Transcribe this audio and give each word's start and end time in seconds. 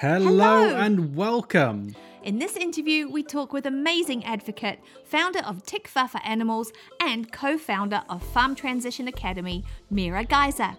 Hello, 0.00 0.28
Hello. 0.28 0.76
and 0.76 1.16
welcome. 1.16 1.92
In 2.22 2.38
this 2.38 2.56
interview, 2.56 3.08
we 3.10 3.24
talk 3.24 3.52
with 3.52 3.66
amazing 3.66 4.24
advocate, 4.24 4.78
founder 5.04 5.40
of 5.40 5.64
Tikva 5.64 6.08
for 6.08 6.20
Animals, 6.22 6.72
and 7.00 7.32
co 7.32 7.58
founder 7.58 8.04
of 8.08 8.22
Farm 8.22 8.54
Transition 8.54 9.08
Academy, 9.08 9.64
Mira 9.90 10.22
Geiser. 10.22 10.76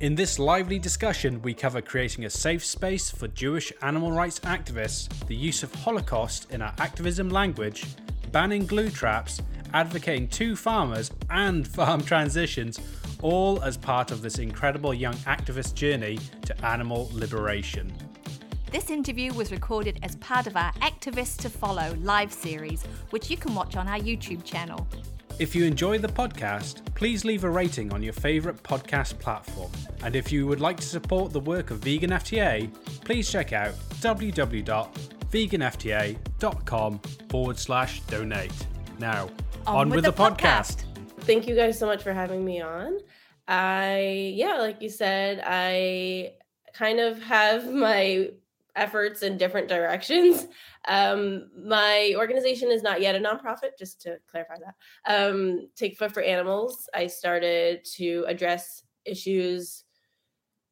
In 0.00 0.14
this 0.14 0.38
lively 0.38 0.78
discussion, 0.78 1.42
we 1.42 1.52
cover 1.52 1.82
creating 1.82 2.24
a 2.24 2.30
safe 2.30 2.64
space 2.64 3.10
for 3.10 3.28
Jewish 3.28 3.70
animal 3.82 4.12
rights 4.12 4.40
activists, 4.40 5.10
the 5.26 5.36
use 5.36 5.62
of 5.62 5.74
Holocaust 5.74 6.50
in 6.50 6.62
our 6.62 6.72
activism 6.78 7.28
language, 7.28 7.84
banning 8.32 8.64
glue 8.64 8.88
traps, 8.88 9.42
advocating 9.74 10.26
two 10.26 10.56
farmers, 10.56 11.10
and 11.28 11.68
farm 11.76 12.00
transitions, 12.00 12.80
all 13.20 13.62
as 13.62 13.76
part 13.76 14.10
of 14.10 14.22
this 14.22 14.38
incredible 14.38 14.94
young 14.94 15.16
activist 15.26 15.74
journey 15.74 16.18
to 16.46 16.64
animal 16.64 17.10
liberation. 17.12 17.92
This 18.74 18.90
interview 18.90 19.32
was 19.32 19.50
recorded 19.52 20.00
as 20.02 20.16
part 20.16 20.48
of 20.48 20.56
our 20.56 20.72
Activists 20.80 21.36
to 21.42 21.48
Follow 21.48 21.96
live 22.00 22.32
series, 22.32 22.82
which 23.10 23.30
you 23.30 23.36
can 23.36 23.54
watch 23.54 23.76
on 23.76 23.86
our 23.86 24.00
YouTube 24.00 24.42
channel. 24.42 24.88
If 25.38 25.54
you 25.54 25.64
enjoy 25.64 25.98
the 25.98 26.08
podcast, 26.08 26.84
please 26.96 27.24
leave 27.24 27.44
a 27.44 27.50
rating 27.50 27.94
on 27.94 28.02
your 28.02 28.14
favourite 28.14 28.60
podcast 28.64 29.20
platform. 29.20 29.70
And 30.02 30.16
if 30.16 30.32
you 30.32 30.48
would 30.48 30.60
like 30.60 30.76
to 30.78 30.86
support 30.86 31.32
the 31.32 31.38
work 31.38 31.70
of 31.70 31.84
Vegan 31.84 32.10
FTA, 32.10 32.68
please 33.04 33.30
check 33.30 33.52
out 33.52 33.74
www.veganfta.com 34.00 36.98
forward 37.28 37.58
slash 37.60 38.00
donate. 38.00 38.66
Now, 38.98 39.30
on, 39.68 39.90
with, 39.90 40.02
the, 40.02 40.12
podcast. 40.12 40.82
Thank 41.20 41.46
you 41.46 41.54
guys 41.54 41.78
so 41.78 41.86
much 41.86 42.02
for 42.02 42.12
having 42.12 42.44
me 42.44 42.60
on. 42.60 42.98
I, 43.46 44.32
yeah, 44.34 44.56
like 44.56 44.82
you 44.82 44.90
said, 44.90 45.44
I 45.46 46.32
kind 46.72 46.98
of 46.98 47.22
have 47.22 47.72
my 47.72 48.30
efforts 48.76 49.22
in 49.22 49.38
different 49.38 49.68
directions. 49.68 50.46
Um, 50.86 51.48
my 51.66 52.12
organization 52.14 52.70
is 52.70 52.82
not 52.82 53.00
yet 53.00 53.14
a 53.14 53.18
nonprofit, 53.18 53.78
just 53.78 54.02
to 54.02 54.18
clarify 54.30 54.56
that. 54.58 54.74
Um, 55.30 55.70
Tikva 55.80 56.12
for 56.12 56.22
Animals. 56.22 56.90
I 56.92 57.06
started 57.06 57.86
to 57.96 58.26
address 58.28 58.82
issues 59.06 59.84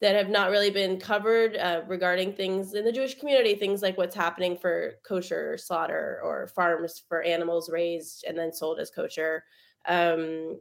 that 0.02 0.16
have 0.16 0.28
not 0.28 0.50
really 0.50 0.68
been 0.68 0.98
covered 0.98 1.56
uh, 1.56 1.80
regarding 1.86 2.34
things 2.34 2.74
in 2.74 2.84
the 2.84 2.92
Jewish 2.92 3.18
community, 3.18 3.54
things 3.54 3.80
like 3.80 3.96
what's 3.96 4.14
happening 4.14 4.54
for 4.58 4.96
kosher 5.02 5.56
slaughter 5.56 6.20
or 6.22 6.48
farms 6.48 7.02
for 7.08 7.22
animals 7.22 7.70
raised 7.70 8.26
and 8.28 8.36
then 8.36 8.52
sold 8.52 8.80
as 8.80 8.90
kosher. 8.90 9.44
Um, 9.86 10.60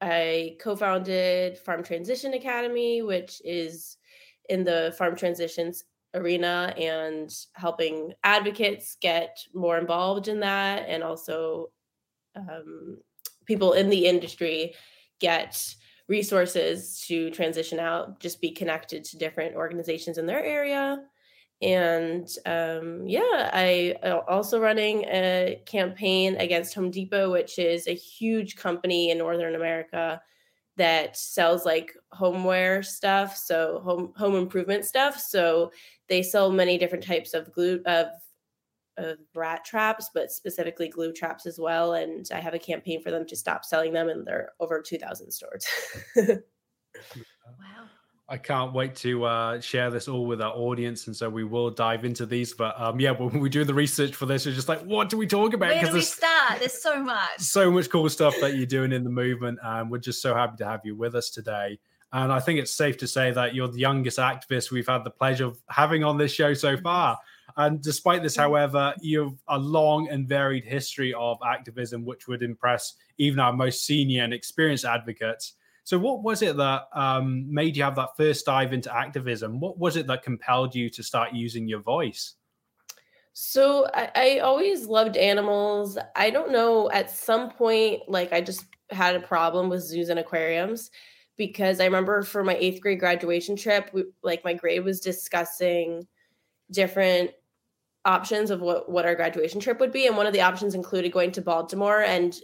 I 0.00 0.56
co 0.60 0.76
founded 0.76 1.58
Farm 1.58 1.82
Transition 1.82 2.34
Academy, 2.34 3.02
which 3.02 3.40
is 3.42 3.96
in 4.50 4.64
the 4.64 4.94
farm 4.98 5.16
transitions 5.16 5.84
arena 6.14 6.72
and 6.78 7.30
helping 7.54 8.12
advocates 8.22 8.96
get 9.00 9.38
more 9.52 9.78
involved 9.78 10.28
in 10.28 10.40
that 10.40 10.84
and 10.88 11.02
also 11.02 11.70
um, 12.36 12.98
people 13.46 13.72
in 13.72 13.90
the 13.90 14.06
industry 14.06 14.74
get 15.20 15.74
resources 16.08 17.04
to 17.06 17.30
transition 17.30 17.78
out 17.78 18.20
just 18.20 18.40
be 18.40 18.50
connected 18.50 19.04
to 19.04 19.18
different 19.18 19.54
organizations 19.56 20.18
in 20.18 20.26
their 20.26 20.44
area. 20.44 21.02
And 21.62 22.28
um, 22.46 23.06
yeah 23.06 23.50
i 23.52 23.94
also 24.28 24.60
running 24.60 25.04
a 25.04 25.62
campaign 25.66 26.36
against 26.36 26.74
home 26.74 26.90
depot 26.90 27.30
which 27.30 27.58
is 27.58 27.86
a 27.86 27.94
huge 27.94 28.56
company 28.56 29.10
in 29.10 29.18
northern 29.18 29.54
america 29.54 30.20
that 30.76 31.16
sells 31.16 31.64
like 31.64 31.94
homeware 32.12 32.82
stuff 32.82 33.36
so 33.36 33.80
home 33.84 34.12
home 34.16 34.34
improvement 34.34 34.84
stuff. 34.84 35.18
So 35.18 35.70
they 36.08 36.22
sell 36.22 36.50
many 36.50 36.78
different 36.78 37.04
types 37.04 37.34
of 37.34 37.52
glue 37.52 37.80
of 37.86 38.06
of 38.96 39.18
rat 39.34 39.64
traps 39.64 40.08
but 40.14 40.30
specifically 40.30 40.88
glue 40.88 41.12
traps 41.12 41.46
as 41.46 41.58
well 41.58 41.94
and 41.94 42.26
i 42.32 42.38
have 42.38 42.54
a 42.54 42.58
campaign 42.58 43.02
for 43.02 43.10
them 43.10 43.26
to 43.26 43.34
stop 43.34 43.64
selling 43.64 43.92
them 43.92 44.08
and 44.08 44.24
they're 44.24 44.52
over 44.60 44.80
2000 44.80 45.30
stores 45.32 45.66
Wow. 47.58 47.88
I 48.26 48.38
can't 48.38 48.72
wait 48.72 48.96
to 48.96 49.24
uh, 49.24 49.60
share 49.60 49.90
this 49.90 50.08
all 50.08 50.24
with 50.24 50.40
our 50.40 50.54
audience, 50.54 51.06
and 51.08 51.14
so 51.14 51.28
we 51.28 51.44
will 51.44 51.70
dive 51.70 52.06
into 52.06 52.24
these. 52.24 52.54
But 52.54 52.80
um, 52.80 52.98
yeah, 52.98 53.10
when 53.10 53.38
we 53.38 53.50
do 53.50 53.64
the 53.64 53.74
research 53.74 54.14
for 54.14 54.24
this, 54.24 54.46
it's 54.46 54.56
just 54.56 54.68
like, 54.68 54.80
what 54.80 55.10
do 55.10 55.18
we 55.18 55.26
talk 55.26 55.52
about? 55.52 55.70
Where 55.70 55.84
do 55.84 55.92
we 55.92 56.00
start? 56.00 56.58
There's 56.58 56.80
so 56.80 57.02
much. 57.02 57.28
so 57.38 57.70
much 57.70 57.90
cool 57.90 58.08
stuff 58.08 58.34
that 58.40 58.56
you're 58.56 58.64
doing 58.64 58.92
in 58.92 59.04
the 59.04 59.10
movement, 59.10 59.58
and 59.62 59.90
we're 59.90 59.98
just 59.98 60.22
so 60.22 60.34
happy 60.34 60.56
to 60.58 60.64
have 60.64 60.80
you 60.84 60.96
with 60.96 61.14
us 61.14 61.28
today. 61.28 61.78
And 62.14 62.32
I 62.32 62.38
think 62.38 62.60
it's 62.60 62.70
safe 62.70 62.96
to 62.98 63.08
say 63.08 63.32
that 63.32 63.56
you're 63.56 63.66
the 63.66 63.80
youngest 63.80 64.18
activist 64.18 64.70
we've 64.70 64.86
had 64.86 65.02
the 65.02 65.10
pleasure 65.10 65.46
of 65.46 65.58
having 65.68 66.04
on 66.04 66.16
this 66.16 66.32
show 66.32 66.54
so 66.54 66.76
far. 66.76 67.18
And 67.56 67.82
despite 67.82 68.22
this, 68.22 68.36
however, 68.36 68.94
you've 69.00 69.42
a 69.48 69.58
long 69.58 70.08
and 70.08 70.28
varied 70.28 70.64
history 70.64 71.12
of 71.12 71.38
activism, 71.44 72.04
which 72.04 72.28
would 72.28 72.44
impress 72.44 72.94
even 73.18 73.40
our 73.40 73.52
most 73.52 73.84
senior 73.84 74.22
and 74.22 74.32
experienced 74.32 74.84
advocates. 74.84 75.54
So, 75.82 75.98
what 75.98 76.22
was 76.22 76.40
it 76.42 76.56
that 76.56 76.84
um, 76.94 77.52
made 77.52 77.76
you 77.76 77.82
have 77.82 77.96
that 77.96 78.16
first 78.16 78.46
dive 78.46 78.72
into 78.72 78.96
activism? 78.96 79.58
What 79.58 79.76
was 79.76 79.96
it 79.96 80.06
that 80.06 80.22
compelled 80.22 80.72
you 80.72 80.88
to 80.90 81.02
start 81.02 81.32
using 81.32 81.66
your 81.66 81.80
voice? 81.80 82.34
So 83.32 83.88
I, 83.92 84.10
I 84.14 84.38
always 84.38 84.86
loved 84.86 85.16
animals. 85.16 85.98
I 86.14 86.30
don't 86.30 86.52
know, 86.52 86.88
at 86.92 87.10
some 87.10 87.50
point, 87.50 88.02
like 88.06 88.32
I 88.32 88.40
just 88.40 88.66
had 88.90 89.16
a 89.16 89.20
problem 89.20 89.68
with 89.68 89.82
zoos 89.82 90.10
and 90.10 90.20
aquariums 90.20 90.92
because 91.36 91.80
I 91.80 91.84
remember 91.84 92.22
for 92.22 92.44
my 92.44 92.54
eighth 92.56 92.80
grade 92.80 93.00
graduation 93.00 93.56
trip, 93.56 93.90
we, 93.92 94.04
like 94.22 94.44
my 94.44 94.54
grade 94.54 94.84
was 94.84 95.00
discussing 95.00 96.06
different 96.70 97.30
options 98.04 98.50
of 98.50 98.60
what, 98.60 98.90
what 98.90 99.04
our 99.04 99.14
graduation 99.14 99.60
trip 99.60 99.80
would 99.80 99.92
be. 99.92 100.06
And 100.06 100.16
one 100.16 100.26
of 100.26 100.32
the 100.32 100.42
options 100.42 100.74
included 100.74 101.12
going 101.12 101.32
to 101.32 101.40
Baltimore. 101.40 102.02
And 102.02 102.36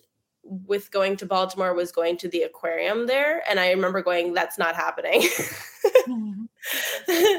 with 0.42 0.90
going 0.90 1.16
to 1.18 1.26
Baltimore 1.26 1.74
was 1.74 1.92
going 1.92 2.16
to 2.18 2.28
the 2.28 2.42
aquarium 2.42 3.06
there. 3.06 3.42
And 3.48 3.60
I 3.60 3.70
remember 3.70 4.02
going, 4.02 4.32
that's 4.32 4.58
not 4.58 4.74
happening. 4.74 5.22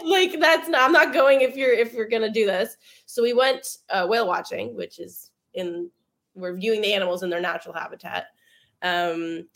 like 0.06 0.40
that's 0.40 0.68
not 0.68 0.82
i'm 0.82 0.92
not 0.92 1.14
going 1.14 1.42
if 1.42 1.56
you're 1.56 1.72
if 1.72 1.94
you're 1.94 2.08
gonna 2.08 2.32
do 2.32 2.46
this 2.46 2.78
so 3.06 3.22
we 3.22 3.34
went 3.34 3.78
uh, 3.90 4.06
whale 4.06 4.28
watching 4.28 4.76
which 4.76 5.00
is 5.00 5.30
in 5.54 5.90
we're 6.34 6.56
viewing 6.56 6.82
the 6.82 6.94
animals 6.94 7.22
in 7.22 7.30
their 7.30 7.42
natural 7.42 7.74
habitat 7.74 8.28
um 8.82 9.48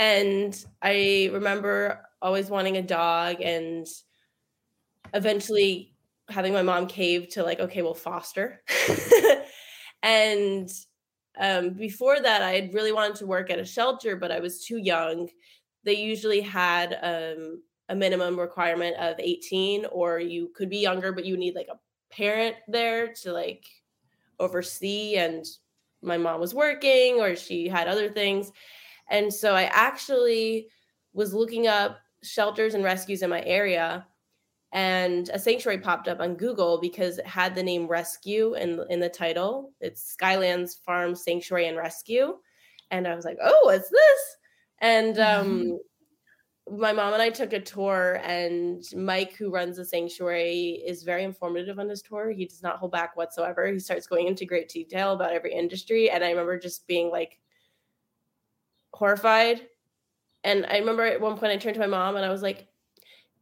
and 0.00 0.64
i 0.80 1.28
remember 1.30 2.00
always 2.22 2.48
wanting 2.48 2.78
a 2.78 2.82
dog 2.82 3.36
and 3.42 3.86
eventually 5.12 5.94
having 6.30 6.54
my 6.54 6.62
mom 6.62 6.86
cave 6.86 7.28
to 7.28 7.42
like 7.42 7.60
okay 7.60 7.82
we'll 7.82 7.94
foster. 7.94 8.62
And 10.02 10.70
um 11.38 11.74
before 11.74 12.18
that 12.18 12.40
i 12.40 12.52
had 12.52 12.72
really 12.72 12.92
wanted 12.92 13.16
to 13.16 13.26
work 13.26 13.50
at 13.50 13.58
a 13.58 13.64
shelter 13.64 14.16
but 14.16 14.32
i 14.32 14.40
was 14.40 14.64
too 14.64 14.78
young. 14.78 15.28
They 15.84 15.96
usually 15.96 16.40
had 16.40 16.98
um 17.02 17.62
a 17.90 17.94
minimum 17.94 18.40
requirement 18.40 18.96
of 18.96 19.16
18 19.18 19.84
or 19.92 20.18
you 20.18 20.50
could 20.54 20.70
be 20.70 20.78
younger 20.78 21.12
but 21.12 21.26
you 21.26 21.36
need 21.36 21.54
like 21.54 21.68
a 21.70 21.78
parent 22.14 22.56
there 22.68 23.12
to 23.22 23.32
like 23.32 23.66
oversee 24.38 25.16
and 25.16 25.44
my 26.00 26.16
mom 26.16 26.40
was 26.40 26.54
working 26.54 27.20
or 27.20 27.36
she 27.36 27.68
had 27.68 27.86
other 27.86 28.08
things 28.08 28.50
and 29.10 29.32
so 29.32 29.54
i 29.54 29.64
actually 29.64 30.68
was 31.12 31.34
looking 31.34 31.66
up 31.66 31.98
shelters 32.22 32.74
and 32.74 32.84
rescues 32.84 33.22
in 33.22 33.30
my 33.30 33.42
area 33.44 34.06
and 34.72 35.30
a 35.30 35.38
sanctuary 35.38 35.78
popped 35.78 36.08
up 36.08 36.20
on 36.20 36.34
google 36.34 36.80
because 36.80 37.18
it 37.18 37.26
had 37.26 37.54
the 37.54 37.62
name 37.62 37.86
rescue 37.86 38.54
in, 38.54 38.84
in 38.88 39.00
the 39.00 39.08
title 39.08 39.72
it's 39.80 40.16
skylands 40.16 40.82
farm 40.84 41.14
sanctuary 41.14 41.66
and 41.66 41.76
rescue 41.76 42.34
and 42.90 43.06
i 43.06 43.14
was 43.14 43.24
like 43.24 43.38
oh 43.42 43.60
what's 43.64 43.90
this 43.90 44.36
and 44.80 45.18
um 45.18 45.78
my 46.70 46.92
mom 46.92 47.12
and 47.12 47.22
I 47.22 47.30
took 47.30 47.52
a 47.52 47.60
tour, 47.60 48.20
and 48.22 48.82
Mike, 48.94 49.34
who 49.34 49.50
runs 49.50 49.76
the 49.76 49.84
sanctuary, 49.84 50.82
is 50.86 51.02
very 51.02 51.24
informative 51.24 51.78
on 51.78 51.88
his 51.88 52.02
tour. 52.02 52.30
He 52.30 52.44
does 52.44 52.62
not 52.62 52.76
hold 52.76 52.92
back 52.92 53.16
whatsoever. 53.16 53.66
He 53.66 53.78
starts 53.80 54.06
going 54.06 54.28
into 54.28 54.44
great 54.44 54.68
detail 54.68 55.12
about 55.12 55.32
every 55.32 55.52
industry. 55.52 56.10
And 56.10 56.22
I 56.22 56.30
remember 56.30 56.58
just 56.58 56.86
being 56.86 57.10
like 57.10 57.39
horrified. 58.92 59.62
And 60.44 60.66
I 60.66 60.78
remember 60.78 61.04
at 61.04 61.20
one 61.20 61.36
point 61.36 61.52
I 61.52 61.56
turned 61.56 61.74
to 61.74 61.80
my 61.80 61.86
mom 61.86 62.16
and 62.16 62.24
I 62.24 62.30
was 62.30 62.42
like, 62.42 62.68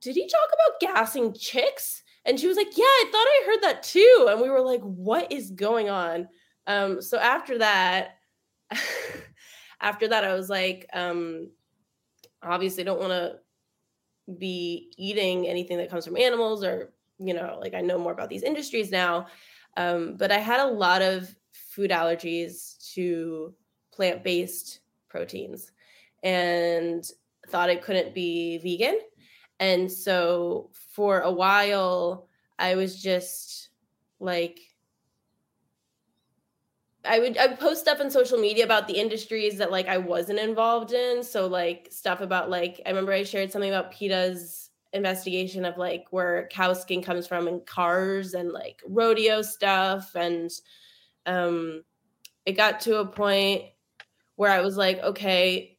Did 0.01 0.15
he 0.15 0.29
talk 0.29 0.49
about 0.53 0.95
gassing 0.95 1.33
chicks? 1.35 2.03
And 2.25 2.39
she 2.39 2.47
was 2.47 2.57
like, 2.57 2.77
Yeah, 2.77 2.85
I 2.85 3.05
thought 3.11 3.19
I 3.19 3.43
heard 3.47 3.63
that 3.63 3.83
too. 3.83 4.27
And 4.31 4.41
we 4.41 4.51
were 4.51 4.61
like, 4.61 4.83
What 4.83 5.31
is 5.33 5.51
going 5.51 5.89
on? 5.89 6.29
Um, 6.67 7.01
so 7.01 7.19
after 7.19 7.59
that, 7.59 8.17
after 9.81 10.09
that, 10.09 10.25
I 10.25 10.35
was 10.35 10.51
like, 10.51 10.87
um, 10.93 11.51
obviously 12.43 12.85
don't 12.85 13.01
want 13.01 13.13
to 13.13 13.37
be 14.39 14.93
eating 14.97 15.47
anything 15.47 15.79
that 15.79 15.91
comes 15.91 16.05
from 16.05 16.17
animals 16.17 16.63
or 16.63 16.93
you 17.19 17.35
know 17.35 17.59
like 17.61 17.75
i 17.75 17.81
know 17.81 17.99
more 17.99 18.13
about 18.13 18.29
these 18.29 18.43
industries 18.43 18.91
now 18.91 19.27
um, 19.77 20.17
but 20.17 20.31
i 20.31 20.39
had 20.39 20.61
a 20.61 20.71
lot 20.71 21.03
of 21.03 21.35
food 21.53 21.91
allergies 21.91 22.77
to 22.93 23.55
plant-based 23.93 24.81
proteins 25.09 25.73
and 26.23 27.11
thought 27.49 27.71
it 27.71 27.83
couldn't 27.83 28.15
be 28.15 28.59
vegan 28.59 28.99
and 29.61 29.91
so 29.91 30.71
for 30.95 31.21
a 31.21 31.33
while 31.33 32.29
I 32.59 32.75
was 32.75 33.01
just 33.01 33.71
like 34.21 34.59
I 37.05 37.21
would 37.21 37.39
I 37.39 37.47
would 37.47 37.61
post 37.61 37.81
stuff 37.81 38.01
on 38.01 38.11
social 38.11 38.39
media 38.39 38.65
about 38.65 38.87
the 38.87 38.99
industries 38.99 39.59
that 39.59 39.71
like 39.71 39.89
I 39.89 39.99
wasn't 39.99 40.39
involved 40.39 40.93
in. 40.93 41.23
So 41.23 41.47
like 41.47 41.89
stuff 41.91 42.21
about 42.21 42.51
like 42.51 42.81
I 42.85 42.91
remember 42.91 43.13
I 43.13 43.23
shared 43.23 43.53
something 43.53 43.71
about 43.71 43.93
PETA's 43.93 44.71
investigation 44.93 45.65
of 45.65 45.77
like 45.77 46.07
where 46.11 46.49
cow 46.51 46.73
skin 46.73 47.03
comes 47.03 47.27
from 47.27 47.47
and 47.47 47.65
cars 47.67 48.35
and 48.35 48.53
like 48.53 48.83
rodeo 48.89 49.43
stuff 49.43 50.15
and 50.15 50.51
um 51.27 51.85
it 52.47 52.53
got 52.53 52.81
to 52.81 52.99
a 52.99 53.07
point 53.07 53.65
where 54.39 54.53
I 54.53 54.61
was 54.61 54.77
like, 54.77 55.01
okay, 55.01 55.77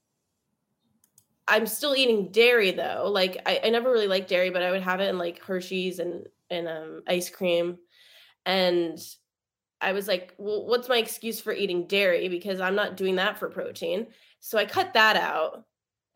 I'm 1.47 1.65
still 1.65 1.95
eating 1.95 2.29
dairy 2.29 2.71
though. 2.71 3.09
Like 3.09 3.37
I, 3.45 3.61
I 3.63 3.69
never 3.69 3.89
really 3.89 4.09
liked 4.09 4.27
dairy, 4.27 4.49
but 4.49 4.61
I 4.61 4.69
would 4.69 4.81
have 4.81 4.99
it 4.99 5.07
in 5.07 5.17
like 5.17 5.41
Hershey's 5.41 5.99
and 5.99 6.27
and 6.49 6.67
um, 6.67 7.01
ice 7.07 7.29
cream. 7.29 7.77
And 8.45 8.99
I 9.79 9.93
was 9.93 10.09
like, 10.09 10.35
well, 10.37 10.67
what's 10.67 10.89
my 10.89 10.97
excuse 10.97 11.39
for 11.39 11.53
eating 11.53 11.87
dairy? 11.87 12.27
Because 12.27 12.59
I'm 12.59 12.75
not 12.75 12.97
doing 12.97 13.15
that 13.15 13.39
for 13.39 13.49
protein. 13.49 14.07
So 14.41 14.57
I 14.57 14.65
cut 14.65 14.93
that 14.93 15.15
out. 15.15 15.63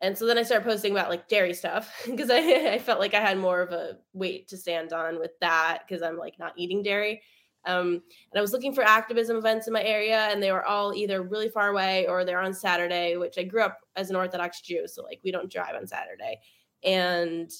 And 0.02 0.18
so 0.18 0.26
then 0.26 0.36
I 0.36 0.42
started 0.42 0.68
posting 0.68 0.92
about 0.92 1.08
like 1.08 1.28
dairy 1.28 1.54
stuff 1.54 1.90
because 2.06 2.28
I, 2.28 2.40
I 2.74 2.78
felt 2.78 3.00
like 3.00 3.14
I 3.14 3.20
had 3.20 3.38
more 3.38 3.62
of 3.62 3.72
a 3.72 3.96
weight 4.12 4.48
to 4.48 4.58
stand 4.58 4.92
on 4.92 5.18
with 5.18 5.32
that 5.40 5.78
because 5.88 6.02
I'm 6.02 6.18
like 6.18 6.38
not 6.38 6.52
eating 6.58 6.82
dairy. 6.82 7.22
Um, 7.66 7.86
and 7.86 8.38
I 8.38 8.40
was 8.40 8.52
looking 8.52 8.74
for 8.74 8.82
activism 8.82 9.36
events 9.36 9.66
in 9.66 9.72
my 9.72 9.82
area, 9.82 10.28
and 10.30 10.42
they 10.42 10.52
were 10.52 10.64
all 10.64 10.94
either 10.94 11.22
really 11.22 11.48
far 11.48 11.68
away 11.68 12.06
or 12.06 12.24
they're 12.24 12.40
on 12.40 12.54
Saturday, 12.54 13.16
which 13.16 13.38
I 13.38 13.44
grew 13.44 13.62
up 13.62 13.78
as 13.96 14.10
an 14.10 14.16
Orthodox 14.16 14.60
Jew. 14.60 14.86
So, 14.86 15.02
like, 15.02 15.20
we 15.24 15.32
don't 15.32 15.50
drive 15.50 15.74
on 15.74 15.86
Saturday. 15.86 16.40
And 16.82 17.50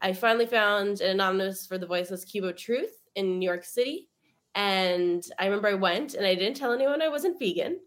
I 0.00 0.12
finally 0.12 0.46
found 0.46 1.00
an 1.00 1.10
anonymous 1.10 1.66
for 1.66 1.78
the 1.78 1.86
Voiceless 1.86 2.24
Cube 2.24 2.44
of 2.44 2.56
Truth 2.56 2.92
in 3.14 3.38
New 3.38 3.48
York 3.48 3.64
City. 3.64 4.08
And 4.54 5.24
I 5.38 5.46
remember 5.46 5.68
I 5.68 5.74
went 5.74 6.14
and 6.14 6.26
I 6.26 6.34
didn't 6.34 6.56
tell 6.56 6.72
anyone 6.72 7.02
I 7.02 7.08
wasn't 7.08 7.38
vegan. 7.38 7.78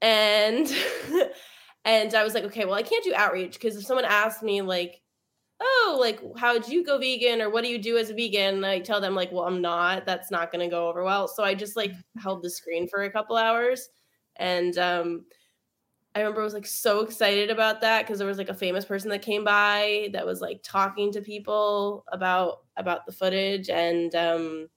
And 0.00 0.72
and 1.84 2.14
I 2.14 2.24
was 2.24 2.34
like, 2.34 2.44
okay, 2.44 2.64
well, 2.64 2.74
I 2.74 2.82
can't 2.82 3.04
do 3.04 3.14
outreach 3.14 3.54
because 3.54 3.76
if 3.76 3.84
someone 3.84 4.04
asked 4.04 4.42
me 4.42 4.62
like, 4.62 5.00
oh, 5.60 5.96
like 6.00 6.20
how'd 6.36 6.68
you 6.68 6.84
go 6.84 6.98
vegan 6.98 7.40
or 7.40 7.50
what 7.50 7.64
do 7.64 7.70
you 7.70 7.78
do 7.78 7.96
as 7.96 8.10
a 8.10 8.14
vegan? 8.14 8.64
I 8.64 8.80
tell 8.80 9.00
them 9.00 9.14
like, 9.14 9.32
well, 9.32 9.44
I'm 9.44 9.62
not. 9.62 10.06
That's 10.06 10.30
not 10.30 10.52
gonna 10.52 10.68
go 10.68 10.88
over 10.88 11.04
well. 11.04 11.28
So 11.28 11.44
I 11.44 11.54
just 11.54 11.76
like 11.76 11.92
held 12.18 12.42
the 12.42 12.50
screen 12.50 12.88
for 12.88 13.04
a 13.04 13.10
couple 13.10 13.36
hours. 13.36 13.88
And 14.36 14.76
um 14.78 15.24
I 16.14 16.20
remember 16.20 16.42
I 16.42 16.44
was 16.44 16.54
like 16.54 16.66
so 16.66 17.00
excited 17.00 17.50
about 17.50 17.80
that 17.80 18.02
because 18.02 18.18
there 18.18 18.28
was 18.28 18.38
like 18.38 18.48
a 18.48 18.54
famous 18.54 18.84
person 18.84 19.10
that 19.10 19.22
came 19.22 19.42
by 19.44 20.10
that 20.12 20.26
was 20.26 20.40
like 20.40 20.60
talking 20.62 21.10
to 21.12 21.20
people 21.20 22.04
about 22.12 22.60
about 22.76 23.06
the 23.06 23.12
footage 23.12 23.68
and 23.68 24.14
um 24.14 24.68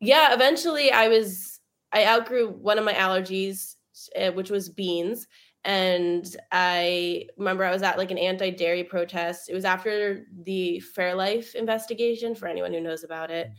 yeah, 0.00 0.34
eventually 0.34 0.92
I 0.92 1.08
was 1.08 1.60
I 1.92 2.06
outgrew 2.06 2.48
one 2.50 2.78
of 2.78 2.84
my 2.84 2.94
allergies 2.94 3.76
uh, 4.18 4.32
which 4.32 4.50
was 4.50 4.68
beans 4.68 5.26
and 5.64 6.24
I 6.52 7.26
remember 7.38 7.64
I 7.64 7.72
was 7.72 7.82
at 7.82 7.98
like 7.98 8.10
an 8.10 8.18
anti-dairy 8.18 8.84
protest. 8.84 9.48
It 9.48 9.54
was 9.54 9.64
after 9.64 10.26
the 10.42 10.82
Fairlife 10.96 11.54
investigation 11.54 12.34
for 12.34 12.46
anyone 12.46 12.72
who 12.72 12.80
knows 12.80 13.04
about 13.04 13.30
it. 13.30 13.50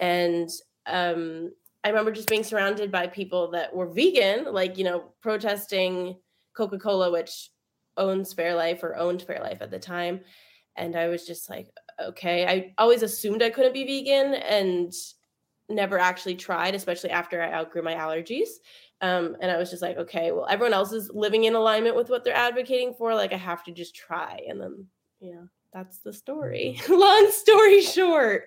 And 0.00 0.50
um 0.86 1.52
I 1.84 1.90
remember 1.90 2.12
just 2.12 2.28
being 2.28 2.44
surrounded 2.44 2.90
by 2.90 3.06
people 3.06 3.50
that 3.50 3.74
were 3.74 3.86
vegan, 3.86 4.52
like, 4.52 4.78
you 4.78 4.84
know, 4.84 5.12
protesting 5.20 6.16
Coca 6.56 6.78
Cola, 6.78 7.12
which 7.12 7.50
owns 7.98 8.34
Fairlife 8.34 8.82
or 8.82 8.96
owned 8.96 9.20
Fairlife 9.20 9.60
at 9.60 9.70
the 9.70 9.78
time. 9.78 10.20
And 10.76 10.96
I 10.96 11.08
was 11.08 11.26
just 11.26 11.50
like, 11.50 11.68
okay. 12.02 12.46
I 12.46 12.74
always 12.78 13.02
assumed 13.02 13.42
I 13.42 13.50
couldn't 13.50 13.74
be 13.74 13.84
vegan 13.84 14.34
and 14.34 14.92
never 15.68 15.98
actually 15.98 16.36
tried, 16.36 16.74
especially 16.74 17.10
after 17.10 17.42
I 17.42 17.52
outgrew 17.52 17.82
my 17.82 17.94
allergies. 17.94 18.48
Um, 19.00 19.36
and 19.40 19.50
I 19.50 19.56
was 19.58 19.70
just 19.70 19.82
like, 19.82 19.96
okay, 19.98 20.32
well, 20.32 20.46
everyone 20.48 20.72
else 20.72 20.92
is 20.92 21.10
living 21.12 21.44
in 21.44 21.54
alignment 21.54 21.96
with 21.96 22.08
what 22.08 22.24
they're 22.24 22.34
advocating 22.34 22.94
for. 22.94 23.14
Like, 23.14 23.32
I 23.32 23.36
have 23.36 23.64
to 23.64 23.72
just 23.72 23.94
try. 23.94 24.40
And 24.48 24.60
then, 24.60 24.86
yeah, 25.20 25.42
that's 25.72 25.98
the 25.98 26.12
story. 26.12 26.80
Long 26.88 27.30
story 27.30 27.82
short. 27.82 28.44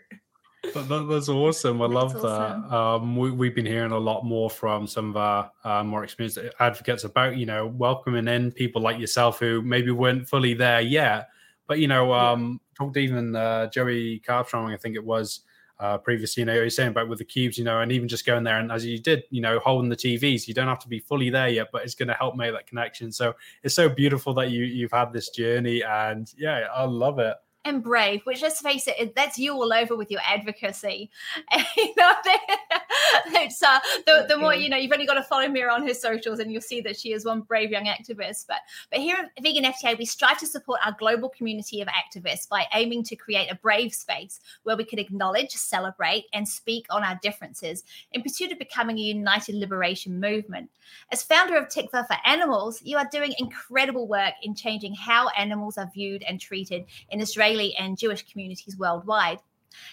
But 0.73 0.89
that, 0.89 1.07
that's 1.09 1.29
awesome. 1.29 1.81
I 1.81 1.85
love 1.85 2.15
awesome. 2.15 2.63
that. 2.69 2.75
Um, 2.75 3.15
we, 3.15 3.47
have 3.47 3.55
been 3.55 3.65
hearing 3.65 3.91
a 3.91 3.97
lot 3.97 4.25
more 4.25 4.49
from 4.49 4.87
some 4.87 5.11
of 5.11 5.17
our 5.17 5.51
uh, 5.63 5.83
more 5.83 6.03
experienced 6.03 6.39
advocates 6.59 7.03
about, 7.03 7.37
you 7.37 7.45
know, 7.45 7.67
welcoming 7.67 8.27
in 8.27 8.51
people 8.51 8.81
like 8.81 8.99
yourself 8.99 9.39
who 9.39 9.61
maybe 9.61 9.91
weren't 9.91 10.27
fully 10.27 10.53
there 10.53 10.81
yet. 10.81 11.29
But, 11.67 11.79
you 11.79 11.87
know, 11.87 12.13
um, 12.13 12.59
yeah. 12.61 12.85
talked 12.85 12.97
even 12.97 13.35
uh, 13.35 13.69
Joey 13.69 14.21
Carbstrong, 14.25 14.73
I 14.73 14.77
think 14.77 14.95
it 14.95 15.03
was, 15.03 15.41
uh, 15.79 15.97
previously. 15.97 16.41
You 16.41 16.45
know, 16.45 16.53
you're 16.53 16.69
saying 16.69 16.89
about 16.89 17.09
with 17.09 17.19
the 17.19 17.25
cubes, 17.25 17.57
you 17.57 17.63
know, 17.63 17.81
and 17.81 17.91
even 17.91 18.07
just 18.07 18.25
going 18.25 18.43
there 18.43 18.59
and 18.59 18.71
as 18.71 18.85
you 18.85 18.97
did, 18.99 19.23
you 19.29 19.41
know, 19.41 19.59
holding 19.59 19.89
the 19.89 19.95
TVs, 19.95 20.47
you 20.47 20.53
don't 20.53 20.67
have 20.67 20.79
to 20.79 20.87
be 20.87 20.99
fully 20.99 21.29
there 21.29 21.49
yet, 21.49 21.67
but 21.71 21.83
it's 21.83 21.95
going 21.95 22.07
to 22.07 22.13
help 22.13 22.35
make 22.35 22.51
that 22.53 22.67
connection. 22.67 23.11
So 23.11 23.33
it's 23.63 23.75
so 23.75 23.89
beautiful 23.89 24.33
that 24.35 24.51
you 24.51 24.63
you've 24.65 24.91
had 24.91 25.13
this 25.13 25.29
journey, 25.29 25.83
and 25.83 26.31
yeah, 26.37 26.67
I 26.73 26.85
love 26.85 27.19
it 27.19 27.35
and 27.67 27.83
brave, 27.83 28.21
which 28.23 28.41
let's 28.41 28.61
face 28.61 28.87
it, 28.87 29.15
that's 29.15 29.37
you 29.37 29.53
all 29.53 29.73
over 29.73 29.95
with 29.95 30.09
your 30.09 30.21
advocacy. 30.27 31.09
And, 31.51 31.65
you 31.77 31.93
know, 31.97 32.13
it's 33.27 33.61
uh, 33.61 33.79
the, 34.05 34.25
the 34.27 34.37
more 34.37 34.55
you 34.55 34.69
know, 34.69 34.77
you've 34.77 34.91
only 34.91 35.05
got 35.05 35.15
to 35.15 35.23
follow 35.23 35.47
me 35.47 35.63
on 35.63 35.87
her 35.87 35.93
socials, 35.93 36.39
and 36.39 36.51
you'll 36.51 36.61
see 36.61 36.81
that 36.81 36.97
she 36.97 37.13
is 37.13 37.25
one 37.25 37.41
brave 37.41 37.71
young 37.71 37.85
activist. 37.85 38.45
But 38.47 38.57
but 38.89 38.99
here 38.99 39.17
at 39.17 39.43
Vegan 39.43 39.65
FTA, 39.65 39.97
we 39.97 40.05
strive 40.05 40.39
to 40.39 40.47
support 40.47 40.79
our 40.85 40.95
global 40.97 41.29
community 41.29 41.81
of 41.81 41.87
activists 41.87 42.47
by 42.47 42.65
aiming 42.73 43.03
to 43.03 43.15
create 43.15 43.51
a 43.51 43.55
brave 43.55 43.93
space 43.93 44.39
where 44.63 44.77
we 44.77 44.83
can 44.83 44.99
acknowledge, 44.99 45.51
celebrate, 45.51 46.25
and 46.33 46.47
speak 46.47 46.85
on 46.89 47.03
our 47.03 47.19
differences 47.21 47.83
in 48.11 48.21
pursuit 48.21 48.51
of 48.51 48.59
becoming 48.59 48.97
a 48.97 49.01
united 49.01 49.55
liberation 49.55 50.19
movement. 50.19 50.69
As 51.11 51.23
founder 51.23 51.57
of 51.57 51.67
Tikva 51.67 52.07
for 52.07 52.17
Animals, 52.25 52.81
you 52.83 52.97
are 52.97 53.09
doing 53.11 53.33
incredible 53.39 54.07
work 54.07 54.33
in 54.41 54.55
changing 54.55 54.95
how 54.95 55.29
animals 55.29 55.77
are 55.77 55.89
viewed 55.93 56.23
and 56.23 56.39
treated 56.39 56.85
in 57.09 57.21
Israeli 57.21 57.56
Israeli 57.57 57.75
and 57.77 57.97
Jewish 57.97 58.29
communities 58.29 58.77
worldwide. 58.77 59.39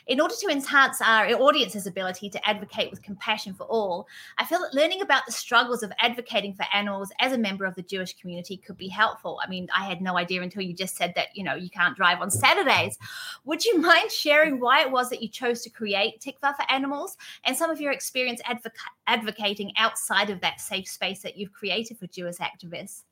In 0.07 0.21
order 0.21 0.35
to 0.41 0.49
enhance 0.49 1.03
our 1.03 1.27
audience's 1.27 1.87
ability 1.87 2.31
to 2.31 2.49
advocate 2.49 2.91
with 2.91 3.03
compassion 3.03 3.53
for 3.53 3.65
all, 3.65 4.07
I 4.39 4.47
feel 4.47 4.61
that 4.61 4.73
learning 4.73 5.03
about 5.03 5.27
the 5.27 5.33
struggles 5.33 5.83
of 5.83 5.93
advocating 5.99 6.55
for 6.55 6.65
animals 6.73 7.11
as 7.21 7.33
a 7.33 7.39
member 7.39 7.67
of 7.67 7.75
the 7.75 7.83
Jewish 7.83 8.15
community 8.15 8.57
could 8.57 8.79
be 8.79 8.89
helpful. 8.89 9.41
I 9.45 9.51
mean, 9.51 9.69
I 9.77 9.85
had 9.85 10.01
no 10.01 10.17
idea 10.17 10.41
until 10.41 10.63
you 10.63 10.73
just 10.73 10.97
said 10.97 11.13
that, 11.17 11.29
you 11.35 11.45
know, 11.45 11.55
you 11.55 11.69
can't 11.69 11.97
drive 11.97 12.23
on 12.23 12.31
Saturdays. 12.31 12.97
Would 13.45 13.65
you 13.65 13.79
mind 13.79 14.11
sharing 14.11 14.59
why 14.59 14.81
it 14.81 14.91
was 14.91 15.11
that 15.11 15.23
you 15.23 15.29
chose 15.29 15.61
to 15.63 15.71
create 15.71 16.21
Tikva 16.21 16.57
for 16.57 16.71
Animals 16.71 17.19
and 17.45 17.55
some 17.55 17.71
of 17.71 17.81
your 17.81 17.93
experience 17.93 18.41
advoc- 18.43 18.71
advocating 19.07 19.73
outside 19.77 20.31
of 20.31 20.41
that 20.41 20.61
safe 20.61 20.89
space 20.89 21.21
that 21.23 21.37
you've 21.37 21.53
created 21.53 21.99
for 21.99 22.07
Jewish 22.07 22.37
activists? 22.37 23.03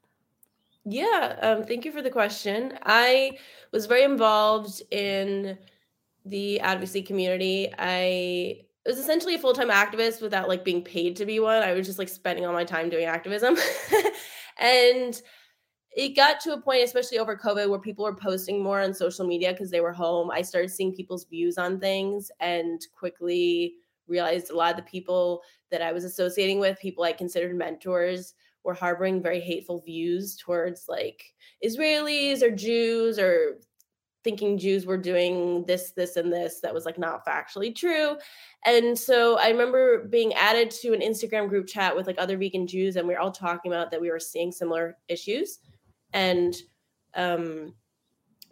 Yeah, 0.84 1.36
um, 1.42 1.64
thank 1.64 1.84
you 1.84 1.92
for 1.92 2.02
the 2.02 2.10
question. 2.10 2.78
I 2.82 3.38
was 3.72 3.86
very 3.86 4.02
involved 4.02 4.82
in 4.90 5.58
the 6.24 6.60
advocacy 6.60 7.02
community. 7.02 7.72
I 7.78 8.62
was 8.84 8.98
essentially 8.98 9.36
a 9.36 9.38
full 9.38 9.52
time 9.54 9.70
activist 9.70 10.20
without 10.20 10.48
like 10.48 10.64
being 10.64 10.82
paid 10.82 11.16
to 11.16 11.26
be 11.26 11.38
one. 11.40 11.62
I 11.62 11.72
was 11.72 11.86
just 11.86 11.98
like 11.98 12.08
spending 12.08 12.46
all 12.46 12.52
my 12.52 12.64
time 12.64 12.90
doing 12.90 13.04
activism. 13.04 13.56
and 14.58 15.20
it 15.96 16.16
got 16.16 16.40
to 16.40 16.54
a 16.54 16.60
point, 16.60 16.84
especially 16.84 17.18
over 17.18 17.36
COVID, 17.36 17.68
where 17.70 17.78
people 17.78 18.04
were 18.04 18.16
posting 18.16 18.62
more 18.62 18.80
on 18.80 18.94
social 18.94 19.26
media 19.26 19.52
because 19.52 19.70
they 19.70 19.80
were 19.80 19.92
home. 19.92 20.30
I 20.30 20.42
started 20.42 20.70
seeing 20.70 20.94
people's 20.94 21.26
views 21.26 21.58
on 21.58 21.78
things 21.78 22.30
and 22.40 22.80
quickly 22.98 23.74
realized 24.08 24.50
a 24.50 24.56
lot 24.56 24.72
of 24.72 24.76
the 24.78 24.90
people 24.90 25.42
that 25.70 25.82
I 25.82 25.92
was 25.92 26.04
associating 26.04 26.58
with, 26.60 26.80
people 26.80 27.04
I 27.04 27.12
considered 27.12 27.56
mentors, 27.56 28.34
were 28.64 28.74
harboring 28.74 29.22
very 29.22 29.40
hateful 29.40 29.80
views 29.80 30.36
towards 30.36 30.86
like 30.88 31.22
Israelis 31.64 32.42
or 32.42 32.50
Jews 32.50 33.18
or 33.18 33.58
thinking 34.24 34.56
Jews 34.56 34.86
were 34.86 34.96
doing 34.96 35.64
this, 35.66 35.92
this, 35.92 36.16
and 36.16 36.32
this 36.32 36.60
that 36.60 36.72
was 36.72 36.84
like 36.84 36.98
not 36.98 37.26
factually 37.26 37.74
true. 37.74 38.16
And 38.64 38.98
so 38.98 39.38
I 39.38 39.48
remember 39.48 40.06
being 40.06 40.32
added 40.34 40.70
to 40.82 40.92
an 40.92 41.00
Instagram 41.00 41.48
group 41.48 41.66
chat 41.66 41.96
with 41.96 42.06
like 42.06 42.18
other 42.18 42.36
vegan 42.36 42.66
Jews, 42.66 42.96
and 42.96 43.06
we 43.06 43.14
were 43.14 43.20
all 43.20 43.32
talking 43.32 43.72
about 43.72 43.90
that 43.90 44.00
we 44.00 44.10
were 44.10 44.20
seeing 44.20 44.52
similar 44.52 44.96
issues. 45.08 45.58
And 46.12 46.54
um, 47.14 47.74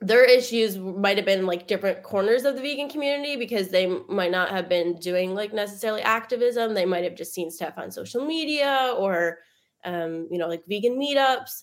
their 0.01 0.25
issues 0.25 0.79
might 0.79 1.19
have 1.19 1.27
been 1.27 1.47
like 1.47 1.67
different 1.67 2.03
corners 2.03 2.45
of 2.45 2.57
the 2.57 2.63
vegan 2.63 2.89
community 2.89 3.37
because 3.37 3.69
they 3.69 3.87
might 4.09 4.31
not 4.31 4.51
have 4.51 4.69
been 4.69 4.99
doing 4.99 5.35
like 5.35 5.53
necessarily 5.53 6.03
activism. 6.03 6.75
They 6.75 6.87
might 6.87 7.05
have 7.05 7.15
just 7.15 7.35
seen 7.35 7.51
stuff 7.51 7.75
on 7.77 7.91
social 7.91 8.25
media 8.25 8.95
or 8.99 9.39
um, 9.85 10.29
you 10.31 10.39
know, 10.39 10.49
like 10.49 10.67
vegan 10.67 10.99
meetups. 10.99 11.63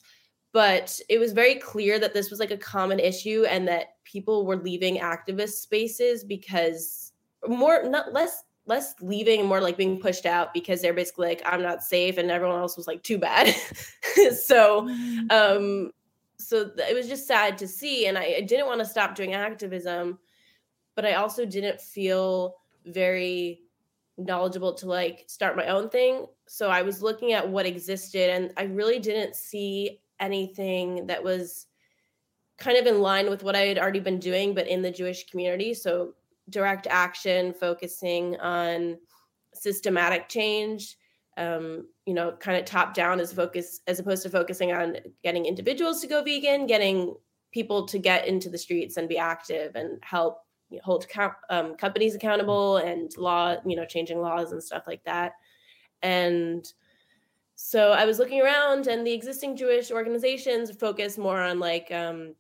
But 0.54 1.00
it 1.10 1.20
was 1.20 1.34
very 1.34 1.56
clear 1.56 2.00
that 2.00 2.14
this 2.14 2.32
was 2.32 2.40
like 2.40 2.52
a 2.52 2.58
common 2.58 3.00
issue 3.00 3.46
and 3.48 3.68
that 3.68 3.96
people 4.06 4.46
were 4.46 4.56
leaving 4.56 4.98
activist 4.98 5.56
spaces 5.62 6.24
because 6.24 7.12
more, 7.48 7.84
not 7.84 8.14
less, 8.14 8.44
less 8.66 8.96
leaving 9.02 9.42
and 9.42 9.50
more 9.50 9.62
like 9.62 9.78
being 9.78 10.00
pushed 10.00 10.26
out 10.26 10.54
because 10.54 10.82
they're 10.82 10.94
basically 10.94 11.28
like, 11.28 11.42
I'm 11.46 11.62
not 11.62 11.84
safe. 11.84 12.18
And 12.18 12.32
everyone 12.32 12.60
else 12.60 12.78
was 12.78 12.88
like, 12.88 13.04
too 13.04 13.18
bad. 13.18 13.54
so, 14.46 14.88
mm. 14.88 15.32
um, 15.32 15.92
so 16.40 16.72
it 16.78 16.96
was 16.96 17.08
just 17.08 17.28
sad 17.28 17.58
to 17.60 17.68
see. 17.68 18.08
And 18.08 18.18
I, 18.18 18.36
I 18.38 18.42
didn't 18.42 18.68
want 18.68 18.80
to 18.80 18.86
stop 18.86 19.16
doing 19.16 19.34
activism 19.34 20.18
but 20.98 21.06
I 21.06 21.14
also 21.14 21.46
didn't 21.46 21.80
feel 21.80 22.56
very 22.88 23.62
knowledgeable 24.18 24.74
to 24.74 24.88
like 24.88 25.26
start 25.28 25.56
my 25.56 25.68
own 25.68 25.90
thing. 25.90 26.26
So 26.48 26.70
I 26.70 26.82
was 26.82 27.02
looking 27.02 27.34
at 27.34 27.48
what 27.48 27.66
existed 27.66 28.30
and 28.30 28.52
I 28.58 28.64
really 28.64 29.00
didn't 29.00 29.36
see 29.36 30.00
anything 30.20 31.08
that 31.08 31.24
was 31.24 31.68
kind 32.58 32.78
of 32.78 32.88
in 32.88 33.02
line 33.02 33.30
with 33.30 33.44
what 33.44 33.56
I 33.56 33.62
had 33.62 33.78
already 33.78 34.00
been 34.00 34.20
doing, 34.20 34.54
but 34.54 34.68
in 34.68 34.82
the 34.82 34.92
Jewish 34.92 35.30
community. 35.30 35.74
So 35.74 36.14
direct 36.50 36.88
action, 36.90 37.54
focusing 37.54 38.38
on 38.40 38.98
systematic 39.54 40.30
change, 40.30 40.98
um, 41.38 41.88
you 42.06 42.14
know, 42.14 42.32
kind 42.32 42.58
of 42.58 42.66
top 42.66 42.94
down 42.94 43.20
as 43.20 43.34
focus 43.34 43.82
as 43.88 44.00
opposed 44.00 44.24
to 44.24 44.30
focusing 44.30 44.72
on 44.72 44.98
getting 45.24 45.46
individuals 45.46 46.02
to 46.02 46.08
go 46.08 46.24
vegan, 46.24 46.66
getting 46.66 47.14
people 47.52 47.86
to 47.88 48.00
get 48.00 48.28
into 48.28 48.50
the 48.50 48.58
streets 48.58 48.98
and 48.98 49.08
be 49.08 49.18
active 49.18 49.76
and 49.76 50.00
help 50.04 50.40
hold 50.84 51.06
um, 51.50 51.76
companies 51.76 52.16
accountable 52.16 52.78
and 52.78 53.16
law, 53.18 53.56
you 53.66 53.76
know, 53.76 53.86
changing 53.86 54.20
laws 54.20 54.52
and 54.52 54.62
stuff 54.62 54.84
like 54.88 55.04
that. 55.06 55.34
And 56.02 56.72
so 57.56 57.92
I 57.92 58.06
was 58.06 58.20
looking 58.20 58.42
around, 58.42 58.88
and 58.88 59.06
the 59.06 59.14
existing 59.14 59.58
Jewish 59.58 59.92
organizations 59.92 60.72
focus 60.72 61.18
more 61.18 61.42
on 61.42 61.60
like 61.60 61.92
um, 61.92 62.36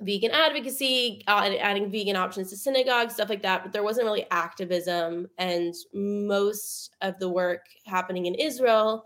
vegan 0.00 0.32
advocacy, 0.32 1.24
adding 1.26 1.90
vegan 1.90 2.16
options 2.16 2.50
to 2.50 2.56
synagogues, 2.56 3.14
stuff 3.14 3.30
like 3.30 3.42
that. 3.42 3.62
But 3.62 3.72
there 3.72 3.82
wasn't 3.82 4.06
really 4.06 4.26
activism, 4.30 5.28
and 5.38 5.74
most 5.94 6.94
of 7.00 7.18
the 7.18 7.28
work 7.28 7.66
happening 7.86 8.26
in 8.26 8.34
Israel 8.34 9.04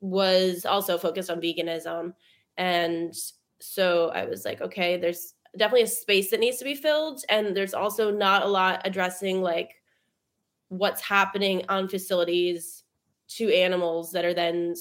was 0.00 0.64
also 0.64 0.98
focused 0.98 1.30
on 1.30 1.40
veganism. 1.40 2.12
And 2.56 3.14
so 3.60 4.10
I 4.10 4.26
was 4.26 4.44
like, 4.44 4.60
okay, 4.60 4.98
there's 4.98 5.34
definitely 5.58 5.82
a 5.82 5.88
space 5.88 6.30
that 6.30 6.40
needs 6.40 6.58
to 6.58 6.64
be 6.64 6.74
filled, 6.74 7.24
and 7.28 7.56
there's 7.56 7.74
also 7.74 8.12
not 8.12 8.44
a 8.44 8.48
lot 8.48 8.82
addressing 8.84 9.42
like 9.42 9.74
what's 10.68 11.00
happening 11.00 11.64
on 11.68 11.88
facilities 11.88 12.75
to 13.28 13.52
animals 13.52 14.12
that 14.12 14.24
are 14.24 14.34
then 14.34 14.74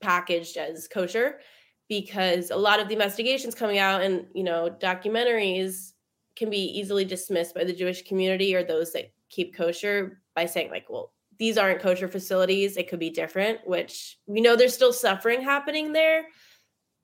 packaged 0.00 0.56
as 0.56 0.88
kosher 0.88 1.40
because 1.88 2.50
a 2.50 2.56
lot 2.56 2.80
of 2.80 2.88
the 2.88 2.94
investigations 2.94 3.54
coming 3.54 3.78
out 3.78 4.00
and 4.00 4.26
you 4.34 4.44
know 4.44 4.70
documentaries 4.80 5.92
can 6.36 6.48
be 6.48 6.78
easily 6.78 7.04
dismissed 7.04 7.54
by 7.54 7.64
the 7.64 7.72
Jewish 7.72 8.02
community 8.02 8.54
or 8.54 8.62
those 8.62 8.92
that 8.92 9.12
keep 9.28 9.54
kosher 9.54 10.22
by 10.34 10.46
saying 10.46 10.70
like 10.70 10.86
well 10.88 11.12
these 11.38 11.58
aren't 11.58 11.80
kosher 11.80 12.08
facilities 12.08 12.76
it 12.76 12.88
could 12.88 12.98
be 12.98 13.10
different 13.10 13.58
which 13.66 14.18
we 14.26 14.40
know 14.40 14.56
there's 14.56 14.74
still 14.74 14.92
suffering 14.92 15.40
happening 15.40 15.92
there 15.92 16.24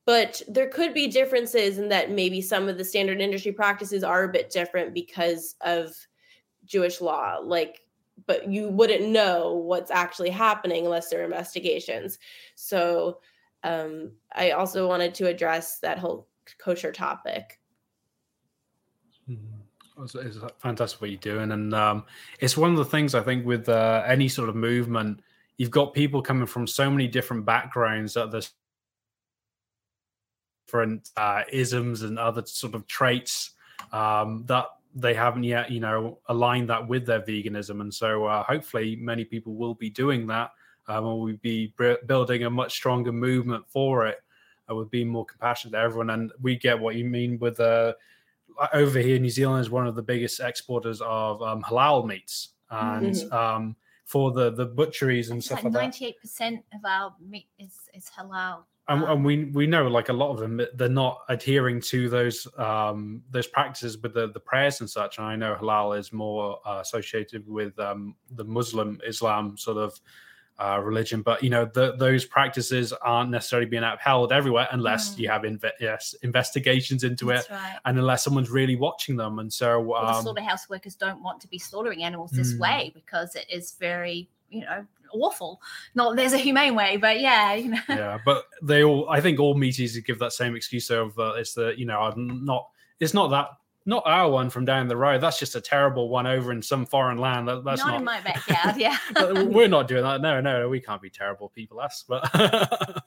but 0.05 0.41
there 0.47 0.69
could 0.69 0.93
be 0.93 1.07
differences 1.07 1.77
in 1.77 1.89
that 1.89 2.11
maybe 2.11 2.41
some 2.41 2.69
of 2.69 2.77
the 2.77 2.85
standard 2.85 3.19
industry 3.19 3.51
practices 3.51 4.03
are 4.03 4.23
a 4.23 4.31
bit 4.31 4.49
different 4.49 4.93
because 4.93 5.55
of 5.61 5.93
Jewish 6.65 7.01
law 7.01 7.39
like 7.43 7.81
but 8.25 8.49
you 8.49 8.69
wouldn't 8.69 9.07
know 9.07 9.53
what's 9.53 9.91
actually 9.91 10.29
happening 10.29 10.85
unless 10.85 11.09
there 11.09 11.21
are 11.21 11.25
investigations 11.25 12.17
so 12.55 13.19
um, 13.63 14.11
I 14.33 14.51
also 14.51 14.87
wanted 14.87 15.13
to 15.15 15.27
address 15.27 15.79
that 15.79 15.99
whole 15.99 16.27
kosher 16.57 16.91
topic. 16.91 17.59
Mm-hmm. 19.29 20.03
It's, 20.03 20.37
fantastic 20.59 21.01
what 21.01 21.09
you're 21.09 21.19
doing, 21.19 21.51
and 21.51 21.73
um, 21.73 22.03
it's 22.39 22.55
one 22.55 22.69
of 22.69 22.77
the 22.77 22.85
things 22.85 23.15
I 23.15 23.21
think 23.21 23.47
with 23.47 23.67
uh, 23.67 24.03
any 24.05 24.27
sort 24.27 24.47
of 24.47 24.55
movement, 24.55 25.21
you've 25.57 25.71
got 25.71 25.93
people 25.93 26.21
coming 26.21 26.45
from 26.45 26.67
so 26.67 26.89
many 26.91 27.07
different 27.07 27.45
backgrounds 27.45 28.13
that 28.13 28.29
there's 28.29 28.51
different 30.67 31.09
uh, 31.17 31.41
isms 31.51 32.03
and 32.03 32.19
other 32.19 32.45
sort 32.45 32.75
of 32.75 32.85
traits 32.85 33.51
um, 33.91 34.43
that 34.45 34.67
they 34.99 35.13
haven't 35.13 35.43
yet, 35.43 35.71
you 35.71 35.79
know, 35.79 36.19
aligned 36.27 36.69
that 36.69 36.87
with 36.87 37.05
their 37.05 37.21
veganism, 37.21 37.81
and 37.81 37.93
so 37.93 38.25
uh, 38.25 38.43
hopefully 38.43 38.95
many 38.95 39.23
people 39.23 39.55
will 39.55 39.75
be 39.75 39.89
doing 39.89 40.27
that 40.27 40.51
um, 40.87 41.05
and 41.05 41.19
we'll 41.19 41.37
be 41.37 41.73
building 42.05 42.43
a 42.43 42.49
much 42.49 42.73
stronger 42.73 43.11
movement 43.11 43.65
for 43.67 44.07
it 44.07 44.19
uh, 44.69 44.75
with 44.75 44.89
being 44.89 45.07
more 45.07 45.25
compassionate 45.25 45.73
to 45.73 45.79
everyone. 45.79 46.09
And 46.11 46.31
we 46.41 46.55
get 46.55 46.79
what 46.79 46.95
you 46.95 47.05
mean 47.05 47.37
with 47.39 47.59
uh, 47.59 47.93
over 48.73 48.99
here, 48.99 49.19
New 49.19 49.29
Zealand 49.29 49.61
is 49.61 49.69
one 49.69 49.87
of 49.87 49.95
the 49.95 50.01
biggest 50.01 50.39
exporters 50.39 51.01
of 51.01 51.41
um, 51.41 51.61
halal 51.61 52.05
meats, 52.05 52.49
and 52.71 53.13
mm-hmm. 53.13 53.33
um, 53.33 53.75
for 54.05 54.31
the 54.31 54.51
the 54.51 54.65
butcheries 54.65 55.29
and 55.29 55.43
stuff 55.43 55.63
like, 55.63 55.73
like 55.73 55.83
98 55.83 56.21
percent 56.21 56.65
of 56.73 56.85
our 56.85 57.13
meat 57.21 57.47
is 57.59 57.73
is 57.93 58.09
halal. 58.17 58.63
And, 58.89 59.03
and, 59.03 59.25
we 59.25 59.45
we 59.45 59.67
know 59.67 59.87
like 59.87 60.07
a 60.07 60.13
lot 60.13 60.31
of 60.31 60.39
them 60.39 60.61
they're 60.75 60.87
not 60.87 61.23
adhering 61.27 61.81
to 61.81 62.07
those 62.07 62.47
um 62.57 63.21
those 63.29 63.47
practices 63.47 63.97
with 63.97 64.13
the 64.13 64.31
the 64.31 64.39
prayers 64.39 64.79
and 64.79 64.89
such 64.89 65.17
and 65.17 65.27
i 65.27 65.35
know 65.35 65.57
halal 65.59 65.99
is 65.99 66.13
more 66.13 66.59
uh, 66.65 66.79
associated 66.79 67.45
with 67.49 67.77
um 67.79 68.15
the 68.31 68.45
muslim 68.45 69.01
islam 69.05 69.57
sort 69.57 69.77
of 69.77 69.99
uh, 70.59 70.79
religion. 70.83 71.21
But 71.21 71.43
you 71.43 71.49
know, 71.49 71.65
the, 71.65 71.95
those 71.95 72.25
practices 72.25 72.93
aren't 72.93 73.29
necessarily 73.29 73.67
being 73.67 73.83
upheld 73.83 74.31
everywhere 74.31 74.67
unless 74.71 75.15
mm. 75.15 75.19
you 75.19 75.29
have 75.29 75.43
inve- 75.43 75.71
yes, 75.79 76.15
investigations 76.23 77.03
into 77.03 77.25
That's 77.25 77.47
it, 77.47 77.51
right. 77.51 77.77
and 77.85 77.97
unless 77.97 78.23
someone's 78.23 78.49
really 78.49 78.75
watching 78.75 79.15
them. 79.15 79.39
And 79.39 79.51
so, 79.51 79.79
um, 79.79 79.87
well, 79.87 80.05
the 80.05 80.21
slaughterhouse 80.21 80.69
workers 80.69 80.95
don't 80.95 81.21
want 81.21 81.41
to 81.41 81.47
be 81.47 81.59
slaughtering 81.59 82.03
animals 82.03 82.31
this 82.31 82.53
mm. 82.53 82.59
way 82.59 82.91
because 82.93 83.35
it 83.35 83.45
is 83.51 83.75
very, 83.79 84.29
you 84.49 84.61
know, 84.61 84.85
awful. 85.13 85.61
Not 85.95 86.15
there's 86.15 86.33
a 86.33 86.37
humane 86.37 86.75
way, 86.75 86.97
but 86.97 87.19
yeah, 87.19 87.53
you 87.55 87.71
know. 87.71 87.81
Yeah, 87.89 88.17
but 88.25 88.45
they 88.61 88.83
all. 88.83 89.09
I 89.09 89.21
think 89.21 89.39
all 89.39 89.55
meat 89.55 89.79
eaters 89.79 89.97
give 89.99 90.19
that 90.19 90.33
same 90.33 90.55
excuse 90.55 90.89
of 90.89 91.17
uh, 91.19 91.33
it's 91.37 91.53
the 91.53 91.73
you 91.77 91.85
know 91.85 91.99
I'm 91.99 92.45
not. 92.45 92.69
It's 92.99 93.13
not 93.13 93.27
that 93.29 93.49
not 93.87 94.03
our 94.05 94.29
one 94.29 94.49
from 94.49 94.65
down 94.65 94.89
the 94.89 94.97
road. 94.97 95.21
That's 95.21 95.39
just 95.39 95.55
a 95.55 95.61
terrible 95.61 96.09
one 96.09 96.27
over 96.27 96.51
in 96.51 96.61
some 96.61 96.85
foreign 96.85 97.17
land. 97.17 97.47
That, 97.47 97.63
that's 97.63 97.79
not, 97.79 97.91
not 97.91 97.99
in 97.99 98.03
my 98.03 98.19
backyard. 98.25 98.75
Yeah, 98.75 98.97
we're 99.43 99.69
not 99.69 99.87
doing 99.87 100.03
that. 100.03 100.19
No, 100.19 100.41
no, 100.41 100.67
we 100.67 100.81
can't 100.81 101.01
be 101.01 101.09
terrible 101.09 101.47
people, 101.49 101.79
us. 101.79 102.03
But 102.07 102.29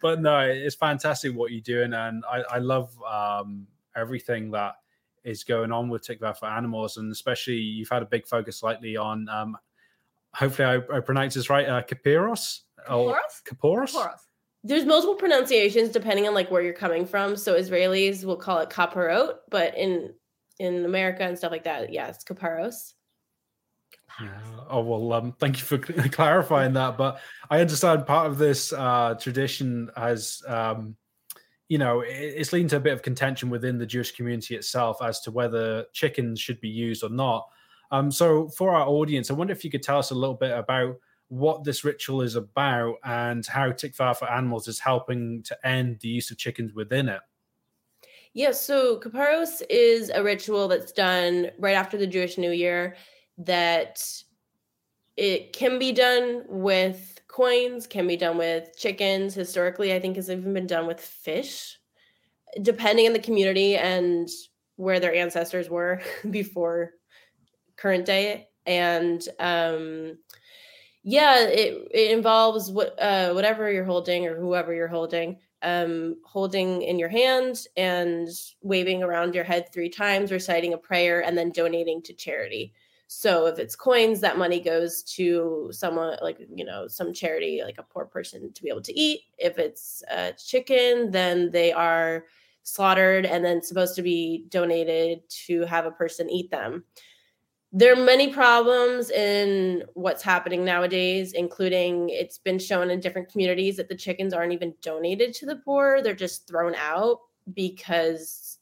but 0.00 0.22
no, 0.22 0.40
it's 0.40 0.74
fantastic 0.74 1.36
what 1.36 1.52
you're 1.52 1.60
doing, 1.60 1.92
and 1.92 2.24
I, 2.24 2.42
I 2.52 2.58
love 2.58 2.90
um, 3.02 3.66
everything 3.94 4.50
that 4.52 4.76
is 5.24 5.44
going 5.44 5.70
on 5.70 5.90
with 5.90 6.06
Tikva 6.06 6.38
for 6.38 6.46
animals, 6.46 6.96
and 6.96 7.12
especially 7.12 7.56
you've 7.56 7.90
had 7.90 8.02
a 8.02 8.06
big 8.06 8.26
focus 8.26 8.62
lately 8.62 8.96
on. 8.96 9.28
Um, 9.28 9.58
hopefully, 10.34 10.66
I, 10.66 10.96
I 10.96 11.00
pronounce 11.00 11.34
this 11.34 11.48
right. 11.48 11.68
Uh, 11.68 11.82
Kapiros. 11.82 12.60
Kaporos. 12.88 13.14
Kaporos 13.48 13.94
there's 14.64 14.86
multiple 14.86 15.14
pronunciations 15.14 15.90
depending 15.90 16.26
on 16.26 16.32
like 16.32 16.50
where 16.50 16.62
you're 16.62 16.72
coming 16.72 17.04
from. 17.06 17.36
So 17.36 17.54
Israelis 17.54 18.24
will 18.24 18.36
call 18.36 18.60
it 18.60 18.70
kaparot, 18.70 19.34
but 19.50 19.76
in 19.76 20.14
in 20.58 20.84
America 20.84 21.22
and 21.22 21.36
stuff 21.36 21.52
like 21.52 21.64
that, 21.64 21.92
yeah, 21.92 22.08
it's 22.08 22.24
kaparos. 22.24 22.94
Yeah. 24.20 24.40
Oh 24.70 24.80
well, 24.80 25.12
um, 25.12 25.32
thank 25.38 25.58
you 25.58 25.64
for 25.64 25.78
clarifying 26.08 26.72
that. 26.74 26.96
But 26.96 27.20
I 27.50 27.60
understand 27.60 28.06
part 28.06 28.26
of 28.26 28.38
this 28.38 28.72
uh, 28.72 29.14
tradition 29.20 29.90
has, 29.96 30.42
um, 30.46 30.96
you 31.68 31.78
know, 31.78 32.02
it's 32.06 32.52
leading 32.52 32.68
to 32.68 32.76
a 32.76 32.80
bit 32.80 32.92
of 32.92 33.02
contention 33.02 33.50
within 33.50 33.76
the 33.76 33.86
Jewish 33.86 34.12
community 34.12 34.54
itself 34.54 34.98
as 35.02 35.20
to 35.22 35.30
whether 35.30 35.86
chickens 35.92 36.40
should 36.40 36.60
be 36.60 36.68
used 36.68 37.02
or 37.02 37.10
not. 37.10 37.48
Um, 37.94 38.10
so, 38.10 38.48
for 38.48 38.74
our 38.74 38.88
audience, 38.88 39.30
I 39.30 39.34
wonder 39.34 39.52
if 39.52 39.64
you 39.64 39.70
could 39.70 39.84
tell 39.84 39.98
us 40.00 40.10
a 40.10 40.16
little 40.16 40.34
bit 40.34 40.50
about 40.50 40.96
what 41.28 41.62
this 41.62 41.84
ritual 41.84 42.22
is 42.22 42.34
about 42.34 42.96
and 43.04 43.46
how 43.46 43.70
Tikva 43.70 44.16
for 44.16 44.28
Animals 44.28 44.66
is 44.66 44.80
helping 44.80 45.44
to 45.44 45.56
end 45.64 46.00
the 46.00 46.08
use 46.08 46.28
of 46.32 46.36
chickens 46.36 46.74
within 46.74 47.08
it. 47.08 47.20
Yeah, 48.32 48.50
so 48.50 48.98
Kaparos 48.98 49.62
is 49.70 50.10
a 50.10 50.24
ritual 50.24 50.66
that's 50.66 50.90
done 50.90 51.52
right 51.60 51.76
after 51.76 51.96
the 51.96 52.08
Jewish 52.08 52.36
New 52.36 52.50
Year 52.50 52.96
that 53.38 54.04
it 55.16 55.52
can 55.52 55.78
be 55.78 55.92
done 55.92 56.42
with 56.48 57.20
coins, 57.28 57.86
can 57.86 58.08
be 58.08 58.16
done 58.16 58.38
with 58.38 58.76
chickens. 58.76 59.34
Historically, 59.34 59.94
I 59.94 60.00
think 60.00 60.16
has 60.16 60.28
even 60.28 60.52
been 60.52 60.66
done 60.66 60.88
with 60.88 61.00
fish, 61.00 61.78
depending 62.60 63.06
on 63.06 63.12
the 63.12 63.20
community 63.20 63.76
and 63.76 64.28
where 64.74 64.98
their 64.98 65.14
ancestors 65.14 65.70
were 65.70 66.02
before 66.30 66.90
current 67.76 68.06
day. 68.06 68.48
And 68.66 69.26
um, 69.38 70.18
yeah 71.04 71.40
it, 71.40 71.86
it 71.92 72.10
involves 72.10 72.70
what 72.70 73.00
uh, 73.00 73.32
whatever 73.32 73.70
you're 73.70 73.84
holding 73.84 74.26
or 74.26 74.36
whoever 74.36 74.74
you're 74.74 74.88
holding 74.88 75.38
um, 75.62 76.16
holding 76.24 76.82
in 76.82 76.98
your 76.98 77.08
hand 77.08 77.66
and 77.76 78.28
waving 78.62 79.02
around 79.02 79.34
your 79.34 79.44
head 79.44 79.70
three 79.72 79.88
times 79.88 80.32
reciting 80.32 80.72
a 80.72 80.78
prayer 80.78 81.22
and 81.22 81.38
then 81.38 81.50
donating 81.50 82.02
to 82.02 82.14
charity 82.14 82.72
so 83.06 83.46
if 83.46 83.58
it's 83.58 83.76
coins 83.76 84.20
that 84.20 84.38
money 84.38 84.60
goes 84.60 85.02
to 85.02 85.68
someone 85.70 86.16
like 86.22 86.38
you 86.54 86.64
know 86.64 86.88
some 86.88 87.12
charity 87.12 87.60
like 87.62 87.78
a 87.78 87.82
poor 87.82 88.06
person 88.06 88.50
to 88.52 88.62
be 88.62 88.70
able 88.70 88.82
to 88.82 88.98
eat 88.98 89.20
if 89.38 89.58
it's 89.58 90.02
a 90.10 90.32
chicken 90.32 91.10
then 91.10 91.50
they 91.50 91.70
are 91.70 92.24
slaughtered 92.62 93.26
and 93.26 93.44
then 93.44 93.62
supposed 93.62 93.94
to 93.94 94.00
be 94.00 94.46
donated 94.48 95.20
to 95.28 95.66
have 95.66 95.84
a 95.84 95.90
person 95.90 96.30
eat 96.30 96.50
them 96.50 96.82
there 97.76 97.92
are 97.92 97.96
many 97.96 98.32
problems 98.32 99.10
in 99.10 99.82
what's 99.94 100.22
happening 100.22 100.64
nowadays, 100.64 101.32
including 101.32 102.08
it's 102.08 102.38
been 102.38 102.60
shown 102.60 102.88
in 102.88 103.00
different 103.00 103.28
communities 103.28 103.76
that 103.76 103.88
the 103.88 103.96
chickens 103.96 104.32
aren't 104.32 104.52
even 104.52 104.74
donated 104.80 105.34
to 105.34 105.46
the 105.46 105.56
poor. 105.56 106.00
They're 106.00 106.14
just 106.14 106.46
thrown 106.46 106.76
out 106.76 107.18
because 107.52 108.58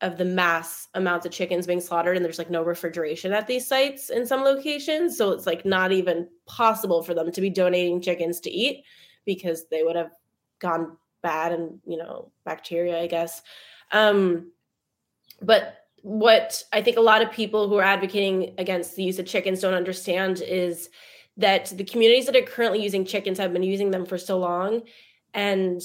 of 0.00 0.16
the 0.16 0.24
mass 0.24 0.88
amounts 0.94 1.26
of 1.26 1.32
chickens 1.32 1.66
being 1.66 1.82
slaughtered 1.82 2.16
and 2.16 2.24
there's 2.24 2.38
like 2.38 2.48
no 2.48 2.62
refrigeration 2.62 3.34
at 3.34 3.46
these 3.46 3.66
sites 3.66 4.08
in 4.08 4.26
some 4.26 4.40
locations 4.40 5.18
so 5.18 5.30
it's 5.30 5.44
like 5.44 5.66
not 5.66 5.92
even 5.92 6.26
possible 6.46 7.02
for 7.02 7.12
them 7.12 7.30
to 7.30 7.42
be 7.42 7.50
donating 7.50 8.00
chickens 8.00 8.40
to 8.40 8.50
eat 8.50 8.82
because 9.26 9.66
they 9.68 9.82
would 9.82 9.96
have 9.96 10.12
gone 10.58 10.96
bad 11.22 11.52
and 11.52 11.78
you 11.84 11.98
know 11.98 12.32
bacteria 12.46 12.98
i 12.98 13.06
guess 13.06 13.42
um 13.92 14.50
but 15.42 15.79
what 16.02 16.62
i 16.72 16.80
think 16.80 16.96
a 16.96 17.00
lot 17.00 17.22
of 17.22 17.30
people 17.30 17.68
who 17.68 17.76
are 17.76 17.82
advocating 17.82 18.54
against 18.58 18.96
the 18.96 19.02
use 19.02 19.18
of 19.18 19.26
chickens 19.26 19.60
don't 19.60 19.74
understand 19.74 20.40
is 20.40 20.88
that 21.36 21.72
the 21.76 21.84
communities 21.84 22.26
that 22.26 22.36
are 22.36 22.42
currently 22.42 22.82
using 22.82 23.04
chickens 23.04 23.38
have 23.38 23.52
been 23.52 23.62
using 23.62 23.90
them 23.90 24.04
for 24.04 24.18
so 24.18 24.38
long 24.38 24.82
and 25.34 25.80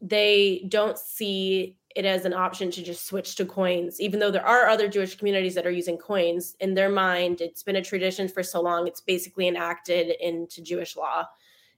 they 0.00 0.64
don't 0.68 0.98
see 0.98 1.76
it 1.96 2.04
as 2.04 2.24
an 2.24 2.32
option 2.32 2.70
to 2.70 2.82
just 2.82 3.06
switch 3.06 3.34
to 3.34 3.44
coins 3.44 4.00
even 4.00 4.20
though 4.20 4.30
there 4.30 4.46
are 4.46 4.68
other 4.68 4.88
jewish 4.88 5.16
communities 5.16 5.54
that 5.54 5.66
are 5.66 5.70
using 5.70 5.98
coins. 5.98 6.54
In 6.60 6.74
their 6.74 6.88
mind 6.88 7.40
it's 7.40 7.62
been 7.62 7.76
a 7.76 7.82
tradition 7.82 8.28
for 8.28 8.42
so 8.42 8.60
long 8.60 8.86
it's 8.86 9.00
basically 9.00 9.48
enacted 9.48 10.14
into 10.20 10.62
jewish 10.62 10.96
law. 10.96 11.26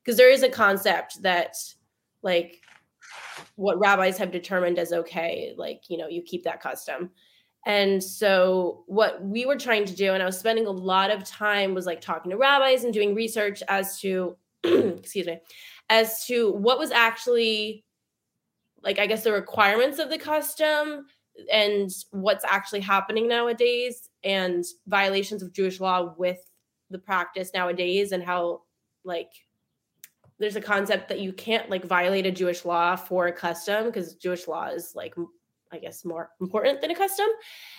Because 0.03 0.17
there 0.17 0.31
is 0.31 0.43
a 0.43 0.49
concept 0.49 1.23
that 1.23 1.57
like 2.23 2.61
what 3.57 3.79
rabbis 3.79 4.19
have 4.19 4.31
determined 4.31 4.79
as 4.79 4.93
okay 4.93 5.55
like 5.57 5.83
you 5.89 5.97
know 5.97 6.09
you 6.09 6.23
keep 6.23 6.45
that 6.45 6.61
custom 6.61 7.11
and 7.64 8.02
so 8.02 8.83
what 8.87 9.23
we 9.25 9.47
were 9.47 9.57
trying 9.57 9.85
to 9.85 9.95
do 9.95 10.12
and 10.12 10.23
i 10.23 10.26
was 10.26 10.38
spending 10.38 10.66
a 10.66 10.71
lot 10.71 11.11
of 11.11 11.25
time 11.25 11.75
was 11.75 11.87
like 11.87 12.00
talking 12.00 12.31
to 12.31 12.37
rabbis 12.37 12.85
and 12.85 12.92
doing 12.92 13.14
research 13.14 13.62
as 13.69 14.00
to 14.00 14.37
excuse 14.64 15.26
me 15.26 15.38
as 15.90 16.25
to 16.26 16.52
what 16.52 16.78
was 16.78 16.90
actually 16.90 17.85
like 18.83 18.99
i 18.99 19.07
guess 19.07 19.25
the 19.25 19.33
requirements 19.33 19.99
of 19.99 20.11
the 20.11 20.19
custom 20.19 21.07
and 21.50 21.90
what's 22.11 22.45
actually 22.47 22.81
happening 22.81 23.28
nowadays 23.28 24.09
and 24.25 24.64
violations 24.87 25.42
of 25.42 25.52
jewish 25.52 25.81
law 25.81 26.14
with 26.19 26.50
the 26.90 26.99
practice 26.99 27.50
nowadays 27.54 28.12
and 28.12 28.23
how 28.23 28.61
like 29.04 29.31
there's 30.38 30.57
a 30.57 30.61
concept 30.61 31.09
that 31.09 31.21
you 31.21 31.33
can't 31.33 31.71
like 31.71 31.85
violate 31.85 32.26
a 32.26 32.31
jewish 32.31 32.64
law 32.64 32.97
for 32.97 33.28
a 33.28 33.33
custom 33.33 33.87
because 33.87 34.14
jewish 34.14 34.47
law 34.49 34.66
is 34.66 34.92
like 34.95 35.14
i 35.73 35.79
guess 35.79 36.05
more 36.05 36.31
important 36.41 36.81
than 36.81 36.91
a 36.91 36.95
custom 36.95 37.26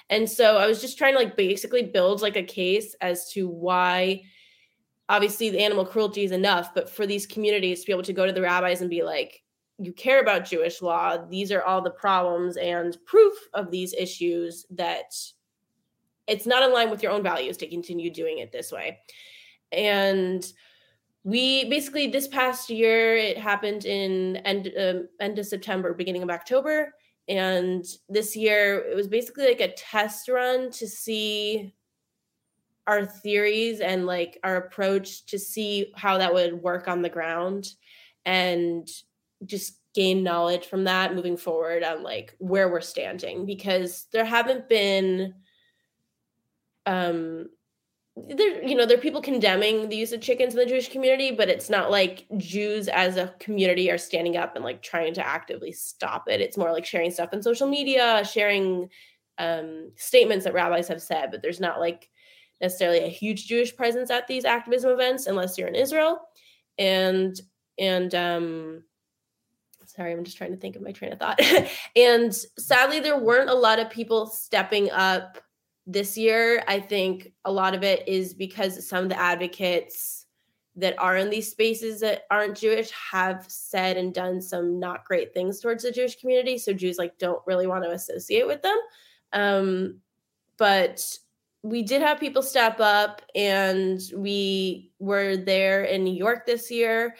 and 0.09 0.29
so 0.29 0.57
i 0.57 0.67
was 0.67 0.81
just 0.81 0.97
trying 0.97 1.13
to 1.13 1.19
like 1.19 1.37
basically 1.37 1.83
build 1.83 2.21
like 2.21 2.35
a 2.35 2.43
case 2.43 2.95
as 3.01 3.31
to 3.31 3.47
why 3.47 4.21
obviously 5.09 5.49
the 5.49 5.63
animal 5.63 5.85
cruelty 5.85 6.23
is 6.23 6.31
enough 6.31 6.73
but 6.73 6.89
for 6.89 7.05
these 7.05 7.25
communities 7.25 7.81
to 7.81 7.87
be 7.87 7.93
able 7.93 8.03
to 8.03 8.13
go 8.13 8.25
to 8.25 8.33
the 8.33 8.41
rabbis 8.41 8.81
and 8.81 8.89
be 8.89 9.03
like 9.03 9.43
you 9.79 9.93
care 9.93 10.21
about 10.21 10.45
Jewish 10.45 10.81
law, 10.81 11.17
these 11.29 11.51
are 11.51 11.63
all 11.63 11.81
the 11.81 11.91
problems 11.91 12.57
and 12.57 12.97
proof 13.05 13.33
of 13.53 13.71
these 13.71 13.93
issues 13.93 14.65
that 14.71 15.13
it's 16.27 16.45
not 16.45 16.63
in 16.63 16.73
line 16.73 16.89
with 16.89 17.03
your 17.03 17.11
own 17.11 17.23
values 17.23 17.57
to 17.57 17.67
continue 17.67 18.09
doing 18.09 18.39
it 18.39 18.51
this 18.51 18.71
way. 18.71 18.99
And 19.71 20.45
we 21.23 21.69
basically 21.69 22.07
this 22.07 22.27
past 22.27 22.69
year 22.69 23.15
it 23.15 23.37
happened 23.37 23.85
in 23.85 24.37
end 24.37 24.71
um, 24.77 25.07
end 25.19 25.39
of 25.39 25.45
September, 25.45 25.93
beginning 25.93 26.23
of 26.23 26.29
October, 26.29 26.93
and 27.27 27.85
this 28.09 28.35
year 28.35 28.79
it 28.79 28.95
was 28.95 29.07
basically 29.07 29.47
like 29.47 29.61
a 29.61 29.73
test 29.73 30.27
run 30.27 30.71
to 30.71 30.87
see 30.87 31.73
our 32.85 33.05
theories 33.05 33.79
and 33.79 34.05
like 34.05 34.39
our 34.43 34.57
approach 34.57 35.25
to 35.25 35.39
see 35.39 35.91
how 35.95 36.17
that 36.17 36.33
would 36.33 36.61
work 36.61 36.87
on 36.87 37.01
the 37.01 37.09
ground 37.09 37.67
and 38.25 38.87
just 39.45 39.79
gain 39.93 40.23
knowledge 40.23 40.65
from 40.65 40.83
that 40.85 41.15
moving 41.15 41.37
forward 41.37 41.83
on 41.83 42.03
like 42.03 42.35
where 42.39 42.69
we're 42.69 42.81
standing 42.81 43.45
because 43.45 44.07
there 44.11 44.25
haven't 44.25 44.67
been 44.67 45.33
um 46.85 47.47
there 48.15 48.63
you 48.63 48.75
know 48.75 48.85
there 48.85 48.97
are 48.97 49.01
people 49.01 49.21
condemning 49.21 49.89
the 49.89 49.95
use 49.95 50.11
of 50.11 50.21
chickens 50.21 50.53
in 50.53 50.59
the 50.59 50.65
jewish 50.65 50.89
community 50.89 51.31
but 51.31 51.49
it's 51.49 51.69
not 51.69 51.89
like 51.89 52.25
jews 52.37 52.87
as 52.87 53.17
a 53.17 53.33
community 53.39 53.89
are 53.89 53.97
standing 53.97 54.37
up 54.37 54.55
and 54.55 54.63
like 54.63 54.83
trying 54.83 55.13
to 55.13 55.25
actively 55.25 55.71
stop 55.71 56.25
it 56.27 56.39
it's 56.39 56.57
more 56.57 56.71
like 56.71 56.85
sharing 56.85 57.09
stuff 57.09 57.29
on 57.33 57.41
social 57.41 57.67
media 57.67 58.23
sharing 58.23 58.87
um 59.39 59.91
statements 59.95 60.45
that 60.45 60.53
rabbis 60.53 60.87
have 60.87 61.01
said 61.01 61.31
but 61.31 61.41
there's 61.41 61.59
not 61.59 61.79
like 61.79 62.07
necessarily 62.61 62.99
a 62.99 63.07
huge 63.07 63.47
jewish 63.47 63.75
presence 63.75 64.11
at 64.11 64.27
these 64.27 64.45
activism 64.45 64.91
events 64.91 65.25
unless 65.25 65.57
you're 65.57 65.67
in 65.67 65.75
israel 65.75 66.19
and 66.77 67.41
and 67.79 68.13
um 68.13 68.83
sorry, 69.85 70.11
I'm 70.11 70.23
just 70.23 70.37
trying 70.37 70.51
to 70.51 70.57
think 70.57 70.75
of 70.75 70.81
my 70.81 70.91
train 70.91 71.13
of 71.13 71.19
thought. 71.19 71.39
and 71.95 72.33
sadly, 72.57 72.99
there 72.99 73.17
weren't 73.17 73.51
a 73.51 73.53
lot 73.53 73.77
of 73.77 73.91
people 73.91 74.25
stepping 74.25 74.89
up 74.89 75.37
this 75.85 76.17
year. 76.17 76.63
I 76.67 76.79
think 76.79 77.33
a 77.45 77.51
lot 77.51 77.73
of 77.73 77.83
it 77.83 78.07
is 78.07 78.33
because 78.33 78.87
some 78.87 79.03
of 79.03 79.09
the 79.09 79.19
advocates 79.19 80.25
that 80.75 80.97
are 80.97 81.17
in 81.17 81.29
these 81.29 81.51
spaces 81.51 81.99
that 81.99 82.23
aren't 82.31 82.57
Jewish 82.57 82.89
have 82.91 83.45
said 83.47 83.95
and 83.95 84.13
done 84.13 84.41
some 84.41 84.79
not 84.79 85.05
great 85.05 85.33
things 85.33 85.59
towards 85.59 85.83
the 85.83 85.91
Jewish 85.91 86.15
community. 86.19 86.57
So 86.57 86.73
Jews 86.73 86.97
like 86.97 87.17
don't 87.19 87.41
really 87.45 87.67
want 87.67 87.83
to 87.83 87.91
associate 87.91 88.47
with 88.47 88.61
them. 88.61 88.77
Um, 89.33 89.99
but 90.57 91.05
we 91.61 91.83
did 91.83 92.01
have 92.01 92.19
people 92.19 92.41
step 92.41 92.79
up 92.79 93.21
and 93.35 94.01
we 94.15 94.91
were 94.99 95.37
there 95.37 95.83
in 95.83 96.03
New 96.03 96.13
York 96.13 96.45
this 96.45 96.69
year 96.71 97.15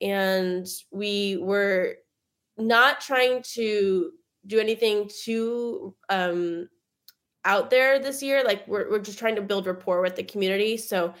and 0.00 0.66
we 0.90 1.36
were 1.40 1.96
not 2.58 3.00
trying 3.00 3.42
to 3.42 4.10
do 4.46 4.58
anything 4.58 5.10
too 5.24 5.94
um 6.08 6.68
out 7.46 7.70
there 7.70 7.98
this 7.98 8.22
year 8.22 8.44
like 8.44 8.66
we're, 8.68 8.90
we're 8.90 8.98
just 8.98 9.18
trying 9.18 9.36
to 9.36 9.42
build 9.42 9.66
rapport 9.66 10.02
with 10.02 10.16
the 10.16 10.24
community. 10.24 10.76
So 10.76 11.14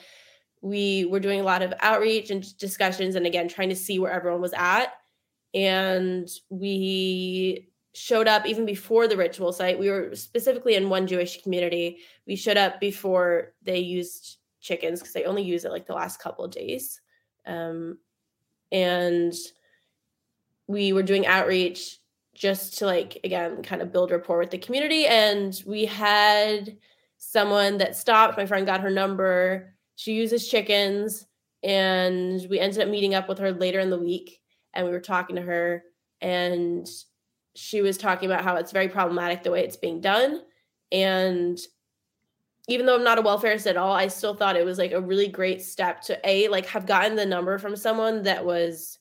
we 0.60 1.04
were 1.06 1.20
doing 1.20 1.40
a 1.40 1.44
lot 1.44 1.62
of 1.62 1.72
outreach 1.80 2.30
and 2.30 2.44
discussions 2.58 3.14
and 3.14 3.26
again 3.26 3.48
trying 3.48 3.68
to 3.68 3.76
see 3.76 3.98
where 3.98 4.12
everyone 4.12 4.40
was 4.40 4.52
at. 4.54 4.92
And 5.54 6.28
we 6.50 7.68
showed 7.94 8.28
up 8.28 8.44
even 8.44 8.66
before 8.66 9.08
the 9.08 9.16
ritual 9.16 9.52
site. 9.52 9.78
We 9.78 9.88
were 9.88 10.14
specifically 10.14 10.74
in 10.74 10.90
one 10.90 11.06
jewish 11.06 11.42
community. 11.42 11.98
We 12.26 12.36
showed 12.36 12.58
up 12.58 12.80
before 12.80 13.54
they 13.62 13.78
used 13.78 14.36
chickens 14.60 15.00
because 15.00 15.14
they 15.14 15.24
only 15.24 15.42
use 15.42 15.64
it 15.64 15.70
like 15.70 15.86
the 15.86 15.94
last 15.94 16.20
couple 16.20 16.44
of 16.44 16.50
days. 16.50 17.00
Um, 17.46 17.98
and 18.72 19.32
we 20.66 20.92
were 20.92 21.04
doing 21.04 21.26
outreach 21.26 21.98
just 22.36 22.78
to 22.78 22.86
like 22.86 23.18
again 23.24 23.62
kind 23.62 23.82
of 23.82 23.92
build 23.92 24.10
rapport 24.10 24.38
with 24.38 24.50
the 24.50 24.58
community 24.58 25.06
and 25.06 25.62
we 25.66 25.86
had 25.86 26.76
someone 27.18 27.78
that 27.78 27.96
stopped 27.96 28.36
my 28.36 28.46
friend 28.46 28.66
got 28.66 28.80
her 28.80 28.90
number 28.90 29.74
she 29.96 30.12
uses 30.12 30.48
chickens 30.48 31.26
and 31.62 32.46
we 32.50 32.60
ended 32.60 32.80
up 32.80 32.88
meeting 32.88 33.14
up 33.14 33.28
with 33.28 33.38
her 33.38 33.52
later 33.52 33.80
in 33.80 33.90
the 33.90 33.98
week 33.98 34.40
and 34.74 34.84
we 34.84 34.92
were 34.92 35.00
talking 35.00 35.36
to 35.36 35.42
her 35.42 35.82
and 36.20 36.86
she 37.54 37.80
was 37.80 37.96
talking 37.96 38.30
about 38.30 38.44
how 38.44 38.56
it's 38.56 38.72
very 38.72 38.88
problematic 38.88 39.42
the 39.42 39.50
way 39.50 39.64
it's 39.64 39.76
being 39.76 40.00
done 40.00 40.42
and 40.92 41.58
even 42.68 42.84
though 42.84 42.96
I'm 42.96 43.04
not 43.04 43.18
a 43.18 43.22
welfarist 43.22 43.68
at 43.68 43.76
all, 43.76 43.92
I 43.92 44.08
still 44.08 44.34
thought 44.34 44.56
it 44.56 44.64
was 44.64 44.78
like 44.78 44.92
a 44.92 45.00
really 45.00 45.28
great 45.28 45.62
step 45.62 46.00
to 46.02 46.18
a 46.28 46.48
like 46.48 46.66
have 46.66 46.86
gotten 46.86 47.14
the 47.14 47.24
number 47.24 47.58
from 47.58 47.76
someone 47.76 48.24
that 48.24 48.44
was 48.44 48.98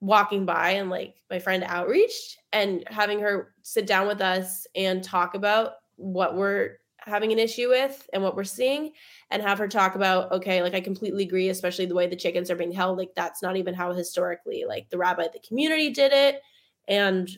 walking 0.00 0.44
by 0.44 0.72
and 0.72 0.90
like 0.90 1.16
my 1.30 1.38
friend 1.38 1.64
outreached 1.64 2.38
and 2.52 2.84
having 2.88 3.20
her 3.20 3.54
sit 3.62 3.86
down 3.86 4.06
with 4.06 4.20
us 4.20 4.66
and 4.74 5.02
talk 5.02 5.34
about 5.34 5.72
what 5.96 6.36
we're 6.36 6.76
having 6.98 7.32
an 7.32 7.38
issue 7.38 7.68
with 7.68 8.08
and 8.12 8.22
what 8.22 8.34
we're 8.34 8.44
seeing 8.44 8.90
and 9.30 9.40
have 9.40 9.58
her 9.58 9.68
talk 9.68 9.94
about 9.94 10.30
okay 10.32 10.60
like 10.62 10.74
i 10.74 10.80
completely 10.80 11.22
agree 11.22 11.48
especially 11.48 11.86
the 11.86 11.94
way 11.94 12.06
the 12.06 12.16
chickens 12.16 12.50
are 12.50 12.56
being 12.56 12.72
held 12.72 12.98
like 12.98 13.10
that's 13.14 13.42
not 13.42 13.56
even 13.56 13.74
how 13.74 13.92
historically 13.92 14.64
like 14.66 14.88
the 14.90 14.98
rabbi 14.98 15.26
the 15.32 15.40
community 15.46 15.90
did 15.90 16.12
it. 16.12 16.42
And 16.88 17.28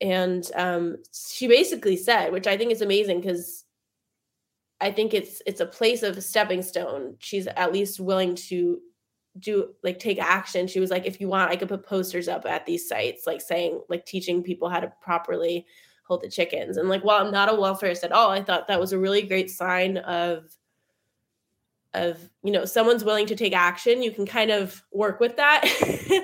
and 0.00 0.50
um 0.54 0.96
she 1.12 1.48
basically 1.48 1.96
said 1.96 2.30
which 2.30 2.46
i 2.46 2.56
think 2.56 2.70
is 2.70 2.82
amazing 2.82 3.20
because 3.20 3.64
i 4.80 4.90
think 4.90 5.14
it's 5.14 5.40
it's 5.46 5.60
a 5.60 5.66
place 5.66 6.02
of 6.02 6.22
stepping 6.22 6.62
stone. 6.62 7.16
She's 7.18 7.46
at 7.46 7.72
least 7.72 7.98
willing 7.98 8.34
to 8.34 8.80
do 9.38 9.74
like 9.82 9.98
take 9.98 10.18
action. 10.18 10.66
She 10.66 10.80
was 10.80 10.90
like 10.90 11.06
if 11.06 11.20
you 11.20 11.28
want 11.28 11.50
i 11.50 11.56
could 11.56 11.68
put 11.68 11.86
posters 11.86 12.28
up 12.28 12.46
at 12.46 12.66
these 12.66 12.88
sites 12.88 13.26
like 13.26 13.40
saying 13.40 13.80
like 13.88 14.06
teaching 14.06 14.42
people 14.42 14.68
how 14.68 14.80
to 14.80 14.92
properly 15.00 15.66
hold 16.04 16.22
the 16.22 16.30
chickens. 16.30 16.76
And 16.76 16.88
like 16.88 17.02
while 17.02 17.24
i'm 17.24 17.32
not 17.32 17.48
a 17.48 17.52
welfarist 17.52 18.04
at 18.04 18.12
oh, 18.12 18.16
all 18.16 18.30
i 18.30 18.42
thought 18.42 18.68
that 18.68 18.80
was 18.80 18.92
a 18.92 18.98
really 18.98 19.22
great 19.22 19.50
sign 19.50 19.98
of 19.98 20.56
of 21.94 22.18
you 22.42 22.52
know 22.52 22.64
someone's 22.64 23.04
willing 23.04 23.26
to 23.26 23.36
take 23.36 23.54
action 23.54 24.02
you 24.02 24.10
can 24.10 24.26
kind 24.26 24.50
of 24.50 24.82
work 24.92 25.20
with 25.20 25.36
that. 25.36 25.64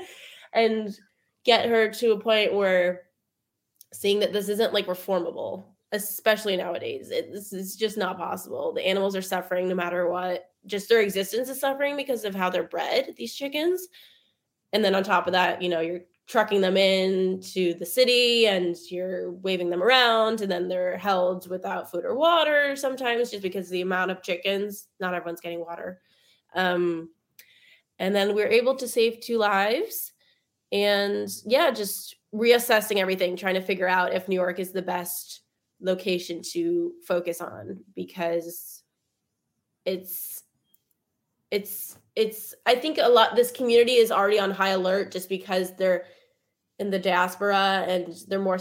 And 0.54 0.94
get 1.44 1.70
her 1.70 1.88
to 1.88 2.12
a 2.12 2.20
point 2.20 2.52
where 2.52 3.04
seeing 3.90 4.20
that 4.20 4.34
this 4.34 4.50
isn't 4.50 4.74
like 4.74 4.86
reformable 4.86 5.64
especially 5.92 6.56
nowadays. 6.56 7.10
It, 7.10 7.32
this 7.32 7.52
is 7.52 7.76
just 7.76 7.98
not 7.98 8.16
possible. 8.16 8.72
The 8.72 8.86
animals 8.86 9.14
are 9.14 9.22
suffering 9.22 9.68
no 9.68 9.74
matter 9.74 10.08
what 10.08 10.50
just 10.66 10.88
their 10.88 11.00
existence 11.00 11.48
is 11.48 11.60
suffering 11.60 11.96
because 11.96 12.24
of 12.24 12.34
how 12.34 12.50
they're 12.50 12.62
bred 12.62 13.14
these 13.16 13.34
chickens. 13.34 13.88
And 14.72 14.84
then 14.84 14.94
on 14.94 15.02
top 15.02 15.26
of 15.26 15.32
that 15.32 15.60
you 15.62 15.68
know 15.68 15.80
you're 15.80 16.02
trucking 16.28 16.60
them 16.60 16.76
in 16.76 17.40
to 17.40 17.74
the 17.74 17.84
city 17.84 18.46
and 18.46 18.76
you're 18.90 19.32
waving 19.32 19.68
them 19.68 19.82
around 19.82 20.40
and 20.40 20.50
then 20.50 20.68
they're 20.68 20.96
held 20.96 21.50
without 21.50 21.90
food 21.90 22.04
or 22.04 22.14
water 22.14 22.76
sometimes 22.76 23.30
just 23.30 23.42
because 23.42 23.68
the 23.68 23.80
amount 23.80 24.10
of 24.10 24.22
chickens 24.22 24.88
not 25.00 25.14
everyone's 25.14 25.40
getting 25.40 25.60
water. 25.60 26.00
Um, 26.54 27.10
and 27.98 28.14
then 28.14 28.34
we're 28.34 28.48
able 28.48 28.74
to 28.76 28.88
save 28.88 29.20
two 29.20 29.38
lives 29.38 30.12
and 30.72 31.28
yeah 31.44 31.70
just 31.70 32.16
reassessing 32.34 32.96
everything 32.96 33.36
trying 33.36 33.54
to 33.54 33.60
figure 33.60 33.88
out 33.88 34.14
if 34.14 34.28
new 34.28 34.36
york 34.36 34.58
is 34.58 34.72
the 34.72 34.82
best 34.82 35.42
location 35.80 36.40
to 36.42 36.92
focus 37.06 37.40
on 37.40 37.78
because 37.94 38.82
it's 39.84 40.41
it's 41.52 41.98
it's 42.16 42.54
i 42.66 42.74
think 42.74 42.98
a 42.98 43.08
lot 43.08 43.36
this 43.36 43.52
community 43.52 43.92
is 43.92 44.10
already 44.10 44.40
on 44.40 44.50
high 44.50 44.70
alert 44.70 45.12
just 45.12 45.28
because 45.28 45.76
they're 45.76 46.04
in 46.80 46.90
the 46.90 46.98
diaspora 46.98 47.84
and 47.86 48.12
they're 48.26 48.40
more 48.40 48.58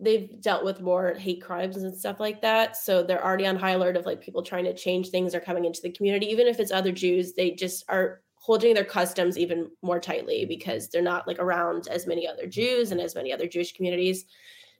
they've 0.00 0.40
dealt 0.40 0.64
with 0.64 0.80
more 0.80 1.14
hate 1.14 1.42
crimes 1.42 1.76
and 1.76 1.94
stuff 1.94 2.18
like 2.18 2.40
that. 2.40 2.76
So 2.76 3.02
they're 3.02 3.24
already 3.24 3.46
on 3.46 3.56
high 3.56 3.72
alert 3.72 3.96
of 3.96 4.06
like 4.06 4.20
people 4.20 4.42
trying 4.42 4.64
to 4.64 4.74
change 4.74 5.10
things 5.10 5.34
or 5.34 5.40
coming 5.40 5.64
into 5.64 5.82
the 5.82 5.92
community. 5.92 6.26
Even 6.26 6.46
if 6.46 6.58
it's 6.58 6.72
other 6.72 6.92
jews 6.92 7.34
they 7.34 7.52
just 7.52 7.84
are 7.88 8.22
holding 8.34 8.74
their 8.74 8.84
customs 8.84 9.38
even 9.38 9.70
more 9.82 10.00
tightly 10.00 10.44
because 10.44 10.88
they're 10.88 11.02
not 11.02 11.28
like 11.28 11.38
around 11.38 11.86
as 11.88 12.06
many 12.06 12.26
other 12.26 12.46
jews 12.46 12.90
and 12.90 13.00
as 13.00 13.14
many 13.14 13.32
other 13.32 13.46
jewish 13.46 13.72
communities. 13.72 14.24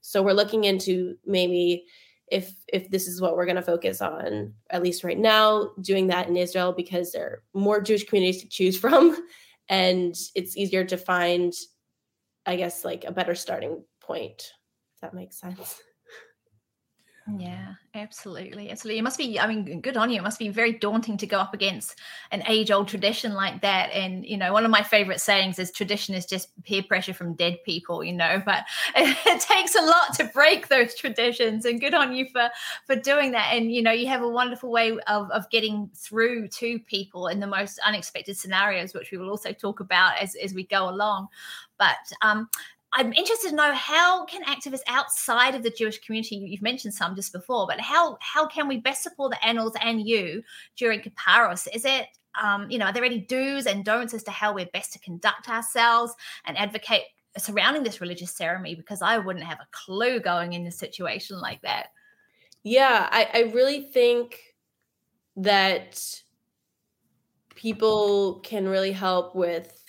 So 0.01 0.23
we're 0.23 0.33
looking 0.33 0.65
into 0.65 1.17
maybe 1.25 1.85
if 2.33 2.55
if 2.73 2.89
this 2.91 3.07
is 3.07 3.21
what 3.21 3.37
we're 3.37 3.45
going 3.45 3.57
to 3.57 3.63
focus 3.63 4.01
on 4.01 4.55
at 4.71 4.83
least 4.83 5.05
right 5.05 5.19
now 5.19 5.71
doing 5.83 6.07
that 6.07 6.29
in 6.29 6.37
israel 6.37 6.73
because 6.73 7.13
there 7.13 7.25
are 7.27 7.43
more 7.53 7.81
jewish 7.81 8.05
communities 8.05 8.41
to 8.41 8.49
choose 8.49 8.77
from 8.77 9.17
and 9.69 10.17
it's 10.35 10.57
easier 10.57 10.85
to 10.85 10.97
find 10.97 11.53
i 12.47 12.57
guess 12.57 12.85
like 12.85 13.05
a 13.05 13.13
better 13.13 13.35
starting 13.35 13.85
point 14.01 14.53
if 14.95 15.01
that 15.03 15.15
makes 15.15 15.39
sense 15.39 15.81
yeah, 17.39 17.75
absolutely. 17.95 18.69
Absolutely. 18.69 18.99
It 18.99 19.03
must 19.03 19.17
be, 19.17 19.39
I 19.39 19.47
mean, 19.47 19.81
good 19.81 19.97
on 19.97 20.11
you. 20.11 20.19
It 20.19 20.25
must 20.25 20.41
be 20.41 20.49
very 20.49 20.73
daunting 20.73 21.17
to 21.19 21.27
go 21.27 21.39
up 21.39 21.55
against 21.55 22.01
an 22.33 22.43
age 22.49 22.73
old 22.73 22.89
tradition 22.89 23.35
like 23.35 23.61
that. 23.63 23.93
And, 23.93 24.27
you 24.27 24.37
know, 24.37 24.53
one 24.53 24.65
of 24.65 24.73
my 24.73 24.83
favorite 24.83 25.21
sayings 25.21 25.61
is 25.61 25.71
tradition 25.71 26.17
is 26.17 26.27
just 26.27 26.49
peer 26.65 26.83
pressure 26.83 27.15
from 27.15 27.35
dead 27.35 27.59
people, 27.65 28.03
you 28.03 28.13
know, 28.13 28.43
but 28.45 28.65
it, 28.97 29.17
it 29.27 29.41
takes 29.41 29.77
a 29.77 29.83
lot 29.83 30.15
to 30.15 30.25
break 30.35 30.67
those 30.67 30.97
traditions. 30.97 31.65
And 31.65 31.81
good 31.81 31.95
on 31.95 32.13
you 32.13 32.27
for 32.33 32.51
for 32.89 32.97
doing 32.97 33.31
that. 33.33 33.53
And, 33.53 33.73
you 33.73 33.83
know, 33.83 33.93
you 33.93 34.09
have 34.09 34.23
a 34.23 34.29
wonderful 34.29 34.73
way 34.73 34.99
of, 35.07 35.31
of 35.31 35.49
getting 35.51 35.91
through 35.95 36.49
to 36.49 36.81
people 36.81 37.29
in 37.29 37.39
the 37.39 37.47
most 37.47 37.79
unexpected 37.87 38.37
scenarios, 38.37 38.95
which 38.95 39.13
we 39.13 39.19
will 39.19 39.31
also 39.31 39.53
talk 39.53 39.79
about 39.79 40.19
as, 40.19 40.35
as 40.35 40.55
we 40.55 40.67
go 40.67 40.89
along. 40.89 41.29
But 41.79 41.99
um, 42.21 42.49
I'm 42.95 43.13
interested 43.15 43.51
to 43.51 43.55
know 43.55 43.73
how 43.73 44.27
can 44.27 44.45
activists 44.45 44.83
outside 44.87 45.55
of 45.55 45.63
the 45.63 45.71
Jewish 45.71 45.99
community, 46.01 46.37
you've 46.37 46.63
mentioned 46.63 46.93
some 46.93 47.17
just 47.17 47.33
before, 47.33 47.67
but 47.67 47.81
how 47.81 48.19
how 48.21 48.47
can 48.47 48.69
we 48.69 48.79
best 48.79 49.03
support 49.03 49.33
the 49.33 49.45
annals 49.45 49.73
and 49.83 50.07
you 50.07 50.43
during 50.77 51.01
Kipparos? 51.01 51.67
Is 51.73 51.85
it 51.85 52.07
um, 52.41 52.71
you 52.71 52.79
know, 52.79 52.87
are 52.87 52.93
there 52.93 53.05
any 53.05 53.21
do's 53.21 53.67
and 53.67 53.85
don'ts 53.85 54.15
as 54.15 54.23
to 54.25 54.31
how 54.31 54.55
we're 54.55 54.67
best 54.73 54.93
to 54.95 54.99
conduct 55.01 55.49
ourselves 55.49 56.15
and 56.47 56.57
advocate 56.57 57.03
surrounding 57.37 57.83
this 57.83 58.01
religious 58.01 58.33
ceremony? 58.33 58.75
Because 58.75 59.03
I 59.03 59.19
wouldn't 59.19 59.45
have 59.45 59.61
a 59.61 59.69
clue 59.71 60.21
going 60.21 60.55
in 60.55 60.67
a 60.67 60.73
situation 60.73 61.41
like 61.41 61.61
that. 61.63 61.89
Yeah, 62.63 63.09
I, 63.11 63.29
I 63.35 63.41
really 63.53 63.83
think 63.83 64.39
that 65.37 66.23
people 67.55 68.41
can 68.41 68.69
really 68.69 68.93
help 68.93 69.35
with 69.35 69.82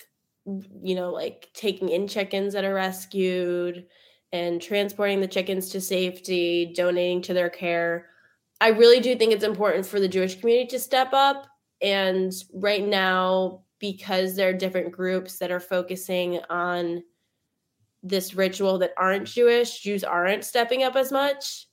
you 0.46 0.94
know, 0.94 1.10
like 1.10 1.48
taking 1.54 1.88
in 1.88 2.06
chickens 2.06 2.52
that 2.52 2.64
are 2.64 2.74
rescued 2.74 3.86
and 4.32 4.60
transporting 4.60 5.20
the 5.20 5.28
chickens 5.28 5.70
to 5.70 5.80
safety, 5.80 6.72
donating 6.74 7.22
to 7.22 7.34
their 7.34 7.50
care. 7.50 8.06
I 8.60 8.68
really 8.68 9.00
do 9.00 9.16
think 9.16 9.32
it's 9.32 9.44
important 9.44 9.86
for 9.86 10.00
the 10.00 10.08
Jewish 10.08 10.38
community 10.40 10.68
to 10.68 10.78
step 10.78 11.12
up. 11.12 11.46
And 11.80 12.32
right 12.52 12.86
now, 12.86 13.62
because 13.78 14.36
there 14.36 14.48
are 14.48 14.54
different 14.54 14.92
groups 14.92 15.38
that 15.38 15.50
are 15.50 15.60
focusing 15.60 16.40
on 16.50 17.02
this 18.02 18.34
ritual 18.34 18.78
that 18.78 18.92
aren't 18.98 19.26
Jewish, 19.26 19.80
Jews 19.80 20.04
aren't 20.04 20.44
stepping 20.44 20.82
up 20.82 20.96
as 20.96 21.10
much, 21.10 21.66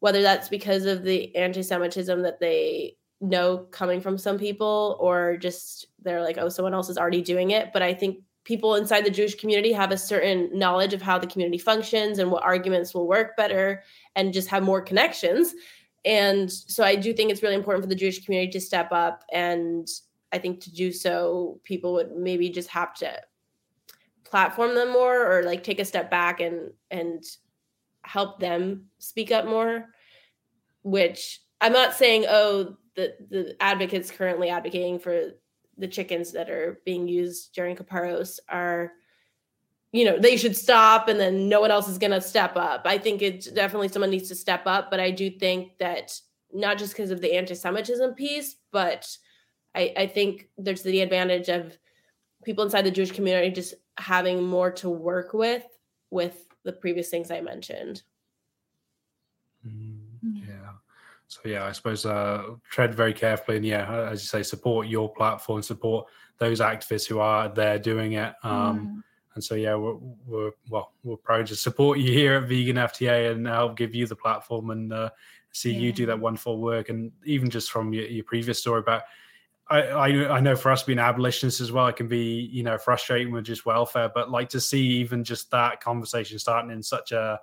whether 0.00 0.22
that's 0.22 0.48
because 0.48 0.84
of 0.84 1.02
the 1.02 1.34
anti 1.34 1.62
Semitism 1.62 2.22
that 2.22 2.40
they 2.40 2.96
know 3.20 3.58
coming 3.70 4.00
from 4.00 4.16
some 4.16 4.38
people 4.38 4.96
or 5.00 5.36
just 5.36 5.86
they're 6.02 6.22
like 6.22 6.38
oh 6.38 6.48
someone 6.48 6.74
else 6.74 6.88
is 6.88 6.98
already 6.98 7.22
doing 7.22 7.50
it. 7.50 7.72
But 7.72 7.82
i 7.82 7.92
think 7.92 8.18
people 8.44 8.76
inside 8.76 9.04
the 9.04 9.10
jewish 9.10 9.34
community 9.34 9.72
have 9.72 9.90
a 9.90 9.98
certain 9.98 10.50
knowledge 10.56 10.94
of 10.94 11.02
how 11.02 11.18
the 11.18 11.26
community 11.26 11.58
functions 11.58 12.18
and 12.18 12.30
what 12.30 12.42
arguments 12.42 12.94
will 12.94 13.06
work 13.06 13.36
better 13.36 13.82
and 14.16 14.32
just 14.32 14.48
have 14.48 14.62
more 14.62 14.80
connections. 14.80 15.54
And 16.04 16.50
so 16.50 16.84
i 16.84 16.94
do 16.94 17.12
think 17.12 17.30
it's 17.30 17.42
really 17.42 17.56
important 17.56 17.84
for 17.84 17.88
the 17.88 17.94
jewish 17.94 18.24
community 18.24 18.52
to 18.52 18.60
step 18.60 18.92
up 18.92 19.24
and 19.32 19.88
i 20.32 20.38
think 20.38 20.60
to 20.60 20.72
do 20.72 20.92
so 20.92 21.60
people 21.64 21.92
would 21.94 22.12
maybe 22.16 22.48
just 22.50 22.68
have 22.68 22.94
to 22.94 23.20
platform 24.24 24.74
them 24.74 24.92
more 24.92 25.26
or 25.26 25.42
like 25.42 25.64
take 25.64 25.80
a 25.80 25.84
step 25.84 26.10
back 26.10 26.40
and 26.40 26.70
and 26.90 27.24
help 28.02 28.38
them 28.38 28.84
speak 28.98 29.32
up 29.32 29.44
more 29.44 29.86
which 30.82 31.40
i'm 31.60 31.72
not 31.72 31.94
saying 31.94 32.24
oh 32.28 32.76
the 32.98 33.14
the 33.30 33.56
advocates 33.62 34.10
currently 34.10 34.48
advocating 34.48 34.98
for 34.98 35.30
the 35.76 35.88
chickens 35.88 36.32
that 36.32 36.50
are 36.50 36.80
being 36.84 37.06
used 37.06 37.54
during 37.54 37.76
Kipparos 37.76 38.40
are 38.48 38.92
you 39.92 40.04
know 40.04 40.18
they 40.18 40.36
should 40.36 40.56
stop 40.56 41.06
and 41.08 41.18
then 41.20 41.48
no 41.48 41.60
one 41.60 41.70
else 41.70 41.88
is 41.88 41.98
going 41.98 42.10
to 42.10 42.20
step 42.20 42.56
up. 42.56 42.82
I 42.84 42.98
think 42.98 43.22
it's 43.22 43.46
definitely 43.46 43.88
someone 43.88 44.10
needs 44.10 44.28
to 44.28 44.34
step 44.34 44.66
up 44.66 44.90
but 44.90 45.00
i 45.00 45.10
do 45.10 45.30
think 45.30 45.78
that 45.78 46.18
not 46.52 46.78
just 46.78 46.92
because 46.92 47.10
of 47.10 47.20
the 47.20 47.34
anti-semitism 47.34 48.14
piece 48.14 48.56
but 48.72 49.06
I, 49.74 49.92
I 49.96 50.06
think 50.06 50.48
there's 50.56 50.82
the 50.82 51.00
advantage 51.00 51.48
of 51.48 51.78
people 52.44 52.64
inside 52.64 52.82
the 52.82 52.90
jewish 52.90 53.12
community 53.12 53.50
just 53.50 53.74
having 53.98 54.44
more 54.44 54.70
to 54.72 54.88
work 54.88 55.32
with 55.34 55.64
with 56.10 56.46
the 56.64 56.72
previous 56.72 57.08
things 57.10 57.30
i 57.30 57.40
mentioned 57.40 58.02
mm, 59.66 59.98
yeah 60.22 60.72
so 61.28 61.40
yeah, 61.44 61.64
I 61.64 61.72
suppose 61.72 62.06
uh, 62.06 62.42
tread 62.70 62.94
very 62.94 63.12
carefully, 63.12 63.58
and 63.58 63.66
yeah, 63.66 64.08
as 64.10 64.22
you 64.22 64.26
say, 64.26 64.42
support 64.42 64.88
your 64.88 65.12
platform, 65.12 65.62
support 65.62 66.06
those 66.38 66.60
activists 66.60 67.06
who 67.06 67.18
are 67.18 67.48
there 67.48 67.78
doing 67.78 68.12
it. 68.14 68.34
Um, 68.42 68.78
mm. 68.78 69.02
And 69.34 69.44
so 69.44 69.54
yeah, 69.54 69.74
we're, 69.74 69.98
we're, 70.26 70.50
well, 70.68 70.92
we're 71.04 71.16
proud 71.16 71.46
to 71.48 71.56
support 71.56 71.98
you 71.98 72.12
here 72.12 72.36
at 72.36 72.48
Vegan 72.48 72.76
FTA 72.76 73.30
and 73.30 73.46
help 73.46 73.76
give 73.76 73.94
you 73.94 74.06
the 74.06 74.16
platform 74.16 74.70
and 74.70 74.92
uh, 74.92 75.10
see 75.52 75.70
yeah. 75.70 75.78
you 75.78 75.92
do 75.92 76.06
that 76.06 76.18
wonderful 76.18 76.60
work. 76.60 76.88
And 76.88 77.12
even 77.24 77.50
just 77.50 77.70
from 77.70 77.92
your, 77.92 78.06
your 78.06 78.24
previous 78.24 78.58
story 78.58 78.80
about 78.80 79.02
I, 79.70 79.82
I, 79.82 80.36
I 80.36 80.40
know 80.40 80.56
for 80.56 80.70
us 80.72 80.82
being 80.82 80.98
abolitionists 80.98 81.60
as 81.60 81.70
well, 81.70 81.88
it 81.88 81.96
can 81.96 82.08
be 82.08 82.48
you 82.50 82.62
know 82.62 82.78
frustrating 82.78 83.32
with 83.32 83.44
just 83.44 83.66
welfare, 83.66 84.10
but 84.12 84.30
like 84.30 84.48
to 84.50 84.60
see 84.60 84.80
even 84.80 85.24
just 85.24 85.50
that 85.50 85.80
conversation 85.80 86.38
starting 86.38 86.70
in 86.70 86.82
such 86.82 87.12
a 87.12 87.38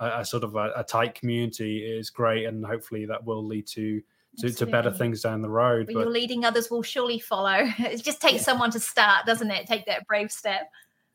a, 0.00 0.20
a 0.20 0.24
sort 0.24 0.44
of 0.44 0.56
a, 0.56 0.72
a, 0.76 0.84
tight 0.84 1.14
community 1.14 1.78
is 1.78 2.10
great, 2.10 2.46
and 2.46 2.64
hopefully 2.64 3.06
that 3.06 3.24
will 3.24 3.44
lead 3.44 3.66
to 3.68 4.02
to, 4.38 4.52
to 4.52 4.66
better 4.66 4.92
things 4.92 5.22
down 5.22 5.42
the 5.42 5.50
road. 5.50 5.86
but 5.86 5.94
you're 5.94 6.06
leading, 6.06 6.44
others 6.44 6.70
will 6.70 6.82
surely 6.82 7.18
follow. 7.18 7.68
It 7.78 8.02
just 8.04 8.20
takes 8.20 8.34
yeah. 8.34 8.42
someone 8.42 8.70
to 8.70 8.80
start, 8.80 9.26
doesn't 9.26 9.50
it? 9.50 9.66
Take 9.66 9.86
that 9.86 10.06
brave 10.06 10.30
step. 10.30 10.70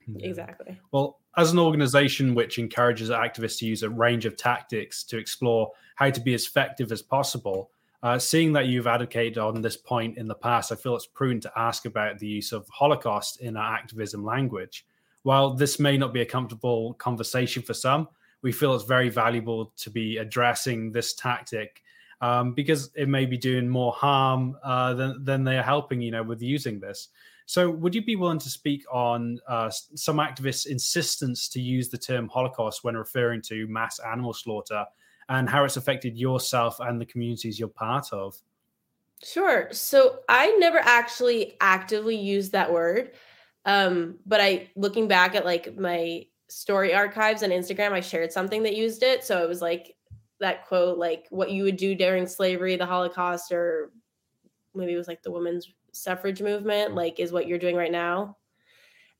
Yeah. 0.08 0.28
Exactly. 0.28 0.78
Well, 0.91 1.19
as 1.38 1.52
an 1.52 1.60
organization 1.60 2.36
which 2.36 2.60
encourages 2.60 3.10
activists 3.10 3.60
to 3.60 3.65
use 3.65 3.84
a 3.84 3.89
range 3.89 4.26
of 4.26 4.36
tactics 4.36 5.04
to 5.06 5.17
explore 5.17 5.72
how 5.96 6.10
to 6.10 6.19
be 6.19 6.34
as 6.34 6.46
effective 6.46 6.91
as 6.91 7.02
possible, 7.02 7.72
uh, 8.02 8.19
seeing 8.19 8.52
that 8.54 8.67
you've 8.67 8.88
advocated 8.88 9.38
on 9.38 9.62
this 9.62 9.78
point 9.78 10.17
in 10.17 10.28
the 10.28 10.36
past, 10.36 10.72
I 10.72 10.76
feel 10.76 10.96
it's 10.96 11.08
prudent 11.08 11.43
to 11.43 11.52
ask 11.56 11.86
about 11.86 12.19
the 12.19 12.28
use 12.28 12.52
of 12.52 12.67
Holocaust 12.67 13.39
in 13.39 13.56
our 13.56 13.74
activism 13.74 14.26
language. 14.26 14.86
While 15.22 15.54
this 15.54 15.80
may 15.80 15.98
not 15.98 16.13
be 16.13 16.19
a 16.19 16.26
comfortable 16.26 16.96
conversation 16.96 17.63
for 17.63 17.74
some, 17.74 18.10
we 18.44 18.52
feel 18.52 18.76
it's 18.76 18.84
very 18.84 19.10
valuable 19.10 19.74
to 19.78 19.90
be 19.90 20.18
addressing 20.18 20.92
this 20.92 21.14
tactic 21.14 21.82
um, 22.22 22.54
because 22.54 22.92
it 22.96 23.10
may 23.10 23.26
be 23.26 23.38
doing 23.38 23.68
more 23.68 23.92
harm 23.92 24.56
uh, 24.64 24.94
than, 24.94 25.24
than 25.24 25.44
they 25.44 25.58
are 25.58 25.64
helping, 25.64 26.02
you 26.02 26.12
know, 26.12 26.24
with 26.24 26.42
using 26.42 26.80
this. 26.80 27.10
So, 27.46 27.70
would 27.70 27.94
you 27.94 28.04
be 28.04 28.16
willing 28.16 28.40
to 28.40 28.50
speak 28.50 28.86
on 28.92 29.40
uh, 29.48 29.70
some 29.70 30.18
activists' 30.18 30.68
insistence 30.68 31.50
to 31.50 31.60
use 31.60 31.90
the 31.90 31.98
term 31.98 32.30
Holocaust 32.30 32.84
when 32.84 32.96
referring 32.96 33.42
to 33.44 33.68
mass 33.68 34.00
animal 34.00 34.34
slaughter 34.34 34.86
and 35.28 35.50
how 35.50 35.66
it's 35.66 35.76
affected 35.76 36.18
yourself 36.18 36.80
and 36.80 37.02
the 37.02 37.06
communities 37.06 37.60
you're 37.60 37.68
part 37.68 38.14
of? 38.14 38.36
Sure. 39.22 39.68
So, 39.72 40.20
I 40.30 40.56
never 40.60 40.80
actually 40.80 41.58
actively 41.60 42.16
used 42.16 42.54
that 42.54 42.72
word. 42.72 43.12
Um, 43.66 44.20
but 44.26 44.40
I, 44.40 44.70
looking 44.76 45.10
back 45.10 45.36
at 45.36 45.44
like 45.46 45.78
my 45.78 46.26
story 46.60 46.94
archives 46.94 47.44
on 47.44 47.50
Instagram, 47.50 47.92
I 47.92 48.02
shared 48.02 48.32
something 48.32 48.63
that 48.63 48.76
used 48.76 49.04
it. 49.04 49.24
So 49.24 49.44
it 49.44 49.50
was 49.50 49.62
like 49.62 49.96
that 50.39 50.66
quote, 50.68 50.98
like 50.98 51.28
what 51.30 51.52
you 51.52 51.63
would 51.63 51.78
do 51.78 51.96
during 51.96 52.28
slavery, 52.28 52.76
the 52.76 52.86
Holocaust, 52.86 53.52
or 53.52 53.92
maybe 54.76 54.94
it 54.94 54.98
was 54.98 55.08
like 55.08 55.24
the 55.24 55.32
women's 55.32 55.74
suffrage 55.92 56.42
movement, 56.42 56.96
like 56.96 57.20
is 57.20 57.32
what 57.32 57.48
you're 57.48 57.60
doing 57.60 57.76
right 57.76 57.92
now. 57.92 58.38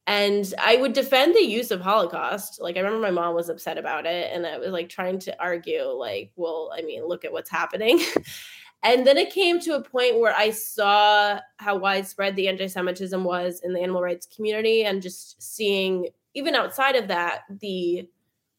and 0.06 0.54
I 0.60 0.76
would 0.78 0.94
defend 0.94 1.34
the 1.34 1.46
use 1.46 1.72
of 1.72 1.80
Holocaust. 1.82 2.60
Like 2.62 2.76
I 2.76 2.82
remember 2.82 3.00
my 3.00 3.12
mom 3.12 3.36
was 3.36 3.50
upset 3.50 3.78
about 3.78 4.06
it, 4.06 4.32
and 4.34 4.46
I 4.46 4.58
was 4.58 4.70
like 4.72 4.90
trying 4.90 5.20
to 5.20 5.42
argue, 5.42 5.84
like, 5.84 6.32
well, 6.36 6.72
I 6.78 6.82
mean, 6.82 7.08
look 7.08 7.24
at 7.24 7.32
what's 7.32 7.50
happening. 7.50 8.02
and 8.84 9.08
then 9.08 9.18
it 9.18 9.34
came 9.34 9.60
to 9.62 9.76
a 9.76 9.84
point 9.84 10.20
where 10.20 10.36
I 10.36 10.50
saw 10.52 11.40
how 11.58 11.78
widespread 11.78 12.36
the 12.36 12.50
anti-Semitism 12.50 13.24
was 13.24 13.62
in 13.64 13.74
the 13.74 13.80
animal 13.82 14.02
rights 14.02 14.28
community, 14.28 14.84
and 14.84 15.02
just 15.02 15.42
seeing 15.42 16.10
even 16.34 16.56
outside 16.56 16.96
of 16.96 17.08
that 17.08 17.42
the 17.60 18.08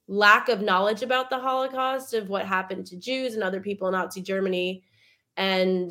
lack 0.06 0.48
of 0.48 0.60
knowledge 0.60 1.02
about 1.02 1.30
the 1.30 1.38
Holocaust 1.38 2.14
of 2.14 2.28
what 2.28 2.46
happened 2.46 2.86
to 2.86 2.96
Jews 2.96 3.34
and 3.34 3.42
other 3.42 3.60
people 3.60 3.88
in 3.88 3.92
Nazi 3.92 4.20
Germany, 4.20 4.84
and 5.36 5.90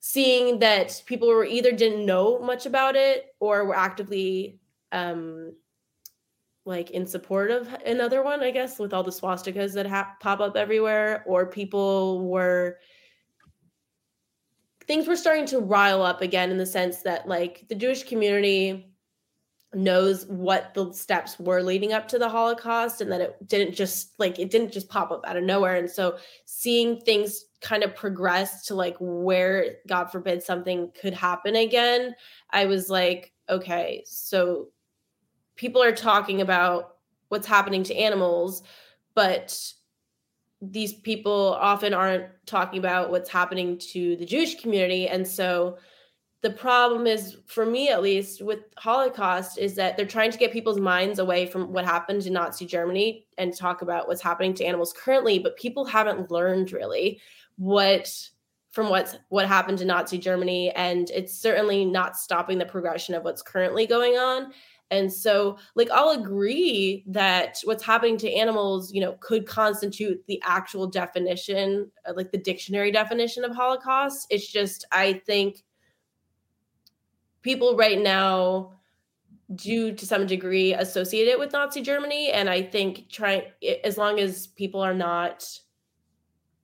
seeing 0.00 0.58
that 0.60 1.02
people 1.06 1.28
were 1.28 1.44
either 1.44 1.72
didn't 1.72 2.06
know 2.06 2.38
much 2.38 2.66
about 2.66 2.96
it 2.96 3.34
or 3.40 3.64
were 3.64 3.76
actively 3.76 4.58
um 4.92 5.52
like 6.64 6.90
in 6.92 7.06
support 7.06 7.50
of 7.50 7.68
another 7.84 8.22
one 8.22 8.40
i 8.42 8.50
guess 8.50 8.78
with 8.78 8.94
all 8.94 9.02
the 9.02 9.10
swastikas 9.10 9.74
that 9.74 9.86
ha- 9.86 10.14
pop 10.20 10.40
up 10.40 10.56
everywhere 10.56 11.24
or 11.26 11.46
people 11.46 12.26
were 12.26 12.78
things 14.86 15.06
were 15.06 15.16
starting 15.16 15.44
to 15.44 15.58
rile 15.58 16.02
up 16.02 16.22
again 16.22 16.50
in 16.50 16.56
the 16.56 16.64
sense 16.64 17.02
that 17.02 17.26
like 17.28 17.66
the 17.68 17.74
jewish 17.74 18.04
community 18.04 18.94
knows 19.74 20.24
what 20.26 20.72
the 20.74 20.92
steps 20.92 21.38
were 21.38 21.62
leading 21.62 21.92
up 21.92 22.08
to 22.08 22.18
the 22.18 22.28
holocaust 22.28 23.00
and 23.00 23.12
that 23.12 23.20
it 23.20 23.36
didn't 23.46 23.74
just 23.74 24.18
like 24.18 24.38
it 24.38 24.50
didn't 24.50 24.72
just 24.72 24.88
pop 24.88 25.10
up 25.10 25.24
out 25.26 25.36
of 25.36 25.44
nowhere. 25.44 25.76
And 25.76 25.90
so 25.90 26.16
seeing 26.46 27.00
things 27.00 27.44
kind 27.60 27.82
of 27.82 27.94
progress 27.94 28.66
to 28.66 28.74
like 28.74 28.96
where 29.00 29.76
god 29.86 30.06
forbid 30.06 30.42
something 30.42 30.92
could 31.00 31.12
happen 31.12 31.56
again 31.56 32.14
i 32.50 32.64
was 32.66 32.88
like 32.88 33.32
okay 33.48 34.00
so 34.06 34.68
people 35.56 35.82
are 35.82 35.90
talking 35.90 36.40
about 36.40 36.98
what's 37.30 37.48
happening 37.48 37.82
to 37.82 37.96
animals 37.96 38.62
but 39.16 39.72
these 40.60 40.92
people 40.92 41.56
often 41.60 41.94
aren't 41.94 42.26
talking 42.46 42.78
about 42.78 43.10
what's 43.10 43.30
happening 43.30 43.78
to 43.78 44.16
the 44.16 44.26
jewish 44.26 44.60
community. 44.60 45.08
And 45.08 45.26
so 45.26 45.78
the 46.40 46.50
problem 46.50 47.06
is 47.06 47.36
for 47.46 47.66
me 47.66 47.88
at 47.88 48.02
least 48.02 48.42
with 48.42 48.60
holocaust 48.76 49.58
is 49.58 49.74
that 49.74 49.96
they're 49.96 50.06
trying 50.06 50.30
to 50.30 50.38
get 50.38 50.52
people's 50.52 50.80
minds 50.80 51.18
away 51.18 51.46
from 51.46 51.72
what 51.72 51.84
happened 51.84 52.26
in 52.26 52.32
nazi 52.32 52.66
germany 52.66 53.26
and 53.38 53.56
talk 53.56 53.82
about 53.82 54.08
what's 54.08 54.22
happening 54.22 54.54
to 54.54 54.64
animals 54.64 54.92
currently 54.92 55.38
but 55.38 55.56
people 55.56 55.84
haven't 55.84 56.30
learned 56.30 56.72
really 56.72 57.20
what 57.56 58.08
from 58.70 58.88
what's 58.88 59.16
what 59.28 59.46
happened 59.48 59.80
in 59.80 59.88
nazi 59.88 60.18
germany 60.18 60.70
and 60.72 61.10
it's 61.10 61.34
certainly 61.36 61.84
not 61.84 62.16
stopping 62.16 62.58
the 62.58 62.66
progression 62.66 63.14
of 63.14 63.24
what's 63.24 63.42
currently 63.42 63.86
going 63.86 64.14
on. 64.14 64.52
And 64.90 65.12
so 65.12 65.58
like 65.74 65.90
i'll 65.90 66.10
agree 66.10 67.04
that 67.08 67.58
what's 67.64 67.84
happening 67.84 68.16
to 68.18 68.32
animals 68.32 68.92
you 68.92 69.02
know 69.02 69.16
could 69.20 69.46
constitute 69.46 70.24
the 70.26 70.40
actual 70.44 70.86
definition 70.86 71.90
uh, 72.06 72.12
like 72.16 72.30
the 72.30 72.38
dictionary 72.38 72.90
definition 72.90 73.44
of 73.44 73.54
holocaust. 73.54 74.26
It's 74.30 74.50
just 74.50 74.86
i 74.92 75.20
think 75.26 75.62
people 77.48 77.74
right 77.78 77.98
now 77.98 78.70
do 79.54 79.90
to 79.94 80.06
some 80.06 80.26
degree 80.26 80.74
associate 80.74 81.28
it 81.28 81.38
with 81.38 81.50
Nazi 81.50 81.80
Germany. 81.80 82.30
And 82.30 82.50
I 82.50 82.60
think 82.60 83.08
trying 83.08 83.44
as 83.82 83.96
long 83.96 84.20
as 84.20 84.48
people 84.48 84.82
are 84.82 84.92
not 84.92 85.48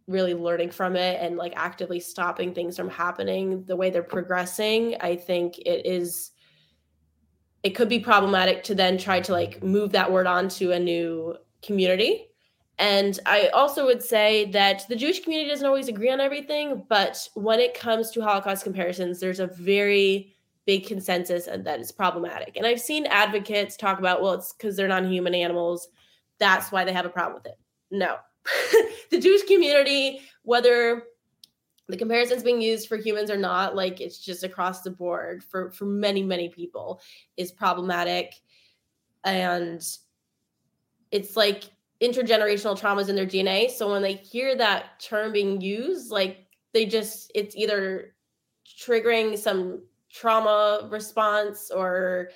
really 0.07 0.35
learning 0.35 0.71
from 0.71 0.95
it 0.95 1.23
and 1.23 1.39
like 1.39 1.55
actively 1.57 2.01
stopping 2.01 2.53
things 2.53 2.77
from 2.77 2.91
happening 2.91 3.65
the 3.65 3.77
way 3.77 3.89
they're 3.89 4.03
progressing, 4.03 4.95
I 5.01 5.17
think 5.17 5.57
it 5.61 5.87
is 5.87 6.33
it 7.63 7.71
could 7.71 7.89
be 7.89 7.99
problematic 7.99 8.63
to 8.65 8.75
then 8.75 8.99
try 8.99 9.21
to 9.21 9.33
like 9.33 9.63
move 9.63 9.93
that 9.93 10.13
word 10.13 10.27
on 10.27 10.51
to 10.51 10.73
a 10.73 10.79
new 10.79 11.35
community. 11.63 12.27
And 12.79 13.19
I 13.25 13.47
also 13.55 13.87
would 13.87 14.03
say 14.03 14.51
that 14.51 14.87
the 14.91 14.97
Jewish 14.97 15.23
community 15.23 15.49
doesn't 15.49 15.67
always 15.67 15.89
agree 15.89 16.11
on 16.11 16.21
everything, 16.21 16.85
but 16.91 17.27
when 17.33 17.59
it 17.59 17.73
comes 17.73 18.11
to 18.11 18.21
Holocaust 18.21 18.65
comparisons, 18.65 19.19
there's 19.19 19.41
a 19.41 19.47
very 19.47 20.35
big 20.67 20.87
consensus 20.87 21.47
and 21.47 21.65
that 21.67 21.81
it's 21.81 21.93
problematic. 21.93 22.57
And 22.57 22.67
I've 22.67 22.81
seen 22.81 23.07
advocates 23.07 23.77
talk 23.77 23.99
about, 23.99 24.23
well, 24.23 24.33
it's 24.33 24.53
because 24.53 24.77
they're 24.77 24.89
non 24.89 25.11
human 25.11 25.35
animals. 25.35 25.89
That's 26.39 26.73
why 26.73 26.85
they 26.85 26.93
have 26.93 27.07
a 27.07 27.11
problem 27.11 27.35
with 27.35 27.47
it. 27.47 27.59
No. 27.91 28.17
the 29.11 29.21
Jewish 29.21 29.43
community, 29.45 30.21
whether 30.43 31.05
the 31.89 31.97
comparisons 31.97 32.43
being 32.43 32.63
used 32.63 32.89
for 32.89 32.97
humans 32.97 33.31
or 33.31 33.37
not, 33.37 33.77
like 33.77 34.01
it's 34.01 34.19
just 34.19 34.43
across 34.43 34.83
the 34.83 34.91
board 34.91 35.45
for, 35.45 35.71
for 35.71 35.85
many, 35.85 36.23
many 36.23 36.49
people 36.49 37.01
is 37.37 37.53
problematic. 37.53 38.35
And 39.23 39.87
it's 41.11 41.37
like 41.37 41.65
intergenerational 42.03 42.79
traumas 42.79 43.09
in 43.09 43.17
their 43.17 43.27
DNA. 43.27 43.71
So 43.71 43.91
when 43.91 44.03
they 44.03 44.15
hear 44.15 44.57
that 44.57 44.99
term 45.01 45.33
being 45.33 45.61
used, 45.61 46.11
like 46.11 46.47
they 46.73 46.87
just, 46.87 47.31
it's 47.35 47.55
either 47.55 48.15
triggering 48.81 49.39
some 49.39 49.83
trauma 50.15 50.89
response 50.91 51.71
or 51.71 52.31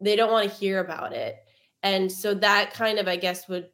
they 0.00 0.14
don't 0.14 0.30
want 0.30 0.48
to 0.48 0.56
hear 0.56 0.78
about 0.78 1.12
it. 1.12 1.36
And 1.82 2.10
so 2.10 2.32
that 2.34 2.72
kind 2.72 2.98
of, 2.98 3.08
I 3.08 3.16
guess, 3.16 3.48
would 3.48 3.68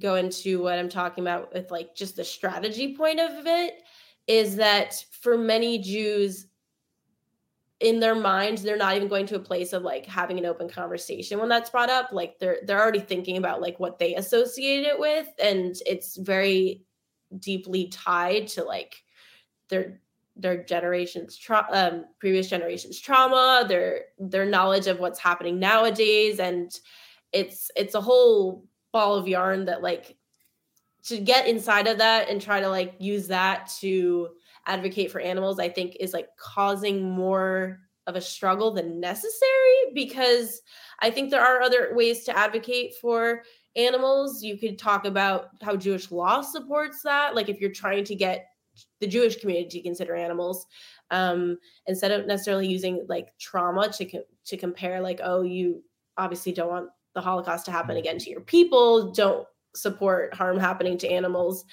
go 0.00 0.16
into 0.16 0.62
what 0.62 0.78
I'm 0.78 0.88
talking 0.88 1.22
about 1.22 1.52
with 1.54 1.70
like 1.70 1.94
just 1.94 2.16
the 2.16 2.24
strategy 2.24 2.96
point 2.96 3.20
of 3.20 3.46
it 3.46 3.82
is 4.26 4.56
that 4.56 5.04
for 5.22 5.38
many 5.38 5.78
Jews, 5.78 6.46
in 7.80 7.98
their 7.98 8.14
minds 8.14 8.62
they're 8.62 8.76
not 8.76 8.94
even 8.94 9.08
going 9.08 9.26
to 9.26 9.36
a 9.36 9.40
place 9.40 9.72
of 9.72 9.82
like 9.82 10.04
having 10.04 10.38
an 10.38 10.44
open 10.44 10.68
conversation 10.68 11.38
when 11.38 11.48
that's 11.48 11.70
brought 11.70 11.88
up 11.88 12.10
like 12.12 12.38
they're 12.38 12.58
they're 12.66 12.78
already 12.78 13.00
thinking 13.00 13.38
about 13.38 13.62
like 13.62 13.80
what 13.80 13.98
they 13.98 14.14
associate 14.16 14.84
it 14.84 14.98
with 14.98 15.26
and 15.42 15.76
it's 15.86 16.16
very 16.18 16.84
deeply 17.38 17.88
tied 17.88 18.46
to 18.46 18.62
like 18.62 19.02
their 19.70 19.98
their 20.36 20.62
generations 20.64 21.36
tra- 21.36 21.66
um, 21.72 22.04
previous 22.18 22.48
generations 22.48 22.98
trauma 22.98 23.64
their 23.68 24.02
their 24.18 24.46
knowledge 24.46 24.86
of 24.86 24.98
what's 25.00 25.18
happening 25.18 25.58
nowadays 25.58 26.38
and 26.38 26.80
it's 27.32 27.70
it's 27.76 27.94
a 27.94 28.00
whole 28.00 28.64
ball 28.92 29.14
of 29.14 29.28
yarn 29.28 29.64
that 29.64 29.82
like 29.82 30.16
to 31.02 31.18
get 31.18 31.46
inside 31.46 31.86
of 31.86 31.98
that 31.98 32.28
and 32.28 32.40
try 32.40 32.60
to 32.60 32.68
like 32.68 32.94
use 32.98 33.28
that 33.28 33.70
to 33.80 34.28
advocate 34.66 35.10
for 35.10 35.20
animals 35.20 35.58
i 35.58 35.68
think 35.68 35.96
is 35.98 36.12
like 36.12 36.28
causing 36.36 37.10
more 37.10 37.80
of 38.06 38.16
a 38.16 38.20
struggle 38.20 38.70
than 38.70 39.00
necessary 39.00 39.92
because 39.94 40.62
i 41.00 41.10
think 41.10 41.30
there 41.30 41.44
are 41.44 41.60
other 41.60 41.90
ways 41.94 42.24
to 42.24 42.36
advocate 42.36 42.94
for 43.00 43.42
animals. 43.76 44.42
You 44.42 44.58
could 44.58 44.78
talk 44.78 45.04
about 45.04 45.50
how 45.62 45.76
jewish 45.76 46.10
law 46.10 46.42
supports 46.42 47.02
that 47.02 47.34
like 47.34 47.48
if 47.48 47.60
you're 47.60 47.70
trying 47.70 48.04
to 48.04 48.14
get 48.14 48.49
the 49.00 49.06
Jewish 49.06 49.36
community 49.36 49.82
consider 49.82 50.14
animals 50.14 50.66
um, 51.10 51.58
instead 51.86 52.10
of 52.10 52.26
necessarily 52.26 52.68
using 52.68 53.04
like 53.08 53.28
trauma 53.38 53.90
to 53.92 54.22
to 54.44 54.56
compare 54.56 55.00
like 55.00 55.20
oh 55.22 55.42
you 55.42 55.82
obviously 56.16 56.52
don't 56.52 56.70
want 56.70 56.88
the 57.14 57.20
Holocaust 57.20 57.64
to 57.66 57.72
happen 57.72 57.96
again 57.96 58.18
to 58.18 58.30
your 58.30 58.40
people 58.40 59.12
don't 59.12 59.46
support 59.74 60.34
harm 60.34 60.58
happening 60.58 60.98
to 60.98 61.08
animals. 61.08 61.64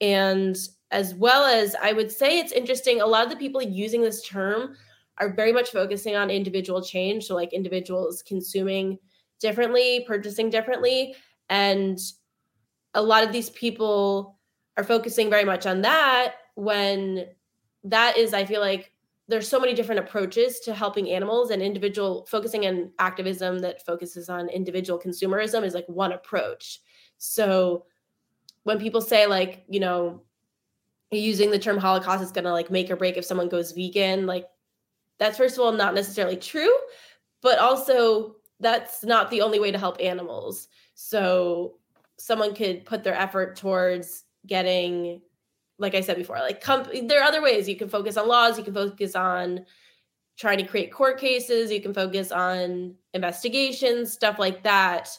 And 0.00 0.56
as 0.90 1.14
well 1.14 1.44
as 1.44 1.74
I 1.80 1.92
would 1.92 2.10
say 2.10 2.38
it's 2.38 2.52
interesting 2.52 3.00
a 3.00 3.06
lot 3.06 3.24
of 3.24 3.30
the 3.30 3.36
people 3.36 3.62
using 3.62 4.02
this 4.02 4.26
term 4.26 4.76
are 5.18 5.34
very 5.34 5.52
much 5.52 5.70
focusing 5.70 6.14
on 6.14 6.30
individual 6.30 6.82
change 6.82 7.24
so 7.24 7.34
like 7.34 7.52
individuals 7.52 8.22
consuming 8.22 8.98
differently 9.40 10.04
purchasing 10.06 10.48
differently 10.48 11.14
and 11.48 11.98
a 12.94 13.02
lot 13.02 13.24
of 13.24 13.32
these 13.32 13.50
people 13.50 14.35
are 14.76 14.84
focusing 14.84 15.30
very 15.30 15.44
much 15.44 15.66
on 15.66 15.82
that 15.82 16.34
when 16.54 17.26
that 17.84 18.16
is 18.16 18.34
i 18.34 18.44
feel 18.44 18.60
like 18.60 18.92
there's 19.28 19.48
so 19.48 19.58
many 19.58 19.74
different 19.74 19.98
approaches 19.98 20.60
to 20.60 20.74
helping 20.74 21.10
animals 21.10 21.50
and 21.50 21.60
individual 21.60 22.26
focusing 22.30 22.66
on 22.66 22.92
activism 22.98 23.58
that 23.58 23.84
focuses 23.84 24.28
on 24.28 24.48
individual 24.48 25.00
consumerism 25.00 25.64
is 25.64 25.74
like 25.74 25.88
one 25.88 26.12
approach. 26.12 26.80
So 27.18 27.86
when 28.62 28.78
people 28.78 29.00
say 29.00 29.26
like 29.26 29.64
you 29.68 29.80
know 29.80 30.22
using 31.10 31.50
the 31.50 31.58
term 31.58 31.78
holocaust 31.78 32.22
is 32.22 32.32
going 32.32 32.44
to 32.44 32.52
like 32.52 32.70
make 32.70 32.90
or 32.90 32.96
break 32.96 33.16
if 33.16 33.24
someone 33.24 33.48
goes 33.48 33.72
vegan 33.72 34.26
like 34.26 34.46
that's 35.18 35.38
first 35.38 35.56
of 35.56 35.64
all 35.64 35.72
not 35.72 35.94
necessarily 35.94 36.36
true 36.36 36.76
but 37.42 37.58
also 37.58 38.36
that's 38.58 39.04
not 39.04 39.30
the 39.30 39.42
only 39.42 39.60
way 39.60 39.70
to 39.70 39.78
help 39.78 39.98
animals. 40.00 40.68
So 40.94 41.78
someone 42.16 42.54
could 42.54 42.84
put 42.84 43.04
their 43.04 43.14
effort 43.14 43.56
towards 43.56 44.24
getting 44.46 45.20
like 45.78 45.94
I 45.94 46.00
said 46.00 46.16
before, 46.16 46.38
like 46.38 46.62
comp- 46.62 46.88
there 47.04 47.20
are 47.20 47.24
other 47.24 47.42
ways 47.42 47.68
you 47.68 47.76
can 47.76 47.88
focus 47.88 48.16
on 48.16 48.28
laws, 48.28 48.56
you 48.56 48.64
can 48.64 48.74
focus 48.74 49.14
on 49.14 49.66
trying 50.36 50.58
to 50.58 50.64
create 50.64 50.92
court 50.92 51.18
cases, 51.18 51.70
you 51.70 51.80
can 51.80 51.94
focus 51.94 52.32
on 52.32 52.94
investigations, 53.14 54.12
stuff 54.12 54.38
like 54.38 54.62
that, 54.62 55.10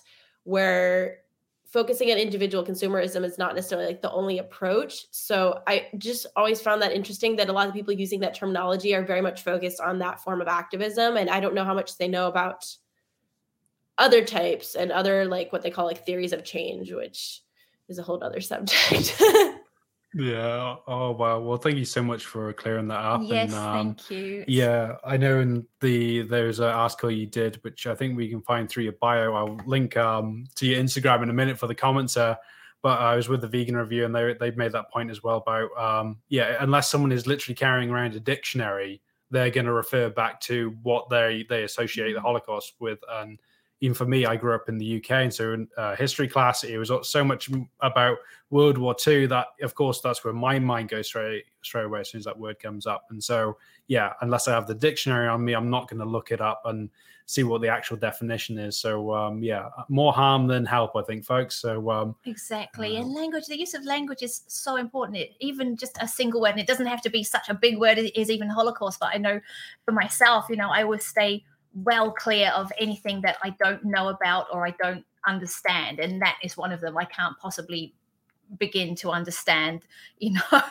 where 0.44 1.20
focusing 1.66 2.12
on 2.12 2.18
individual 2.18 2.64
consumerism 2.64 3.24
is 3.26 3.38
not 3.38 3.54
necessarily 3.54 3.88
like 3.88 4.02
the 4.02 4.12
only 4.12 4.38
approach. 4.38 5.06
So 5.12 5.62
I 5.68 5.88
just 5.98 6.26
always 6.36 6.62
found 6.62 6.82
that 6.82 6.94
interesting 6.94 7.36
that 7.36 7.50
a 7.50 7.54
lot 7.54 7.68
of 7.68 7.74
people 7.74 7.94
using 7.94 8.22
that 8.22 8.36
terminology 8.36 8.96
are 8.96 9.04
very 9.04 9.22
much 9.22 9.44
focused 9.44 9.82
on 9.82 10.00
that 10.00 10.22
form 10.22 10.42
of 10.42 10.48
activism. 10.48 11.18
And 11.18 11.30
I 11.30 11.40
don't 11.40 11.54
know 11.54 11.66
how 11.66 11.74
much 11.74 11.98
they 11.98 12.08
know 12.08 12.28
about 12.28 12.66
other 13.98 14.24
types 14.24 14.76
and 14.76 14.92
other 14.92 15.26
like 15.26 15.52
what 15.52 15.62
they 15.62 15.72
call 15.72 15.86
like 15.86 16.06
theories 16.06 16.32
of 16.32 16.46
change, 16.46 16.94
which 16.94 17.42
is 17.90 18.00
a 18.00 18.04
whole 18.04 18.24
other 18.24 18.42
subject. 18.42 19.22
Yeah. 20.14 20.78
Oh 20.88 21.12
wow. 21.12 21.40
Well, 21.42 21.58
thank 21.58 21.78
you 21.78 21.86
so 21.86 22.02
much 22.02 22.26
for 22.26 22.52
clearing 22.54 22.88
that 22.88 23.00
up. 23.00 23.22
Yes, 23.24 23.54
and, 23.54 23.60
um, 23.60 23.96
thank 23.96 24.10
you. 24.10 24.46
Yeah, 24.48 24.96
I 25.04 25.18
know 25.18 25.42
in 25.42 25.68
the 25.82 26.22
there's 26.22 26.60
an 26.60 26.70
article 26.70 27.12
you 27.12 27.28
did, 27.28 27.58
which 27.64 27.86
I 27.86 27.94
think 27.94 28.16
we 28.18 28.30
can 28.30 28.42
find 28.42 28.70
through 28.70 28.84
your 28.86 28.94
bio. 28.94 29.34
I'll 29.36 29.60
link 29.68 29.98
um, 29.98 30.46
to 30.56 30.66
your 30.66 30.82
Instagram 30.82 31.24
in 31.24 31.30
a 31.30 31.34
minute 31.34 31.60
for 31.60 31.68
the 31.68 31.76
comments 31.76 32.14
there. 32.16 32.38
But 32.82 33.00
I 33.00 33.16
was 33.16 33.28
with 33.28 33.42
the 33.42 33.48
vegan 33.48 33.76
review, 33.76 34.06
and 34.06 34.16
they 34.16 34.34
they 34.40 34.52
made 34.52 34.72
that 34.72 34.90
point 34.92 35.12
as 35.12 35.22
well 35.24 35.38
about 35.46 35.70
um, 35.78 36.18
yeah, 36.30 36.56
unless 36.62 36.90
someone 36.90 37.12
is 37.12 37.28
literally 37.28 37.56
carrying 37.56 37.90
around 37.90 38.16
a 38.16 38.20
dictionary, 38.20 39.02
they're 39.30 39.52
going 39.52 39.66
to 39.66 39.74
refer 39.74 40.10
back 40.10 40.40
to 40.42 40.76
what 40.84 41.10
they 41.10 41.46
they 41.50 41.64
associate 41.64 42.14
the 42.14 42.20
Mhm. 42.20 42.24
Holocaust 42.24 42.74
with, 42.80 43.00
and 43.12 43.38
even 43.82 43.94
for 43.94 44.06
me, 44.06 44.26
I 44.26 44.36
grew 44.36 44.56
up 44.56 44.70
in 44.70 44.78
the 44.78 44.98
UK, 44.98 45.12
and 45.12 45.34
so 45.34 45.54
in 45.54 45.68
uh, 45.78 45.96
history 45.96 46.28
class, 46.28 46.64
it 46.64 46.78
was 46.78 46.92
so 47.04 47.24
much 47.24 47.50
about 47.82 48.18
World 48.50 48.78
War 48.78 48.96
II 49.06 49.28
that, 49.28 49.48
of 49.62 49.76
course, 49.76 50.02
that's 50.02 50.24
where 50.24 50.34
my 50.34 50.58
mind 50.58 50.90
goes 50.90 51.08
straight 51.08 51.46
straight 51.62 51.86
away 51.86 52.00
as 52.00 52.10
soon 52.10 52.20
as 52.20 52.26
that 52.26 52.38
word 52.38 52.60
comes 52.60 52.88
up. 52.88 53.06
And 53.10 53.24
so, 53.24 53.58
yeah, 53.88 54.14
unless 54.22 54.48
I 54.48 54.54
have 54.54 54.68
the 54.68 54.74
dictionary 54.74 55.28
on 55.28 55.44
me, 55.44 55.54
I'm 55.54 55.70
not 55.70 55.90
going 55.90 56.00
to 56.00 56.06
look 56.06 56.32
it 56.32 56.42
up 56.42 56.62
and 56.66 56.90
see 57.28 57.44
what 57.44 57.62
the 57.62 57.68
actual 57.68 57.98
definition 57.98 58.58
is. 58.58 58.80
So, 58.80 59.14
um, 59.14 59.44
yeah, 59.44 59.68
more 59.90 60.14
harm 60.14 60.48
than 60.48 60.66
help, 60.66 60.96
I 60.96 61.02
think, 61.02 61.26
folks. 61.26 61.56
So, 61.56 61.92
um, 61.92 62.16
Exactly. 62.26 62.96
Um, 62.96 63.04
and 63.04 63.14
language, 63.14 63.48
the 63.48 63.60
use 63.60 63.74
of 63.74 63.84
language 63.84 64.24
is 64.24 64.44
so 64.48 64.78
important. 64.78 65.18
It, 65.18 65.32
even 65.42 65.76
just 65.76 65.98
a 66.00 66.08
single 66.08 66.42
word, 66.42 66.52
and 66.52 66.60
it 66.60 66.68
doesn't 66.68 66.88
have 66.88 67.02
to 67.02 67.10
be 67.10 67.24
such 67.24 67.50
a 67.50 67.54
big 67.54 67.78
word, 67.78 67.98
it 67.98 68.18
is 68.18 68.32
even 68.32 68.50
Holocaust. 68.50 69.00
But 69.00 69.10
I 69.14 69.18
know 69.18 69.42
for 69.84 69.92
myself, 69.92 70.46
you 70.50 70.56
know, 70.56 70.70
I 70.70 70.84
always 70.84 71.06
stay 71.06 71.44
well 71.84 72.12
clear 72.12 72.50
of 72.56 72.72
anything 72.80 73.22
that 73.22 73.38
I 73.44 73.56
don't 73.62 73.84
know 73.84 74.10
about 74.10 74.48
or 74.52 74.66
I 74.66 74.72
don't 74.82 75.06
understand. 75.28 76.00
And 76.00 76.22
that 76.22 76.38
is 76.44 76.58
one 76.58 76.72
of 76.72 76.82
them. 76.82 76.98
I 76.98 77.06
can't 77.06 77.38
possibly 77.38 77.94
begin 78.58 78.96
to 78.96 79.12
understand, 79.12 79.82
you 80.20 80.34
know, 80.34 80.62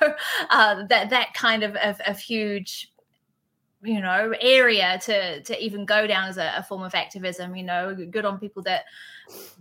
uh, 0.51 0.87
that 0.87 1.11
that 1.11 1.35
kind 1.35 1.63
of, 1.63 1.77
of, 1.77 2.01
of 2.07 2.19
huge 2.19 2.93
you 3.83 4.01
know 4.01 4.35
area 4.41 4.99
to 5.03 5.43
to 5.43 5.63
even 5.63 5.85
go 5.85 6.07
down 6.07 6.29
as 6.29 6.39
a, 6.39 6.55
a 6.57 6.63
form 6.63 6.83
of 6.83 6.95
activism 6.95 7.55
you 7.55 7.63
know 7.63 7.95
good 8.11 8.25
on 8.25 8.39
people 8.39 8.63
that 8.63 8.85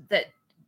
that 0.10 0.28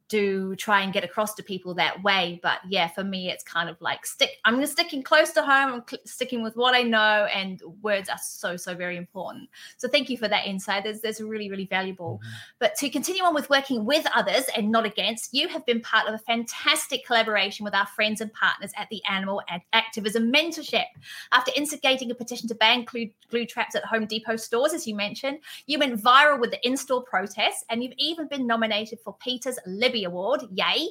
do 0.09 0.55
try 0.55 0.81
and 0.81 0.93
get 0.93 1.03
across 1.03 1.33
to 1.33 1.43
people 1.43 1.73
that 1.73 2.01
way 2.03 2.39
but 2.43 2.59
yeah 2.67 2.87
for 2.87 3.03
me 3.03 3.29
it's 3.29 3.43
kind 3.43 3.69
of 3.69 3.79
like 3.81 4.05
stick 4.05 4.31
i'm 4.45 4.59
just 4.59 4.73
sticking 4.73 5.01
close 5.01 5.31
to 5.31 5.41
home 5.41 5.73
i'm 5.73 5.83
cl- 5.87 6.01
sticking 6.05 6.43
with 6.43 6.55
what 6.55 6.75
i 6.75 6.81
know 6.81 7.27
and 7.33 7.61
words 7.81 8.09
are 8.09 8.19
so 8.21 8.55
so 8.57 8.75
very 8.75 8.97
important. 8.97 9.49
So 9.77 9.87
thank 9.87 10.09
you 10.09 10.17
for 10.17 10.27
that 10.27 10.45
insight 10.45 10.83
there's, 10.83 11.01
there's 11.01 11.21
really 11.21 11.49
really 11.49 11.65
valuable. 11.65 12.19
Mm-hmm. 12.21 12.33
But 12.59 12.75
to 12.75 12.89
continue 12.89 13.23
on 13.23 13.33
with 13.33 13.49
working 13.49 13.85
with 13.85 14.05
others 14.13 14.45
and 14.55 14.71
not 14.71 14.85
against, 14.85 15.33
you 15.33 15.47
have 15.47 15.65
been 15.65 15.81
part 15.81 16.07
of 16.07 16.13
a 16.13 16.19
fantastic 16.19 17.05
collaboration 17.05 17.63
with 17.63 17.73
our 17.73 17.87
friends 17.87 18.21
and 18.21 18.31
partners 18.33 18.71
at 18.77 18.89
the 18.89 19.01
Animal 19.09 19.41
Ad- 19.49 19.61
Activism 19.73 20.31
Mentorship. 20.31 20.85
After 21.31 21.51
instigating 21.55 22.11
a 22.11 22.15
petition 22.15 22.47
to 22.49 22.55
ban 22.55 22.83
glue, 22.85 23.09
glue 23.29 23.45
traps 23.45 23.75
at 23.75 23.85
Home 23.85 24.05
Depot 24.05 24.35
stores, 24.35 24.73
as 24.73 24.87
you 24.87 24.95
mentioned, 24.95 25.39
you 25.65 25.79
went 25.79 26.01
viral 26.01 26.39
with 26.39 26.51
the 26.51 26.65
in-store 26.65 27.03
protests, 27.03 27.63
and 27.69 27.83
you've 27.83 27.93
even 27.97 28.27
been 28.27 28.47
nominated 28.47 28.99
for 28.99 29.15
PETA's 29.19 29.59
Libby 29.65 29.96
Award. 30.03 30.43
Yay! 30.51 30.87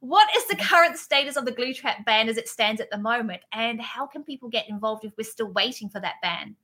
What 0.00 0.28
is 0.36 0.46
the 0.46 0.56
current 0.56 0.96
status 0.96 1.36
of 1.36 1.44
the 1.44 1.52
glue 1.52 1.74
trap 1.74 2.04
ban 2.04 2.28
as 2.28 2.36
it 2.36 2.48
stands 2.48 2.80
at 2.80 2.90
the 2.90 2.98
moment, 2.98 3.42
and 3.52 3.80
how 3.80 4.06
can 4.06 4.22
people 4.24 4.48
get 4.48 4.68
involved 4.68 5.04
if 5.04 5.12
we're 5.16 5.24
still 5.24 5.52
waiting 5.52 5.88
for 5.88 6.00
that 6.00 6.16
ban? 6.22 6.56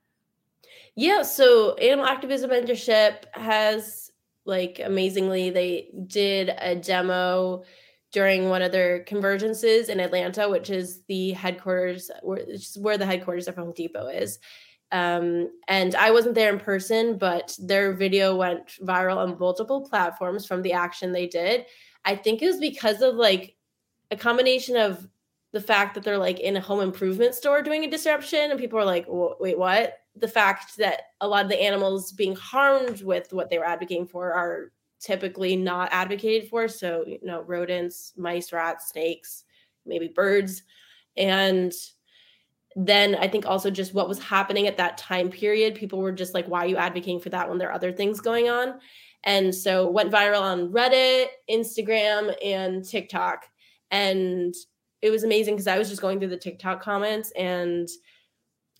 Yeah, 0.94 1.22
so 1.22 1.74
Animal 1.74 2.06
Activism 2.06 2.50
Mentorship 2.50 3.24
has 3.34 4.10
like 4.46 4.80
amazingly 4.82 5.50
they 5.50 5.90
did 6.06 6.54
a 6.58 6.76
demo 6.76 7.64
during 8.12 8.48
one 8.48 8.62
of 8.62 8.72
their 8.72 9.04
convergences 9.04 9.88
in 9.88 10.00
Atlanta, 10.00 10.48
which 10.48 10.70
is 10.70 11.02
the 11.08 11.32
headquarters 11.32 12.10
where, 12.22 12.38
which 12.46 12.48
is 12.54 12.78
where 12.78 12.96
the 12.96 13.04
headquarters 13.04 13.48
of 13.48 13.56
Home 13.56 13.72
Depot 13.74 14.06
is. 14.06 14.38
Um, 14.92 15.50
and 15.68 15.94
I 15.96 16.12
wasn't 16.12 16.36
there 16.36 16.52
in 16.52 16.60
person, 16.60 17.18
but 17.18 17.56
their 17.60 17.92
video 17.92 18.36
went 18.36 18.78
viral 18.82 19.16
on 19.16 19.38
multiple 19.38 19.86
platforms 19.86 20.46
from 20.46 20.62
the 20.62 20.72
action 20.72 21.12
they 21.12 21.26
did. 21.26 21.66
I 22.06 22.16
think 22.16 22.42
it 22.42 22.46
was 22.46 22.58
because 22.60 23.02
of 23.02 23.16
like 23.16 23.56
a 24.10 24.16
combination 24.16 24.76
of 24.76 25.08
the 25.52 25.60
fact 25.60 25.94
that 25.94 26.04
they're 26.04 26.18
like 26.18 26.40
in 26.40 26.56
a 26.56 26.60
home 26.60 26.80
improvement 26.80 27.34
store 27.34 27.62
doing 27.62 27.84
a 27.84 27.90
disruption, 27.90 28.50
and 28.50 28.60
people 28.60 28.78
are 28.78 28.84
like, 28.84 29.06
"Wait, 29.08 29.58
what?" 29.58 29.98
The 30.16 30.28
fact 30.28 30.76
that 30.78 31.02
a 31.20 31.28
lot 31.28 31.44
of 31.44 31.50
the 31.50 31.60
animals 31.62 32.12
being 32.12 32.36
harmed 32.36 33.02
with 33.02 33.32
what 33.32 33.50
they 33.50 33.58
were 33.58 33.66
advocating 33.66 34.06
for 34.06 34.32
are 34.32 34.72
typically 35.00 35.56
not 35.56 35.90
advocated 35.92 36.48
for. 36.48 36.68
So, 36.68 37.04
you 37.06 37.18
know, 37.22 37.42
rodents, 37.42 38.12
mice, 38.16 38.52
rats, 38.52 38.90
snakes, 38.90 39.44
maybe 39.86 40.08
birds, 40.08 40.62
and 41.16 41.72
then 42.78 43.14
I 43.14 43.26
think 43.28 43.46
also 43.46 43.70
just 43.70 43.94
what 43.94 44.08
was 44.08 44.18
happening 44.18 44.66
at 44.66 44.76
that 44.76 44.98
time 44.98 45.30
period. 45.30 45.74
People 45.74 45.98
were 46.00 46.12
just 46.12 46.34
like, 46.34 46.46
"Why 46.46 46.60
are 46.60 46.66
you 46.66 46.76
advocating 46.76 47.20
for 47.20 47.30
that 47.30 47.48
when 47.48 47.58
there 47.58 47.70
are 47.70 47.74
other 47.74 47.92
things 47.92 48.20
going 48.20 48.48
on?" 48.50 48.80
And 49.26 49.54
so 49.54 49.90
went 49.90 50.12
viral 50.12 50.40
on 50.40 50.70
Reddit, 50.70 51.26
Instagram, 51.50 52.34
and 52.42 52.84
TikTok. 52.84 53.44
And 53.90 54.54
it 55.02 55.10
was 55.10 55.24
amazing 55.24 55.54
because 55.54 55.66
I 55.66 55.78
was 55.78 55.88
just 55.88 56.00
going 56.00 56.18
through 56.18 56.28
the 56.28 56.36
TikTok 56.36 56.80
comments 56.80 57.32
and 57.36 57.88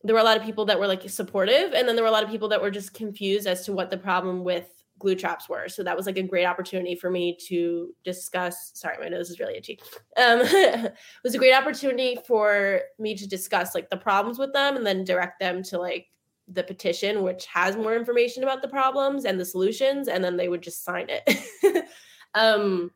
there 0.03 0.15
were 0.15 0.21
a 0.21 0.25
lot 0.25 0.37
of 0.37 0.45
people 0.45 0.65
that 0.67 0.79
were 0.79 0.87
like 0.87 1.09
supportive 1.09 1.73
and 1.73 1.87
then 1.87 1.97
there 1.97 2.05
were 2.05 2.09
a 2.09 2.13
lot 2.13 2.25
of 2.25 2.31
people 2.31 2.49
that 2.49 2.63
were 2.63 2.71
just 2.71 2.95
confused 2.95 3.47
as 3.47 3.65
to 3.65 3.73
what 3.73 3.91
the 3.91 3.97
problem 3.97 4.45
with 4.45 4.69
glue 4.99 5.15
traps 5.15 5.49
were. 5.49 5.69
So 5.69 5.83
that 5.83 5.97
was 5.97 6.07
like 6.07 6.17
a 6.17 6.23
great 6.23 6.47
opportunity 6.47 6.95
for 6.95 7.11
me 7.11 7.37
to 7.49 7.95
discuss. 8.05 8.73
Sorry, 8.75 8.97
my 8.99 9.09
nose 9.09 9.31
is 9.31 9.41
really 9.41 9.57
itchy. 9.57 9.79
Um, 10.17 10.41
it 10.43 10.95
was 11.23 11.35
a 11.35 11.39
great 11.39 11.55
opportunity 11.55 12.17
for 12.27 12.81
me 12.99 13.15
to 13.17 13.29
discuss 13.29 13.75
like 13.75 13.91
the 13.91 13.97
problems 13.97 14.39
with 14.39 14.53
them 14.53 14.77
and 14.77 14.87
then 14.87 15.05
direct 15.05 15.41
them 15.41 15.63
to 15.65 15.79
like 15.79 16.07
the 16.49 16.63
petition, 16.63 17.23
which 17.23 17.47
has 17.47 17.77
more 17.77 17.97
information 17.97 18.43
about 18.43 18.63
the 18.63 18.69
problems 18.69 19.25
and 19.25 19.39
the 19.39 19.45
solutions, 19.45 20.09
and 20.09 20.23
then 20.23 20.37
they 20.37 20.49
would 20.49 20.63
just 20.63 20.85
sign 20.85 21.07
it. 21.09 21.87
um, 22.35 22.91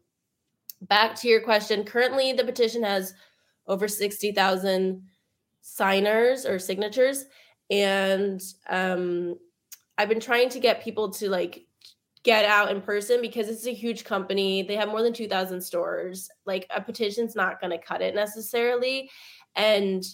back 0.83 1.15
to 1.17 1.29
your 1.29 1.41
question. 1.41 1.85
Currently, 1.85 2.33
the 2.33 2.45
petition 2.45 2.83
has 2.83 3.15
over 3.67 3.89
sixty 3.89 4.33
thousand 4.33 5.03
signers 5.63 6.47
or 6.47 6.59
signatures, 6.59 7.27
and 7.71 8.41
um, 8.69 9.37
I've 9.99 10.09
been 10.09 10.21
trying 10.21 10.49
to 10.51 10.61
get 10.61 10.83
people 10.83 11.11
to 11.11 11.29
like 11.29 11.67
get 12.23 12.45
out 12.45 12.71
in 12.71 12.81
person 12.83 13.21
because 13.21 13.49
it's 13.49 13.67
a 13.67 13.73
huge 13.73 14.05
company. 14.05 14.63
They 14.63 14.77
have 14.77 14.89
more 14.89 15.03
than 15.03 15.13
2,000 15.13 15.61
stores. 15.61 16.29
Like 16.45 16.67
a 16.75 16.81
petition's 16.81 17.35
not 17.35 17.61
going 17.61 17.71
to 17.71 17.79
cut 17.79 18.03
it 18.03 18.15
necessarily. 18.15 19.11
And 19.57 20.05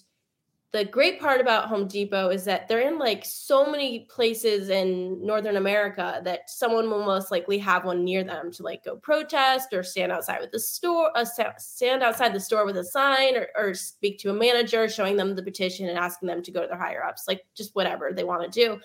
the 0.72 0.84
great 0.84 1.20
part 1.20 1.40
about 1.40 1.68
Home 1.68 1.86
Depot 1.86 2.28
is 2.28 2.44
that 2.44 2.68
they're 2.68 2.86
in 2.86 2.98
like 2.98 3.24
so 3.24 3.70
many 3.70 4.00
places 4.10 4.68
in 4.68 5.24
Northern 5.24 5.56
America 5.56 6.20
that 6.24 6.50
someone 6.50 6.90
will 6.90 7.04
most 7.04 7.30
likely 7.30 7.56
have 7.58 7.84
one 7.84 8.04
near 8.04 8.24
them 8.24 8.50
to 8.52 8.62
like 8.62 8.84
go 8.84 8.96
protest 8.96 9.72
or 9.72 9.82
stand 9.82 10.10
outside 10.10 10.40
with 10.40 10.50
the 10.50 10.58
store, 10.58 11.10
uh, 11.16 11.24
stand 11.56 12.02
outside 12.02 12.34
the 12.34 12.40
store 12.40 12.66
with 12.66 12.76
a 12.76 12.84
sign 12.84 13.36
or, 13.36 13.48
or 13.56 13.74
speak 13.74 14.18
to 14.18 14.30
a 14.30 14.34
manager, 14.34 14.88
showing 14.88 15.16
them 15.16 15.34
the 15.36 15.42
petition 15.42 15.88
and 15.88 15.98
asking 15.98 16.26
them 16.26 16.42
to 16.42 16.50
go 16.50 16.62
to 16.62 16.68
their 16.68 16.78
higher 16.78 17.04
ups, 17.04 17.24
like 17.28 17.46
just 17.54 17.74
whatever 17.74 18.12
they 18.12 18.24
want 18.24 18.42
to 18.42 18.60
do. 18.60 18.80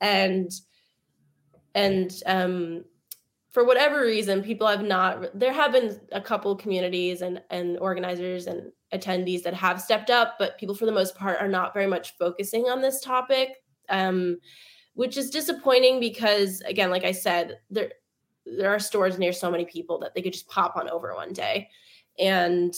And 0.00 0.50
and 1.74 2.12
um, 2.26 2.84
for 3.52 3.64
whatever 3.64 4.00
reason, 4.00 4.42
people 4.42 4.66
have 4.66 4.82
not. 4.82 5.38
There 5.38 5.52
have 5.52 5.72
been 5.72 6.00
a 6.10 6.20
couple 6.20 6.56
communities 6.56 7.20
and 7.20 7.40
and 7.50 7.78
organizers 7.78 8.46
and 8.46 8.72
attendees 8.92 9.42
that 9.42 9.54
have 9.54 9.80
stepped 9.80 10.10
up, 10.10 10.36
but 10.38 10.58
people 10.58 10.74
for 10.74 10.86
the 10.86 10.92
most 10.92 11.14
part 11.14 11.38
are 11.40 11.48
not 11.48 11.74
very 11.74 11.86
much 11.86 12.16
focusing 12.16 12.64
on 12.64 12.80
this 12.80 13.00
topic, 13.00 13.62
um, 13.90 14.38
which 14.94 15.18
is 15.18 15.30
disappointing 15.30 16.00
because 16.00 16.62
again, 16.62 16.90
like 16.90 17.04
I 17.04 17.12
said, 17.12 17.58
there 17.70 17.92
there 18.46 18.70
are 18.70 18.80
stores 18.80 19.18
near 19.18 19.32
so 19.32 19.50
many 19.50 19.66
people 19.66 19.98
that 20.00 20.14
they 20.14 20.22
could 20.22 20.32
just 20.32 20.48
pop 20.48 20.76
on 20.76 20.88
over 20.88 21.14
one 21.14 21.34
day, 21.34 21.68
and 22.18 22.74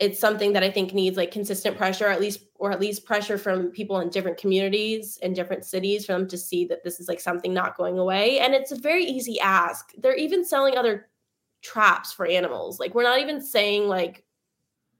it's 0.00 0.18
something 0.18 0.54
that 0.54 0.62
I 0.62 0.70
think 0.70 0.94
needs 0.94 1.18
like 1.18 1.30
consistent 1.30 1.76
pressure, 1.76 2.06
or 2.06 2.10
at 2.10 2.22
least, 2.22 2.40
or 2.54 2.72
at 2.72 2.80
least 2.80 3.04
pressure 3.04 3.36
from 3.36 3.70
people 3.70 4.00
in 4.00 4.08
different 4.08 4.38
communities 4.38 5.18
and 5.22 5.36
different 5.36 5.66
cities 5.66 6.06
for 6.06 6.12
them 6.12 6.26
to 6.28 6.38
see 6.38 6.64
that 6.64 6.82
this 6.82 7.00
is 7.00 7.06
like 7.06 7.20
something 7.20 7.52
not 7.52 7.76
going 7.76 7.98
away. 7.98 8.40
And 8.40 8.54
it's 8.54 8.72
a 8.72 8.76
very 8.76 9.04
easy 9.04 9.38
ask. 9.40 9.92
They're 9.98 10.16
even 10.16 10.42
selling 10.42 10.78
other 10.78 11.10
traps 11.60 12.14
for 12.14 12.26
animals. 12.26 12.80
Like, 12.80 12.94
we're 12.94 13.02
not 13.02 13.20
even 13.20 13.42
saying 13.42 13.88
like 13.88 14.24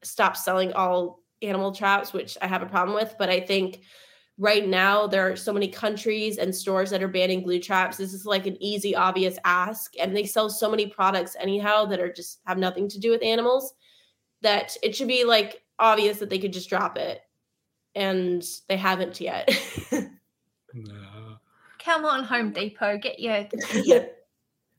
stop 0.03 0.37
selling 0.37 0.75
all 0.75 1.23
animal 1.41 1.73
traps, 1.73 2.13
which 2.13 2.37
I 2.43 2.47
have 2.47 2.63
a 2.63 2.67
problem 2.67 2.95
with, 2.95 3.15
but 3.19 3.31
I 3.31 3.41
think 3.41 3.81
right 4.37 4.69
now 4.69 5.07
there 5.07 5.33
are 5.33 5.37
so 5.37 5.53
many 5.53 5.69
countries 5.69 6.37
and 6.37 6.55
stores 6.55 6.91
that 6.91 7.03
are 7.03 7.09
banning 7.09 7.43
glue 7.43 7.61
traps. 7.61 7.97
This 7.97 8.13
is 8.13 8.27
like 8.27 8.47
an 8.47 8.63
easy, 8.63 8.95
obvious 8.95 9.39
ask. 9.47 9.95
And 9.99 10.15
they 10.15 10.25
sell 10.25 10.51
so 10.51 10.71
many 10.71 10.89
products 10.89 11.37
anyhow 11.41 11.87
that 11.87 12.01
are 12.01 12.13
just 12.13 12.41
have 12.47 12.59
nothing 12.59 12.87
to 12.91 13.01
do 13.01 13.11
with 13.11 13.23
animals 13.23 13.73
that 14.43 14.77
it 14.83 14.95
should 14.97 15.09
be 15.09 15.25
like 15.25 15.63
obvious 15.79 16.19
that 16.19 16.31
they 16.31 16.39
could 16.39 16.53
just 16.53 16.69
drop 16.69 16.97
it. 16.97 17.21
And 17.95 18.45
they 18.69 18.77
haven't 18.77 19.21
yet. 19.21 19.51
No. 20.75 21.37
Come 21.85 22.05
on, 22.05 22.25
Home 22.25 22.53
Depot, 22.53 22.99
get 22.99 23.19
your, 23.19 23.45
get 23.73 23.87
your 23.87 24.07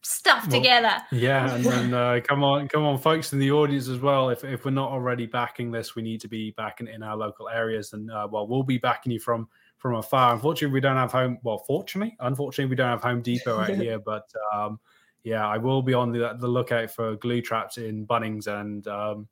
stuff 0.03 0.47
Well, 0.47 0.59
together. 0.59 0.97
Yeah, 1.12 1.53
and 1.53 1.66
then 1.66 1.93
uh, 1.93 2.20
come 2.24 2.43
on, 2.43 2.68
come 2.68 2.84
on, 2.84 2.97
folks 2.97 3.34
in 3.34 3.39
the 3.39 3.51
audience 3.51 3.88
as 3.88 3.99
well. 3.99 4.30
If 4.30 4.43
if 4.43 4.66
we're 4.66 4.72
not 4.72 4.91
already 4.91 5.26
backing 5.26 5.72
this, 5.72 5.95
we 5.95 6.01
need 6.01 6.22
to 6.22 6.28
be 6.28 6.51
backing 6.51 6.88
in 6.88 7.03
our 7.03 7.16
local 7.16 7.49
areas. 7.49 7.93
And 7.93 8.12
uh, 8.12 8.28
well, 8.32 8.47
we'll 8.47 8.64
be 8.64 8.78
backing 8.78 9.12
you 9.12 9.20
from 9.20 9.47
from 9.78 9.95
afar. 9.95 10.34
Unfortunately, 10.34 10.74
we 10.74 10.82
don't 10.82 10.97
have 10.97 11.12
home. 11.12 11.39
Well, 11.43 11.59
fortunately, 11.59 12.16
unfortunately, 12.20 12.70
we 12.70 12.76
don't 12.76 12.89
have 12.89 13.01
Home 13.01 13.22
Depot 13.22 13.59
out 13.59 13.70
here. 13.70 13.99
But 13.99 14.32
um, 14.53 14.80
yeah, 15.24 15.47
I 15.47 15.57
will 15.57 15.82
be 15.82 15.93
on 15.93 16.12
the 16.12 16.36
the 16.39 16.47
lookout 16.47 16.91
for 16.91 17.16
glue 17.16 17.41
traps 17.41 17.78
in 17.78 18.05
Bunnings 18.05 18.47
and 18.47 18.88
um, 18.88 19.28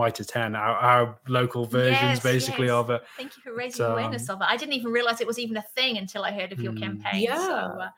Mitre 0.00 0.24
Ten, 0.24 0.54
our, 0.56 0.76
our 0.76 1.20
local 1.28 1.66
versions, 1.66 2.00
Yes, 2.02 2.22
basically 2.22 2.66
yes. 2.66 2.74
of 2.74 2.90
it. 2.90 3.02
Thank 3.16 3.36
you 3.36 3.42
for 3.42 3.54
raising 3.54 3.84
um, 3.84 3.92
awareness 3.92 4.28
of 4.28 4.40
it. 4.40 4.46
I 4.48 4.56
didn't 4.56 4.74
even 4.74 4.90
realize 4.90 5.20
it 5.20 5.26
was 5.26 5.38
even 5.38 5.56
a 5.56 5.64
thing 5.74 5.98
until 5.98 6.24
I 6.24 6.32
heard 6.32 6.52
of 6.52 6.60
your 6.60 6.72
Mm. 6.72 6.80
campaign. 6.80 7.22
Yeah. 7.22 7.36
So, 7.46 7.54
uh, 7.54 7.88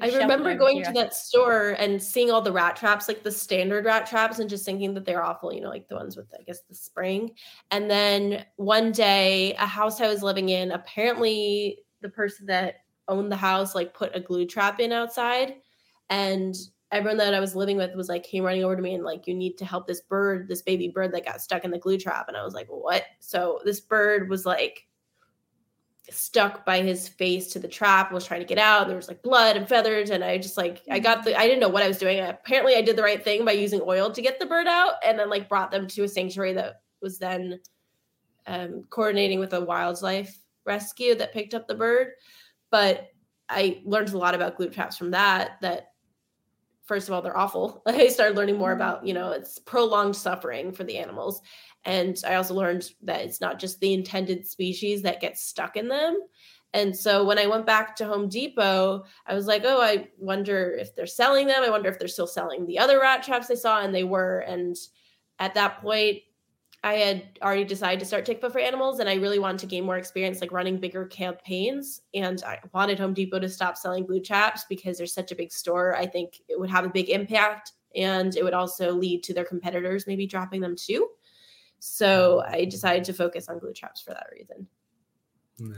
I 0.00 0.08
remember 0.08 0.54
going 0.54 0.76
here. 0.76 0.86
to 0.86 0.92
that 0.92 1.14
store 1.14 1.70
and 1.78 2.02
seeing 2.02 2.30
all 2.30 2.42
the 2.42 2.52
rat 2.52 2.76
traps, 2.76 3.08
like 3.08 3.22
the 3.22 3.30
standard 3.32 3.86
rat 3.86 4.06
traps, 4.06 4.38
and 4.40 4.50
just 4.50 4.64
thinking 4.66 4.92
that 4.94 5.06
they're 5.06 5.24
awful, 5.24 5.52
you 5.54 5.60
know, 5.62 5.70
like 5.70 5.88
the 5.88 5.96
ones 5.96 6.16
with, 6.16 6.26
I 6.38 6.42
guess, 6.42 6.60
the 6.68 6.74
spring. 6.74 7.30
And 7.70 7.90
then 7.90 8.44
one 8.56 8.92
day, 8.92 9.54
a 9.54 9.66
house 9.66 10.00
I 10.00 10.08
was 10.08 10.22
living 10.22 10.50
in, 10.50 10.72
apparently 10.72 11.78
the 12.02 12.10
person 12.10 12.46
that 12.46 12.76
owned 13.08 13.32
the 13.32 13.36
house 13.36 13.74
like 13.74 13.94
put 13.94 14.14
a 14.14 14.20
glue 14.20 14.46
trap 14.46 14.80
in 14.80 14.92
outside. 14.92 15.54
And 16.10 16.54
everyone 16.92 17.16
that 17.18 17.34
I 17.34 17.40
was 17.40 17.56
living 17.56 17.76
with 17.76 17.94
was 17.94 18.08
like 18.08 18.22
came 18.22 18.44
running 18.44 18.64
over 18.64 18.76
to 18.76 18.82
me 18.82 18.94
and 18.94 19.04
like, 19.04 19.26
you 19.26 19.34
need 19.34 19.58
to 19.58 19.64
help 19.64 19.86
this 19.86 20.00
bird, 20.00 20.48
this 20.48 20.62
baby 20.62 20.88
bird 20.88 21.12
that 21.12 21.24
got 21.24 21.40
stuck 21.40 21.64
in 21.64 21.70
the 21.70 21.78
glue 21.78 21.98
trap. 21.98 22.28
And 22.28 22.36
I 22.36 22.44
was 22.44 22.54
like, 22.54 22.68
what? 22.68 23.04
So 23.20 23.60
this 23.64 23.80
bird 23.80 24.28
was 24.28 24.46
like 24.46 24.86
stuck 26.10 26.64
by 26.64 26.82
his 26.82 27.08
face 27.08 27.48
to 27.48 27.58
the 27.58 27.66
trap 27.66 28.12
was 28.12 28.24
trying 28.24 28.40
to 28.40 28.46
get 28.46 28.58
out 28.58 28.82
And 28.82 28.90
there 28.90 28.96
was 28.96 29.08
like 29.08 29.22
blood 29.22 29.56
and 29.56 29.68
feathers 29.68 30.10
and 30.10 30.22
i 30.22 30.38
just 30.38 30.56
like 30.56 30.82
i 30.88 31.00
got 31.00 31.24
the 31.24 31.36
i 31.36 31.48
didn't 31.48 31.58
know 31.58 31.68
what 31.68 31.82
i 31.82 31.88
was 31.88 31.98
doing 31.98 32.20
apparently 32.20 32.76
i 32.76 32.82
did 32.82 32.96
the 32.96 33.02
right 33.02 33.22
thing 33.22 33.44
by 33.44 33.52
using 33.52 33.80
oil 33.84 34.10
to 34.12 34.22
get 34.22 34.38
the 34.38 34.46
bird 34.46 34.68
out 34.68 34.94
and 35.04 35.18
then 35.18 35.28
like 35.28 35.48
brought 35.48 35.70
them 35.70 35.86
to 35.88 36.04
a 36.04 36.08
sanctuary 36.08 36.52
that 36.52 36.82
was 37.02 37.18
then 37.18 37.58
um, 38.46 38.84
coordinating 38.90 39.40
with 39.40 39.52
a 39.52 39.60
wildlife 39.60 40.38
rescue 40.64 41.16
that 41.16 41.32
picked 41.32 41.54
up 41.54 41.66
the 41.66 41.74
bird 41.74 42.12
but 42.70 43.08
i 43.48 43.82
learned 43.84 44.10
a 44.10 44.18
lot 44.18 44.34
about 44.34 44.56
glue 44.56 44.68
traps 44.68 44.96
from 44.96 45.10
that 45.10 45.58
that 45.60 45.88
first 46.86 47.08
of 47.08 47.14
all 47.14 47.22
they're 47.22 47.36
awful 47.36 47.82
i 47.86 48.08
started 48.08 48.36
learning 48.36 48.56
more 48.56 48.72
about 48.72 49.06
you 49.06 49.14
know 49.14 49.30
it's 49.30 49.58
prolonged 49.58 50.16
suffering 50.16 50.72
for 50.72 50.84
the 50.84 50.98
animals 50.98 51.42
and 51.86 52.20
I 52.26 52.34
also 52.34 52.52
learned 52.52 52.90
that 53.04 53.22
it's 53.22 53.40
not 53.40 53.60
just 53.60 53.78
the 53.78 53.94
intended 53.94 54.44
species 54.44 55.02
that 55.02 55.20
gets 55.20 55.42
stuck 55.42 55.76
in 55.76 55.86
them. 55.86 56.20
And 56.74 56.94
so 56.94 57.24
when 57.24 57.38
I 57.38 57.46
went 57.46 57.64
back 57.64 57.94
to 57.96 58.06
Home 58.06 58.28
Depot, 58.28 59.04
I 59.24 59.34
was 59.34 59.46
like, 59.46 59.62
oh, 59.64 59.80
I 59.80 60.08
wonder 60.18 60.76
if 60.78 60.96
they're 60.96 61.06
selling 61.06 61.46
them. 61.46 61.62
I 61.62 61.70
wonder 61.70 61.88
if 61.88 61.98
they're 61.98 62.08
still 62.08 62.26
selling 62.26 62.66
the 62.66 62.80
other 62.80 62.98
rat 62.98 63.22
traps 63.22 63.46
they 63.46 63.54
saw. 63.54 63.80
And 63.80 63.94
they 63.94 64.02
were. 64.02 64.40
And 64.40 64.76
at 65.38 65.54
that 65.54 65.80
point, 65.80 66.18
I 66.86 66.94
had 66.94 67.24
already 67.42 67.64
decided 67.64 67.98
to 67.98 68.06
start 68.06 68.24
TICFA 68.24 68.52
for 68.52 68.60
animals. 68.60 69.00
And 69.00 69.08
I 69.08 69.14
really 69.14 69.40
wanted 69.40 69.58
to 69.58 69.66
gain 69.66 69.84
more 69.84 69.98
experience, 69.98 70.40
like 70.40 70.52
running 70.52 70.78
bigger 70.78 71.04
campaigns. 71.06 72.02
And 72.14 72.40
I 72.44 72.60
wanted 72.72 73.00
Home 73.00 73.12
Depot 73.12 73.40
to 73.40 73.48
stop 73.48 73.76
selling 73.76 74.06
glue 74.06 74.20
traps 74.20 74.64
because 74.68 74.96
they're 74.96 75.08
such 75.08 75.32
a 75.32 75.34
big 75.34 75.50
store. 75.50 75.96
I 75.96 76.06
think 76.06 76.42
it 76.48 76.60
would 76.60 76.70
have 76.70 76.84
a 76.84 76.88
big 76.88 77.10
impact. 77.10 77.72
And 77.96 78.36
it 78.36 78.44
would 78.44 78.54
also 78.54 78.92
lead 78.92 79.24
to 79.24 79.34
their 79.34 79.44
competitors 79.44 80.06
maybe 80.06 80.28
dropping 80.28 80.60
them 80.60 80.76
too. 80.76 81.08
So 81.80 82.44
I 82.46 82.66
decided 82.66 83.02
to 83.04 83.12
focus 83.12 83.48
on 83.48 83.58
glue 83.58 83.72
traps 83.72 84.00
for 84.00 84.10
that 84.10 84.28
reason. 84.32 84.68
Yeah. 85.58 85.72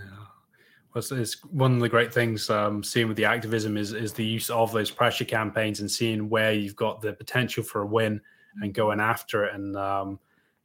Well, 0.92 0.98
it's, 0.98 1.10
it's 1.10 1.42
one 1.44 1.72
of 1.72 1.80
the 1.80 1.88
great 1.88 2.12
things 2.12 2.50
um, 2.50 2.82
seeing 2.84 3.08
with 3.08 3.16
the 3.16 3.24
activism 3.24 3.78
is 3.78 3.94
is 3.94 4.12
the 4.12 4.24
use 4.24 4.50
of 4.50 4.72
those 4.72 4.90
pressure 4.90 5.24
campaigns 5.24 5.80
and 5.80 5.90
seeing 5.90 6.28
where 6.28 6.52
you've 6.52 6.76
got 6.76 7.00
the 7.00 7.14
potential 7.14 7.64
for 7.64 7.80
a 7.80 7.86
win 7.86 8.20
and 8.60 8.74
going 8.74 9.00
after 9.00 9.44
it. 9.46 9.54
And 9.54 9.74
um, 9.74 10.18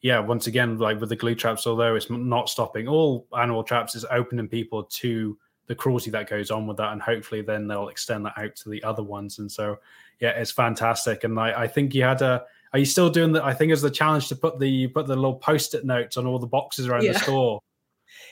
yeah, 0.04 0.20
once 0.20 0.47
again, 0.47 0.78
like 0.78 0.99
with 0.99 1.10
the 1.10 1.16
glue 1.16 1.34
traps, 1.34 1.66
although 1.66 1.95
it's 1.95 2.10
not 2.10 2.49
stopping 2.49 2.89
all 2.89 3.26
animal 3.39 3.64
traps, 3.64 3.95
is 3.95 4.06
opening 4.12 4.49
people 4.49 4.84
to 4.84 5.38
the 5.68 5.74
cruelty 5.74 6.12
that 6.12 6.30
goes 6.30 6.51
on 6.51 6.68
with 6.68 6.76
that, 6.76 6.91
and 6.91 7.01
hopefully 7.01 7.41
then 7.41 7.68
they'll 7.68 7.88
extend 7.88 8.26
that 8.26 8.38
out 8.38 8.54
to 8.58 8.70
the 8.70 8.84
other 8.84 9.01
ones. 9.01 9.39
And 9.39 9.49
so 9.49 9.80
yeah, 10.20 10.32
it's 10.32 10.51
fantastic. 10.51 11.24
And 11.24 11.39
I, 11.39 11.64
I 11.64 11.68
think 11.68 11.95
you 11.95 12.04
had 12.04 12.22
a. 12.22 12.43
Are 12.74 12.80
you 12.80 12.86
still 12.86 13.10
doing 13.10 13.32
that? 13.32 13.45
I 13.45 13.54
think 13.54 13.72
it's 13.72 13.82
the 13.82 13.89
challenge 13.89 14.28
to 14.28 14.36
put 14.36 14.60
the 14.60 14.68
you 14.68 14.89
put 14.89 15.08
the 15.08 15.16
little 15.16 15.36
post-it 15.36 15.86
notes 15.86 16.18
on 16.18 16.26
all 16.26 16.38
the 16.38 16.47
boxes 16.47 16.88
around 16.88 17.06
the 17.06 17.14
store. 17.14 17.62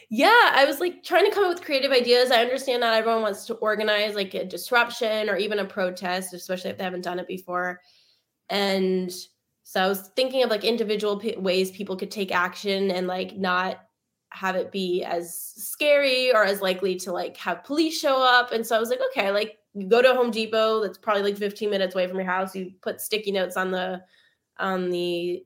Yeah, 0.09 0.51
I 0.51 0.65
was 0.65 0.81
like 0.81 1.03
trying 1.03 1.23
to 1.25 1.31
come 1.31 1.45
up 1.45 1.53
with 1.53 1.63
creative 1.63 1.91
ideas. 1.91 2.31
I 2.31 2.41
understand 2.41 2.81
not 2.81 2.95
everyone 2.95 3.21
wants 3.21 3.45
to 3.45 3.53
organize 3.55 4.13
like 4.13 4.33
a 4.33 4.43
disruption 4.43 5.29
or 5.29 5.37
even 5.37 5.59
a 5.59 5.65
protest, 5.65 6.33
especially 6.33 6.71
if 6.71 6.77
they 6.77 6.83
haven't 6.83 7.03
done 7.03 7.17
it 7.17 7.27
before. 7.27 7.79
And 8.49 9.09
so 9.71 9.81
I 9.81 9.87
was 9.87 10.09
thinking 10.17 10.43
of 10.43 10.49
like 10.49 10.65
individual 10.65 11.17
p- 11.17 11.37
ways 11.37 11.71
people 11.71 11.95
could 11.95 12.11
take 12.11 12.29
action 12.29 12.91
and 12.91 13.07
like 13.07 13.37
not 13.37 13.79
have 14.33 14.57
it 14.57 14.69
be 14.69 15.01
as 15.01 15.33
scary 15.55 16.29
or 16.33 16.43
as 16.43 16.59
likely 16.59 16.97
to 16.97 17.13
like 17.13 17.37
have 17.37 17.63
police 17.63 17.97
show 17.97 18.21
up. 18.21 18.51
And 18.51 18.67
so 18.67 18.75
I 18.75 18.81
was 18.81 18.89
like, 18.89 18.99
okay, 19.11 19.31
like 19.31 19.59
you 19.73 19.87
go 19.87 20.01
to 20.01 20.13
Home 20.13 20.29
Depot 20.29 20.81
that's 20.81 20.97
probably 20.97 21.23
like 21.23 21.37
15 21.37 21.69
minutes 21.69 21.95
away 21.95 22.05
from 22.05 22.17
your 22.17 22.25
house. 22.25 22.53
You 22.53 22.73
put 22.81 22.99
sticky 22.99 23.31
notes 23.31 23.55
on 23.55 23.71
the 23.71 24.01
on 24.59 24.89
the 24.89 25.41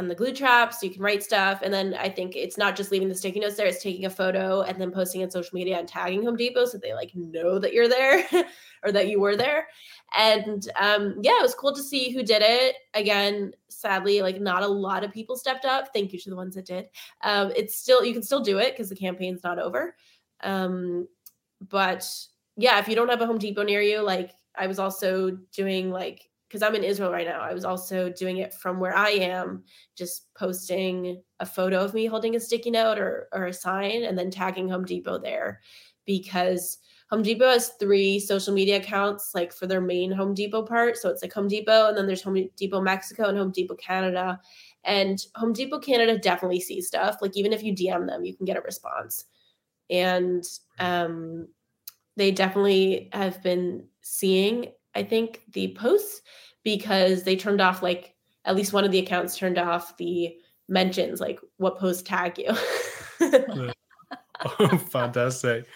on 0.00 0.08
the 0.08 0.14
glue 0.14 0.32
traps. 0.32 0.82
You 0.82 0.90
can 0.90 1.02
write 1.02 1.22
stuff. 1.22 1.60
And 1.62 1.72
then 1.72 1.94
I 1.94 2.08
think 2.08 2.34
it's 2.34 2.56
not 2.56 2.74
just 2.74 2.90
leaving 2.90 3.08
the 3.08 3.14
sticky 3.14 3.38
notes 3.40 3.56
there, 3.56 3.66
it's 3.66 3.82
taking 3.82 4.06
a 4.06 4.10
photo 4.10 4.62
and 4.62 4.80
then 4.80 4.90
posting 4.90 5.22
on 5.22 5.30
social 5.30 5.54
media 5.54 5.78
and 5.78 5.86
tagging 5.86 6.24
Home 6.24 6.36
Depot 6.36 6.64
so 6.64 6.78
they 6.78 6.94
like 6.94 7.14
know 7.14 7.58
that 7.58 7.74
you're 7.74 7.88
there 7.88 8.26
or 8.82 8.90
that 8.92 9.08
you 9.08 9.20
were 9.20 9.36
there. 9.36 9.68
And 10.16 10.66
um, 10.80 11.18
yeah, 11.20 11.38
it 11.38 11.42
was 11.42 11.54
cool 11.54 11.74
to 11.74 11.82
see 11.82 12.10
who 12.10 12.22
did 12.22 12.42
it. 12.42 12.76
Again, 12.94 13.52
sadly, 13.68 14.22
like 14.22 14.40
not 14.40 14.62
a 14.62 14.68
lot 14.68 15.04
of 15.04 15.12
people 15.12 15.36
stepped 15.36 15.66
up. 15.66 15.92
Thank 15.92 16.14
you 16.14 16.18
to 16.18 16.30
the 16.30 16.36
ones 16.36 16.54
that 16.54 16.64
did. 16.64 16.86
Um, 17.22 17.52
it's 17.54 17.76
still, 17.76 18.02
you 18.02 18.14
can 18.14 18.22
still 18.22 18.40
do 18.40 18.58
it 18.58 18.72
because 18.72 18.88
the 18.88 18.96
campaign's 18.96 19.44
not 19.44 19.58
over. 19.58 19.94
Um, 20.42 21.06
but 21.68 22.08
yeah, 22.56 22.78
if 22.78 22.88
you 22.88 22.96
don't 22.96 23.10
have 23.10 23.20
a 23.20 23.26
Home 23.26 23.38
Depot 23.38 23.64
near 23.64 23.82
you, 23.82 24.00
like 24.00 24.32
I 24.56 24.66
was 24.66 24.78
also 24.78 25.30
doing 25.52 25.90
like 25.90 26.29
because 26.50 26.62
I'm 26.62 26.74
in 26.74 26.82
Israel 26.82 27.12
right 27.12 27.26
now. 27.26 27.40
I 27.40 27.54
was 27.54 27.64
also 27.64 28.10
doing 28.10 28.38
it 28.38 28.52
from 28.52 28.80
where 28.80 28.96
I 28.96 29.10
am, 29.10 29.62
just 29.96 30.34
posting 30.34 31.22
a 31.38 31.46
photo 31.46 31.84
of 31.84 31.94
me 31.94 32.06
holding 32.06 32.34
a 32.34 32.40
sticky 32.40 32.72
note 32.72 32.98
or 32.98 33.28
or 33.32 33.46
a 33.46 33.52
sign 33.52 34.02
and 34.02 34.18
then 34.18 34.32
tagging 34.32 34.68
Home 34.68 34.84
Depot 34.84 35.18
there 35.18 35.60
because 36.06 36.78
Home 37.10 37.22
Depot 37.22 37.48
has 37.48 37.68
three 37.80 38.18
social 38.18 38.52
media 38.52 38.78
accounts 38.78 39.30
like 39.32 39.52
for 39.52 39.68
their 39.68 39.80
main 39.80 40.10
Home 40.10 40.34
Depot 40.34 40.64
part. 40.64 40.96
So 40.96 41.08
it's 41.08 41.22
like 41.22 41.32
Home 41.34 41.46
Depot 41.46 41.88
and 41.88 41.96
then 41.96 42.08
there's 42.08 42.22
Home 42.22 42.48
Depot 42.56 42.80
Mexico 42.80 43.28
and 43.28 43.38
Home 43.38 43.52
Depot 43.52 43.76
Canada. 43.76 44.40
And 44.82 45.24
Home 45.36 45.52
Depot 45.52 45.78
Canada 45.78 46.18
definitely 46.18 46.60
sees 46.60 46.88
stuff. 46.88 47.18
Like 47.22 47.36
even 47.36 47.52
if 47.52 47.62
you 47.62 47.72
DM 47.72 48.08
them, 48.08 48.24
you 48.24 48.34
can 48.36 48.44
get 48.44 48.56
a 48.56 48.62
response. 48.62 49.26
And 49.88 50.42
um 50.80 51.46
they 52.16 52.32
definitely 52.32 53.08
have 53.12 53.40
been 53.40 53.86
seeing 54.00 54.72
I 54.94 55.02
think 55.02 55.42
the 55.52 55.74
posts 55.74 56.22
because 56.64 57.22
they 57.22 57.36
turned 57.36 57.60
off 57.60 57.82
like 57.82 58.14
at 58.44 58.56
least 58.56 58.72
one 58.72 58.84
of 58.84 58.92
the 58.92 58.98
accounts 58.98 59.36
turned 59.36 59.58
off 59.58 59.96
the 59.96 60.36
mentions 60.68 61.20
like 61.20 61.40
what 61.56 61.78
post 61.78 62.06
tag 62.06 62.38
you. 62.38 63.70
Oh, 64.42 64.68
fantastic. 64.78 65.66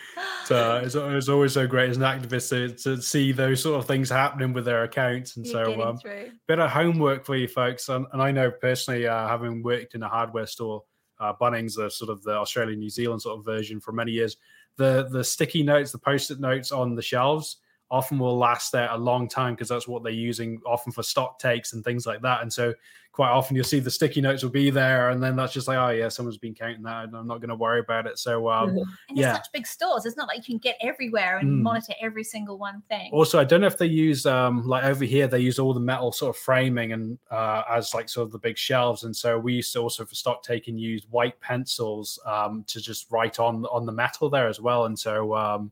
So 0.47 0.81
it's, 0.83 0.95
it's 0.95 1.29
always 1.29 1.53
so 1.53 1.67
great 1.67 1.91
as 1.91 1.99
an 1.99 2.03
activist 2.03 2.49
to, 2.51 2.71
to 2.83 3.03
see 3.03 3.33
those 3.33 3.63
sort 3.63 3.79
of 3.79 3.87
things 3.87 4.09
happening 4.09 4.53
with 4.53 4.65
their 4.65 4.85
accounts. 4.85 5.37
And 5.37 5.45
You're 5.45 5.65
so, 5.65 5.71
getting 5.71 5.87
um, 5.87 5.99
through. 5.99 6.31
bit 6.47 6.59
of 6.59 6.71
homework 6.71 7.27
for 7.27 7.37
you 7.37 7.47
folks. 7.47 7.89
And, 7.91 8.07
and 8.13 8.23
I 8.23 8.31
know 8.33 8.51
personally, 8.51 9.07
uh, 9.07 9.29
having 9.29 9.63
worked 9.63 9.95
in 9.95 10.03
a 10.03 10.09
hardware 10.09 10.47
store, 10.47 10.83
uh, 11.21 11.33
Bunnings, 11.39 11.77
the 11.77 11.91
sort 11.91 12.11
of 12.11 12.23
the 12.23 12.33
Australian 12.33 12.81
New 12.81 12.91
Zealand 12.91 13.23
sort 13.23 13.39
of 13.39 13.45
version 13.45 13.81
for 13.81 13.93
many 13.93 14.13
years, 14.13 14.37
the 14.77 15.09
the 15.11 15.23
sticky 15.23 15.63
notes, 15.63 15.93
the 15.93 15.99
post-it 15.99 16.41
notes 16.41 16.73
on 16.73 16.95
the 16.95 17.03
shelves. 17.03 17.59
Often 17.91 18.19
will 18.19 18.37
last 18.37 18.73
there 18.73 18.89
a 18.91 18.99
long 18.99 19.29
time 19.29 19.55
because 19.55 19.69
that's 19.69 19.87
what 19.87 20.03
they're 20.03 20.13
using 20.13 20.61
often 20.67 20.93
for 20.93 21.03
stock 21.03 21.39
takes 21.39 21.73
and 21.73 21.85
things 21.85 22.07
like 22.07 22.23
that. 22.23 22.43
And 22.43 22.53
so 22.53 22.75
quite 23.15 23.31
often 23.31 23.55
you'll 23.55 23.65
see 23.65 23.79
the 23.79 23.91
sticky 23.91 24.21
notes 24.21 24.43
will 24.43 24.51
be 24.51 24.71
there, 24.71 25.11
and 25.11 25.23
then 25.23 25.37
that's 25.37 25.53
just 25.53 25.69
like, 25.69 25.79
oh 25.79 25.91
yeah, 25.91 26.09
someone's 26.09 26.37
been 26.37 26.55
counting 26.55 26.83
that, 26.83 27.05
and 27.05 27.15
I'm 27.17 27.29
not 27.29 27.39
going 27.39 27.49
to 27.49 27.55
worry 27.55 27.79
about 27.79 28.07
it. 28.07 28.19
So 28.19 28.51
um, 28.51 28.71
and 28.71 29.17
yeah, 29.17 29.35
such 29.35 29.53
big 29.53 29.67
stores. 29.67 30.05
It's 30.05 30.17
not 30.17 30.27
like 30.27 30.39
you 30.39 30.55
can 30.55 30.59
get 30.59 30.77
everywhere 30.81 31.39
and 31.39 31.49
mm. 31.49 31.63
monitor 31.63 31.95
every 32.03 32.25
single 32.25 32.59
one 32.59 32.83
thing. 32.89 33.11
Also, 33.13 33.39
I 33.39 33.45
don't 33.45 33.61
know 33.61 33.69
if 33.69 33.79
they 33.79 33.87
use 33.87 34.27
um, 34.27 34.67
like 34.67 34.85
over 34.85 35.05
here 35.05 35.29
they 35.29 35.39
use 35.39 35.61
all 35.61 35.73
the 35.73 35.81
metal 35.81 36.11
sort 36.11 36.35
of 36.35 36.43
framing 36.43 36.93
and 36.93 37.19
uh, 37.31 37.63
as 37.71 37.95
like 37.95 38.09
sort 38.09 38.27
of 38.27 38.33
the 38.33 38.39
big 38.39 38.59
shelves, 38.59 39.05
and 39.05 39.15
so 39.15 39.39
we 39.39 39.55
used 39.55 39.73
to 39.75 39.79
also 39.79 40.05
for 40.05 40.15
stock 40.17 40.43
taking 40.43 40.77
use 40.77 41.07
white 41.09 41.41
pencils 41.41 42.19
um, 42.27 42.65
to 42.67 42.81
just 42.81 43.11
write 43.13 43.39
on 43.39 43.65
on 43.67 43.87
the 43.87 43.93
metal 43.93 44.29
there 44.29 44.49
as 44.49 44.61
well, 44.61 44.87
and 44.87 44.99
so. 44.99 45.35
Um, 45.35 45.71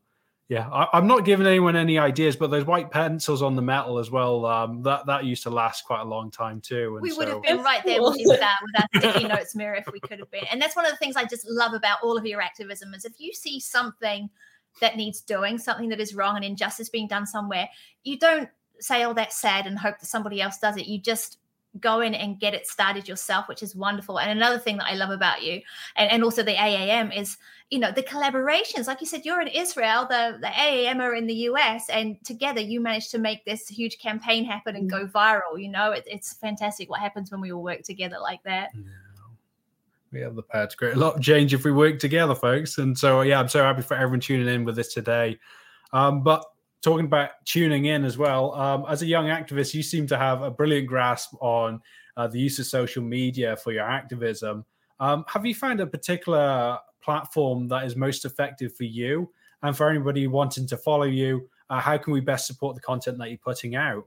yeah, 0.52 0.68
I, 0.68 0.98
am 0.98 1.06
not 1.06 1.24
giving 1.24 1.46
anyone 1.46 1.76
any 1.76 1.98
ideas, 1.98 2.36
but 2.36 2.50
those 2.50 2.66
white 2.66 2.90
pencils 2.90 3.40
on 3.40 3.56
the 3.56 3.62
metal 3.62 3.98
as 3.98 4.10
well. 4.10 4.44
Um, 4.44 4.82
that 4.82 5.06
that 5.06 5.24
used 5.24 5.42
to 5.44 5.50
last 5.50 5.86
quite 5.86 6.02
a 6.02 6.04
long 6.04 6.30
time 6.30 6.60
too. 6.60 6.98
we 7.00 7.10
would 7.14 7.28
have 7.28 7.42
been 7.42 7.62
right 7.62 7.82
there 7.86 8.02
with, 8.02 8.18
with 8.22 8.38
that 8.38 8.58
with 8.62 8.74
our 9.06 9.12
sticky 9.12 9.28
notes 9.28 9.56
mirror 9.56 9.76
if 9.76 9.86
we 9.90 9.98
could 9.98 10.18
have 10.18 10.30
been. 10.30 10.44
And 10.52 10.60
that's 10.60 10.76
one 10.76 10.84
of 10.84 10.90
the 10.90 10.98
things 10.98 11.16
I 11.16 11.24
just 11.24 11.48
love 11.48 11.72
about 11.72 12.00
all 12.02 12.18
of 12.18 12.26
your 12.26 12.42
activism 12.42 12.92
is 12.92 13.06
if 13.06 13.14
you 13.16 13.32
see 13.32 13.60
something 13.60 14.28
that 14.82 14.98
needs 14.98 15.22
doing, 15.22 15.56
something 15.56 15.88
that 15.88 16.00
is 16.00 16.14
wrong, 16.14 16.36
and 16.36 16.44
injustice 16.44 16.90
being 16.90 17.08
done 17.08 17.24
somewhere, 17.24 17.66
you 18.04 18.18
don't 18.18 18.50
say, 18.78 19.06
"Oh, 19.06 19.14
that 19.14 19.32
sad," 19.32 19.66
and 19.66 19.78
hope 19.78 20.00
that 20.00 20.06
somebody 20.06 20.42
else 20.42 20.58
does 20.58 20.76
it. 20.76 20.86
You 20.86 20.98
just 20.98 21.38
go 21.80 22.00
in 22.00 22.14
and 22.14 22.38
get 22.38 22.54
it 22.54 22.66
started 22.66 23.08
yourself, 23.08 23.48
which 23.48 23.62
is 23.62 23.74
wonderful. 23.74 24.18
And 24.18 24.30
another 24.30 24.58
thing 24.58 24.76
that 24.78 24.86
I 24.86 24.94
love 24.94 25.10
about 25.10 25.42
you, 25.42 25.60
and, 25.96 26.10
and 26.10 26.24
also 26.24 26.42
the 26.42 26.54
AAM, 26.54 27.16
is 27.16 27.36
you 27.70 27.78
know 27.78 27.90
the 27.90 28.02
collaborations. 28.02 28.86
Like 28.86 29.00
you 29.00 29.06
said, 29.06 29.24
you're 29.24 29.40
in 29.40 29.48
Israel, 29.48 30.06
the 30.08 30.38
the 30.40 30.48
AAM 30.48 31.00
are 31.00 31.14
in 31.14 31.26
the 31.26 31.34
US, 31.34 31.88
and 31.88 32.22
together 32.24 32.60
you 32.60 32.80
managed 32.80 33.10
to 33.12 33.18
make 33.18 33.44
this 33.44 33.68
huge 33.68 33.98
campaign 33.98 34.44
happen 34.44 34.76
and 34.76 34.90
go 34.90 35.06
mm. 35.06 35.12
viral. 35.12 35.60
You 35.60 35.68
know, 35.68 35.92
it, 35.92 36.04
it's 36.06 36.34
fantastic 36.34 36.90
what 36.90 37.00
happens 37.00 37.30
when 37.30 37.40
we 37.40 37.52
all 37.52 37.62
work 37.62 37.82
together 37.82 38.16
like 38.20 38.42
that. 38.44 38.70
Yeah. 38.74 38.82
We 40.12 40.20
have 40.20 40.36
the 40.36 40.42
power 40.42 40.66
to 40.66 40.76
create 40.76 40.94
a 40.94 40.98
lot 40.98 41.16
of 41.16 41.22
change 41.22 41.54
if 41.54 41.64
we 41.64 41.72
work 41.72 41.98
together, 41.98 42.34
folks. 42.34 42.76
And 42.76 42.96
so, 42.98 43.22
yeah, 43.22 43.40
I'm 43.40 43.48
so 43.48 43.62
happy 43.62 43.80
for 43.80 43.94
everyone 43.94 44.20
tuning 44.20 44.46
in 44.46 44.64
with 44.66 44.78
us 44.78 44.92
today. 44.92 45.38
Um, 45.94 46.22
but 46.22 46.44
talking 46.82 47.06
about 47.06 47.30
tuning 47.44 47.86
in 47.86 48.04
as 48.04 48.18
well, 48.18 48.54
um, 48.54 48.84
as 48.88 49.02
a 49.02 49.06
young 49.06 49.26
activist, 49.26 49.72
you 49.72 49.82
seem 49.82 50.06
to 50.08 50.18
have 50.18 50.42
a 50.42 50.50
brilliant 50.50 50.88
grasp 50.88 51.34
on 51.40 51.80
uh, 52.16 52.26
the 52.26 52.38
use 52.38 52.58
of 52.58 52.66
social 52.66 53.02
media 53.02 53.56
for 53.56 53.72
your 53.72 53.88
activism. 53.88 54.64
Um, 55.00 55.24
have 55.28 55.46
you 55.46 55.54
found 55.54 55.80
a 55.80 55.86
particular 55.86 56.78
platform 57.00 57.68
that 57.68 57.84
is 57.84 57.96
most 57.96 58.24
effective 58.24 58.74
for 58.74 58.84
you? 58.84 59.30
And 59.62 59.76
for 59.76 59.88
anybody 59.88 60.26
wanting 60.26 60.66
to 60.68 60.76
follow 60.76 61.04
you, 61.04 61.48
uh, 61.70 61.80
how 61.80 61.96
can 61.96 62.12
we 62.12 62.20
best 62.20 62.46
support 62.46 62.74
the 62.74 62.82
content 62.82 63.16
that 63.18 63.28
you're 63.28 63.38
putting 63.38 63.76
out? 63.76 64.06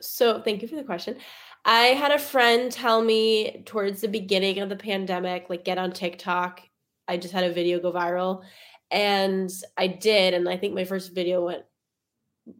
So, 0.00 0.42
thank 0.42 0.60
you 0.60 0.68
for 0.68 0.76
the 0.76 0.84
question. 0.84 1.16
I 1.64 1.86
had 1.86 2.12
a 2.12 2.18
friend 2.18 2.70
tell 2.70 3.02
me 3.02 3.62
towards 3.64 4.02
the 4.02 4.08
beginning 4.08 4.58
of 4.58 4.68
the 4.68 4.76
pandemic, 4.76 5.48
like, 5.48 5.64
get 5.64 5.78
on 5.78 5.90
TikTok. 5.90 6.60
I 7.08 7.16
just 7.16 7.32
had 7.32 7.44
a 7.44 7.52
video 7.52 7.80
go 7.80 7.92
viral 7.92 8.42
and 8.90 9.50
I 9.76 9.86
did, 9.86 10.34
and 10.34 10.48
I 10.48 10.56
think 10.56 10.74
my 10.74 10.84
first 10.84 11.14
video 11.14 11.44
went 11.44 11.64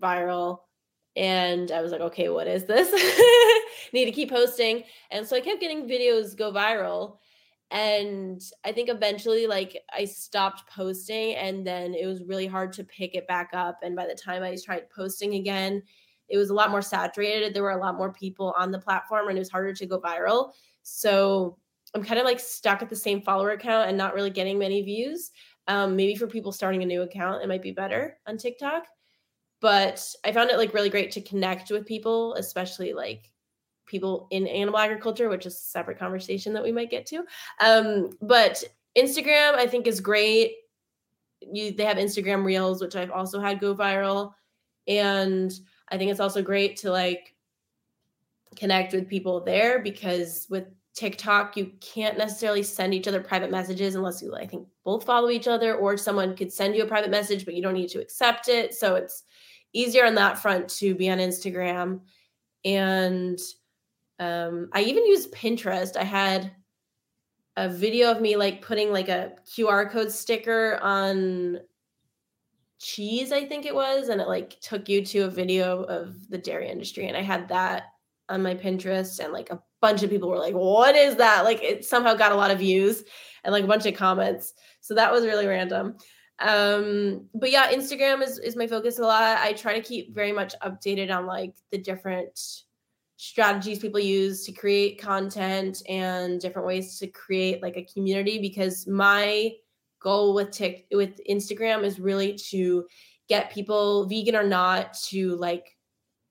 viral. 0.01 0.61
And 1.17 1.71
I 1.71 1.81
was 1.81 1.93
like, 1.93 2.03
okay, 2.03 2.29
what 2.29 2.47
is 2.47 2.65
this? 2.65 2.91
Need 3.93 4.05
to 4.05 4.13
keep 4.13 4.31
posting. 4.31 4.83
And 5.11 5.27
so 5.27 5.35
I 5.35 5.41
kept 5.41 5.61
getting 5.61 5.89
videos 5.89 6.37
go 6.37 6.53
viral. 6.53 7.17
And 7.71 8.41
I 8.65 8.73
think 8.73 8.91
eventually, 8.91 9.47
like, 9.47 9.83
I 9.93 10.05
stopped 10.05 10.71
posting, 10.71 11.35
and 11.35 11.67
then 11.67 11.95
it 11.95 12.07
was 12.07 12.23
really 12.23 12.47
hard 12.47 12.73
to 12.75 12.85
pick 12.85 13.15
it 13.15 13.27
back 13.27 13.51
up. 13.55 13.79
And 13.83 13.97
by 13.97 14.07
the 14.07 14.15
time 14.15 14.43
I 14.43 14.57
tried 14.63 14.91
posting 14.91 15.35
again, 15.35 15.83
it 16.29 16.37
was 16.37 16.51
a 16.51 16.55
lot 16.55 16.71
more 16.71 16.83
saturated. 16.83 17.55
There 17.55 17.63
were 17.63 17.71
a 17.71 17.81
lot 17.81 17.97
more 17.97 18.13
people 18.13 18.55
on 18.57 18.71
the 18.71 18.79
platform, 18.79 19.29
and 19.29 19.37
it 19.37 19.41
was 19.41 19.51
harder 19.51 19.73
to 19.73 19.87
go 19.87 20.01
viral. 20.01 20.53
So 20.83 21.59
I'm 21.95 22.05
kind 22.05 22.21
of 22.21 22.27
like 22.27 22.39
stuck 22.39 22.83
at 22.83 22.89
the 22.89 22.97
same 22.97 23.23
follower 23.23 23.51
account 23.51 23.89
and 23.89 23.99
not 23.99 24.15
really 24.15 24.31
getting 24.31 24.59
many 24.59 24.83
views. 24.83 25.31
Um, 25.69 25.97
maybe 25.97 26.15
for 26.15 26.27
people 26.27 26.53
starting 26.53 26.83
a 26.83 26.87
new 26.87 27.03
account, 27.03 27.43
it 27.43 27.49
might 27.49 27.63
be 27.63 27.73
better 27.73 28.19
on 28.27 28.37
TikTok. 28.37 28.87
But 29.61 30.05
I 30.25 30.33
found 30.33 30.51
it 30.51 30.59
like 30.59 30.75
really 30.75 30.91
great 30.91 31.11
to 31.13 31.21
connect 31.21 31.71
with 31.71 31.87
people, 31.87 32.35
especially 32.35 32.93
like 32.93 33.33
people 33.87 34.29
in 34.31 34.47
animal 34.47 34.79
agriculture, 34.79 35.29
which 35.29 35.47
is 35.47 35.55
a 35.55 35.57
separate 35.57 35.99
conversation 35.99 36.53
that 36.53 36.63
we 36.63 36.73
might 36.73 36.91
get 36.91 37.07
to. 37.07 37.25
Um, 37.61 38.11
but 38.21 38.63
Instagram, 38.97 39.55
I 39.55 39.67
think, 39.67 39.87
is 39.87 40.01
great. 40.01 40.55
You 41.41 41.73
they 41.73 41.85
have 41.85 41.97
Instagram 41.97 42.45
Reels, 42.45 42.81
which 42.81 42.97
I've 42.97 43.11
also 43.11 43.41
had 43.41 43.61
go 43.61 43.75
viral, 43.75 44.33
and 44.87 45.53
I 45.89 45.99
think 45.99 46.11
it's 46.11 46.21
also 46.21 46.43
great 46.43 46.77
to 46.79 46.91
like 46.91 47.35
connect 48.57 48.93
with 48.93 49.09
people 49.09 49.41
there 49.41 49.81
because 49.81 50.47
with 50.49 50.65
TikTok, 50.97 51.59
you 51.59 51.73
can't 51.81 52.17
necessarily 52.17 52.63
send 52.63 52.95
each 52.95 53.07
other 53.07 53.21
private 53.21 53.51
messages 53.51 53.95
unless 53.95 54.23
you, 54.23 54.35
I 54.35 54.47
think, 54.47 54.67
both 54.83 55.05
follow 55.05 55.29
each 55.29 55.47
other, 55.47 55.77
or 55.77 55.97
someone 55.99 56.35
could 56.35 56.51
send 56.51 56.75
you 56.75 56.83
a 56.83 56.89
private 56.89 57.11
message, 57.11 57.45
but 57.45 57.55
you 57.55 57.63
don't 57.63 57.75
need 57.75 57.91
to 57.91 58.01
accept 58.01 58.49
it. 58.49 58.75
So 58.75 58.95
it's 58.95 59.23
easier 59.75 60.07
on 60.07 60.15
that 60.15 60.39
front 60.39 60.71
to 60.79 60.95
be 60.95 61.11
on 61.11 61.19
Instagram. 61.19 62.01
And 62.65 63.39
um, 64.19 64.71
I 64.73 64.83
even 64.83 65.05
use 65.05 65.27
Pinterest. 65.29 65.99
I 65.99 66.05
had 66.05 66.51
a 67.59 67.69
video 67.69 68.11
of 68.11 68.23
me 68.23 68.37
like 68.37 68.63
putting 68.63 68.91
like 68.91 69.11
a 69.11 69.33
QR 69.55 69.91
code 69.91 70.11
sticker 70.11 70.79
on 70.81 71.59
cheese, 72.79 73.33
I 73.33 73.45
think 73.45 73.67
it 73.67 73.75
was, 73.75 74.09
and 74.09 74.21
it 74.21 74.29
like 74.29 74.59
took 74.61 74.89
you 74.89 75.05
to 75.05 75.21
a 75.21 75.31
video 75.31 75.83
of 75.83 76.29
the 76.31 76.39
dairy 76.39 76.71
industry. 76.71 77.07
And 77.07 77.17
I 77.17 77.23
had 77.23 77.49
that 77.49 77.85
on 78.31 78.43
my 78.43 78.55
Pinterest 78.55 79.23
and 79.23 79.33
like 79.33 79.51
a 79.51 79.63
bunch 79.81 80.03
of 80.03 80.11
people 80.11 80.29
were 80.29 80.39
like, 80.39 80.55
what 80.55 80.97
is 80.97 81.17
that? 81.17 81.45
Like 81.45 81.63
it 81.63 81.85
somehow 81.85 82.15
got 82.15 82.33
a 82.33 82.37
lot 82.37 82.51
of 82.51 82.59
views 82.59 83.05
and 83.45 83.53
like 83.53 83.65
a 83.65 83.69
bunch 83.69 83.87
of 83.87 83.95
comments. 83.95 84.55
So 84.81 84.95
that 84.95 85.13
was 85.13 85.25
really 85.25 85.47
random. 85.47 85.97
Um, 86.39 87.29
but 87.35 87.51
yeah, 87.51 87.73
Instagram 87.73 88.23
is, 88.23 88.39
is 88.39 88.57
my 88.57 88.67
focus 88.67 88.99
a 88.99 89.03
lot. 89.03 89.39
I 89.39 89.53
try 89.53 89.75
to 89.75 89.87
keep 89.87 90.15
very 90.15 90.33
much 90.33 90.55
updated 90.63 91.15
on 91.15 91.27
like 91.27 91.55
the 91.71 91.79
different 91.79 92.39
strategies 93.17 93.79
people 93.79 94.01
use 94.01 94.45
to 94.45 94.53
create 94.53 95.01
content 95.01 95.83
and 95.89 96.41
different 96.41 96.67
ways 96.67 96.99
to 96.99 97.07
create 97.07 97.63
like 97.63 97.77
a 97.77 97.85
community 97.85 98.39
because 98.39 98.87
my 98.87 99.53
goal 100.01 100.35
with 100.35 100.51
Tik 100.51 100.87
with 100.93 101.19
Instagram 101.29 101.83
is 101.83 101.99
really 101.99 102.35
to 102.51 102.87
get 103.29 103.51
people 103.51 104.07
vegan 104.07 104.37
or 104.37 104.45
not 104.45 104.95
to 105.09 105.37
like 105.37 105.77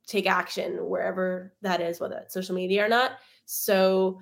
take 0.07 0.27
action 0.27 0.87
wherever 0.87 1.53
that 1.61 1.81
is, 1.81 1.99
whether 1.99 2.17
it's 2.17 2.33
social 2.33 2.55
media 2.55 2.85
or 2.85 2.87
not. 2.87 3.13
So 3.45 4.21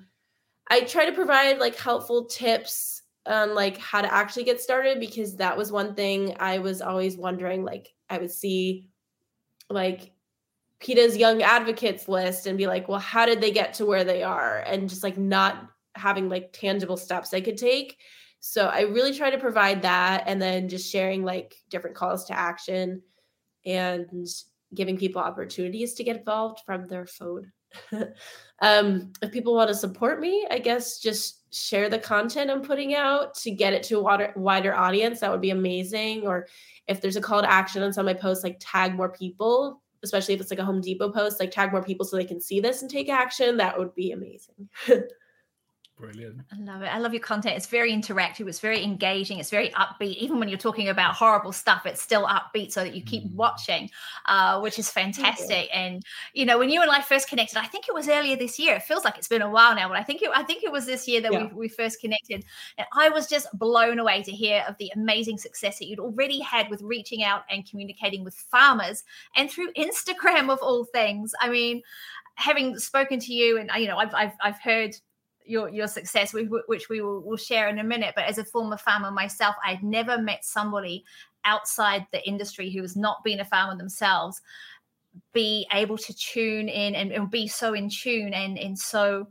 I 0.70 0.80
try 0.80 1.06
to 1.06 1.12
provide 1.12 1.58
like 1.58 1.76
helpful 1.76 2.26
tips 2.26 3.02
on 3.26 3.54
like 3.54 3.78
how 3.78 4.02
to 4.02 4.12
actually 4.12 4.44
get 4.44 4.60
started 4.60 5.00
because 5.00 5.36
that 5.36 5.56
was 5.56 5.72
one 5.72 5.94
thing 5.94 6.36
I 6.38 6.58
was 6.58 6.82
always 6.82 7.16
wondering. 7.16 7.64
Like 7.64 7.88
I 8.08 8.18
would 8.18 8.30
see 8.30 8.88
like 9.70 10.12
PETA's 10.80 11.16
young 11.16 11.42
advocates 11.42 12.08
list 12.08 12.46
and 12.46 12.58
be 12.58 12.66
like, 12.66 12.88
well, 12.88 12.98
how 12.98 13.24
did 13.24 13.40
they 13.40 13.50
get 13.50 13.74
to 13.74 13.86
where 13.86 14.04
they 14.04 14.22
are? 14.22 14.58
And 14.66 14.88
just 14.88 15.02
like 15.02 15.16
not 15.16 15.68
having 15.94 16.28
like 16.28 16.50
tangible 16.52 16.96
steps 16.96 17.30
they 17.30 17.40
could 17.40 17.56
take. 17.56 17.98
So 18.40 18.66
I 18.66 18.82
really 18.82 19.14
try 19.14 19.30
to 19.30 19.38
provide 19.38 19.82
that 19.82 20.24
and 20.26 20.40
then 20.40 20.68
just 20.68 20.90
sharing 20.90 21.24
like 21.24 21.54
different 21.70 21.96
calls 21.96 22.26
to 22.26 22.38
action 22.38 23.00
and 23.64 24.26
giving 24.74 24.98
people 24.98 25.22
opportunities 25.22 25.94
to 25.94 26.04
get 26.04 26.18
involved 26.18 26.60
from 26.66 26.86
their 26.86 27.06
phone. 27.06 27.52
um, 28.60 29.12
if 29.22 29.32
people 29.32 29.54
want 29.54 29.68
to 29.68 29.74
support 29.74 30.20
me, 30.20 30.46
I 30.50 30.58
guess 30.58 30.98
just 30.98 31.40
share 31.54 31.88
the 31.88 31.98
content 31.98 32.50
I'm 32.50 32.62
putting 32.62 32.94
out 32.94 33.34
to 33.36 33.50
get 33.50 33.72
it 33.72 33.82
to 33.84 33.98
a 33.98 34.02
wider, 34.02 34.32
wider 34.36 34.74
audience. 34.74 35.20
That 35.20 35.30
would 35.30 35.40
be 35.40 35.50
amazing. 35.50 36.26
Or 36.26 36.46
if 36.88 37.00
there's 37.00 37.16
a 37.16 37.20
call 37.20 37.42
to 37.42 37.50
action 37.50 37.82
on 37.82 37.92
some 37.92 38.06
of 38.08 38.14
my 38.14 38.20
posts, 38.20 38.44
like 38.44 38.56
tag 38.60 38.94
more 38.94 39.10
people, 39.10 39.80
especially 40.02 40.34
if 40.34 40.40
it's 40.40 40.50
like 40.50 40.60
a 40.60 40.64
Home 40.64 40.80
Depot 40.80 41.10
post, 41.10 41.40
like 41.40 41.50
tag 41.50 41.72
more 41.72 41.82
people 41.82 42.04
so 42.04 42.16
they 42.16 42.24
can 42.24 42.40
see 42.40 42.60
this 42.60 42.82
and 42.82 42.90
take 42.90 43.08
action. 43.08 43.56
That 43.56 43.78
would 43.78 43.94
be 43.94 44.12
amazing. 44.12 44.68
Brilliant. 45.96 46.40
I 46.52 46.56
love 46.58 46.82
it. 46.82 46.86
I 46.86 46.98
love 46.98 47.12
your 47.12 47.22
content. 47.22 47.56
It's 47.56 47.68
very 47.68 47.92
interactive. 47.92 48.48
It's 48.48 48.58
very 48.58 48.82
engaging. 48.82 49.38
It's 49.38 49.50
very 49.50 49.70
upbeat. 49.70 50.16
Even 50.16 50.40
when 50.40 50.48
you're 50.48 50.58
talking 50.58 50.88
about 50.88 51.14
horrible 51.14 51.52
stuff, 51.52 51.86
it's 51.86 52.02
still 52.02 52.26
upbeat 52.26 52.72
so 52.72 52.82
that 52.82 52.96
you 52.96 53.02
keep 53.02 53.24
mm. 53.24 53.34
watching, 53.34 53.88
uh, 54.26 54.58
which 54.60 54.76
is 54.80 54.90
fantastic. 54.90 55.68
And 55.72 56.02
you 56.32 56.46
know, 56.46 56.58
when 56.58 56.68
you 56.68 56.82
and 56.82 56.90
I 56.90 57.00
first 57.00 57.28
connected, 57.28 57.58
I 57.58 57.66
think 57.66 57.86
it 57.86 57.94
was 57.94 58.08
earlier 58.08 58.34
this 58.34 58.58
year. 58.58 58.74
It 58.74 58.82
feels 58.82 59.04
like 59.04 59.18
it's 59.18 59.28
been 59.28 59.40
a 59.40 59.48
while 59.48 59.76
now, 59.76 59.86
but 59.86 59.96
I 59.96 60.02
think 60.02 60.20
it, 60.20 60.30
I 60.34 60.42
think 60.42 60.64
it 60.64 60.72
was 60.72 60.84
this 60.84 61.06
year 61.06 61.20
that 61.20 61.32
yeah. 61.32 61.46
we, 61.46 61.54
we 61.54 61.68
first 61.68 62.00
connected. 62.00 62.44
And 62.76 62.88
I 62.92 63.08
was 63.08 63.28
just 63.28 63.46
blown 63.56 64.00
away 64.00 64.24
to 64.24 64.32
hear 64.32 64.64
of 64.68 64.76
the 64.78 64.90
amazing 64.96 65.38
success 65.38 65.78
that 65.78 65.86
you'd 65.86 66.00
already 66.00 66.40
had 66.40 66.70
with 66.70 66.82
reaching 66.82 67.22
out 67.22 67.44
and 67.48 67.68
communicating 67.70 68.24
with 68.24 68.34
farmers 68.34 69.04
and 69.36 69.48
through 69.48 69.72
Instagram 69.74 70.50
of 70.50 70.58
all 70.60 70.84
things. 70.86 71.34
I 71.40 71.50
mean, 71.50 71.82
having 72.34 72.80
spoken 72.80 73.20
to 73.20 73.32
you, 73.32 73.58
and 73.58 73.70
you 73.78 73.86
know, 73.86 73.98
I've 73.98 74.12
I've, 74.12 74.32
I've 74.42 74.60
heard 74.60 74.96
your 75.44 75.68
your 75.68 75.86
success, 75.86 76.32
which 76.32 76.88
we 76.88 77.00
will, 77.00 77.20
will 77.20 77.36
share 77.36 77.68
in 77.68 77.78
a 77.78 77.84
minute. 77.84 78.14
But 78.16 78.24
as 78.24 78.38
a 78.38 78.44
former 78.44 78.76
farmer 78.76 79.10
myself, 79.10 79.54
I'd 79.64 79.82
never 79.82 80.18
met 80.18 80.44
somebody 80.44 81.04
outside 81.44 82.06
the 82.12 82.26
industry 82.26 82.70
who 82.70 82.82
has 82.82 82.96
not 82.96 83.22
been 83.22 83.40
a 83.40 83.44
farmer 83.44 83.76
themselves 83.76 84.40
be 85.32 85.66
able 85.72 85.96
to 85.96 86.14
tune 86.14 86.68
in 86.68 86.94
and, 86.94 87.12
and 87.12 87.30
be 87.30 87.46
so 87.46 87.74
in 87.74 87.88
tune 87.88 88.34
and 88.34 88.58
and 88.58 88.78
so 88.78 89.28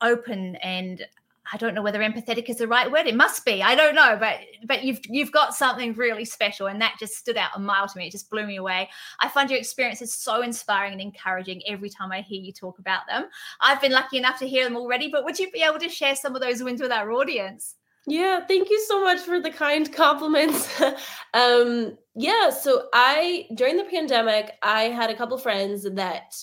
open 0.00 0.56
and 0.56 1.06
I 1.52 1.56
don't 1.56 1.74
know 1.74 1.82
whether 1.82 2.00
empathetic 2.00 2.48
is 2.48 2.58
the 2.58 2.68
right 2.68 2.90
word. 2.90 3.06
It 3.06 3.14
must 3.14 3.44
be. 3.44 3.62
I 3.62 3.74
don't 3.74 3.94
know, 3.94 4.16
but 4.18 4.40
but 4.64 4.84
you've 4.84 5.00
you've 5.04 5.32
got 5.32 5.54
something 5.54 5.94
really 5.94 6.24
special, 6.24 6.66
and 6.66 6.80
that 6.80 6.96
just 6.98 7.14
stood 7.14 7.36
out 7.36 7.50
a 7.54 7.60
mile 7.60 7.86
to 7.86 7.98
me. 7.98 8.06
It 8.06 8.12
just 8.12 8.30
blew 8.30 8.46
me 8.46 8.56
away. 8.56 8.88
I 9.20 9.28
find 9.28 9.50
your 9.50 9.58
experiences 9.58 10.12
so 10.12 10.42
inspiring 10.42 10.92
and 10.92 11.00
encouraging 11.00 11.62
every 11.66 11.90
time 11.90 12.12
I 12.12 12.20
hear 12.20 12.40
you 12.40 12.52
talk 12.52 12.78
about 12.78 13.06
them. 13.08 13.26
I've 13.60 13.80
been 13.80 13.92
lucky 13.92 14.18
enough 14.18 14.38
to 14.40 14.48
hear 14.48 14.64
them 14.64 14.76
already, 14.76 15.08
but 15.08 15.24
would 15.24 15.38
you 15.38 15.50
be 15.50 15.62
able 15.62 15.78
to 15.78 15.88
share 15.88 16.16
some 16.16 16.34
of 16.34 16.42
those 16.42 16.62
wins 16.62 16.80
with 16.80 16.92
our 16.92 17.10
audience? 17.12 17.76
Yeah, 18.08 18.44
thank 18.46 18.70
you 18.70 18.80
so 18.86 19.02
much 19.02 19.18
for 19.20 19.40
the 19.40 19.50
kind 19.50 19.92
compliments. 19.92 20.80
um, 21.34 21.98
yeah, 22.14 22.50
so 22.50 22.88
I 22.94 23.46
during 23.54 23.76
the 23.76 23.84
pandemic, 23.84 24.52
I 24.62 24.84
had 24.84 25.10
a 25.10 25.16
couple 25.16 25.36
friends 25.38 25.82
that 25.82 26.36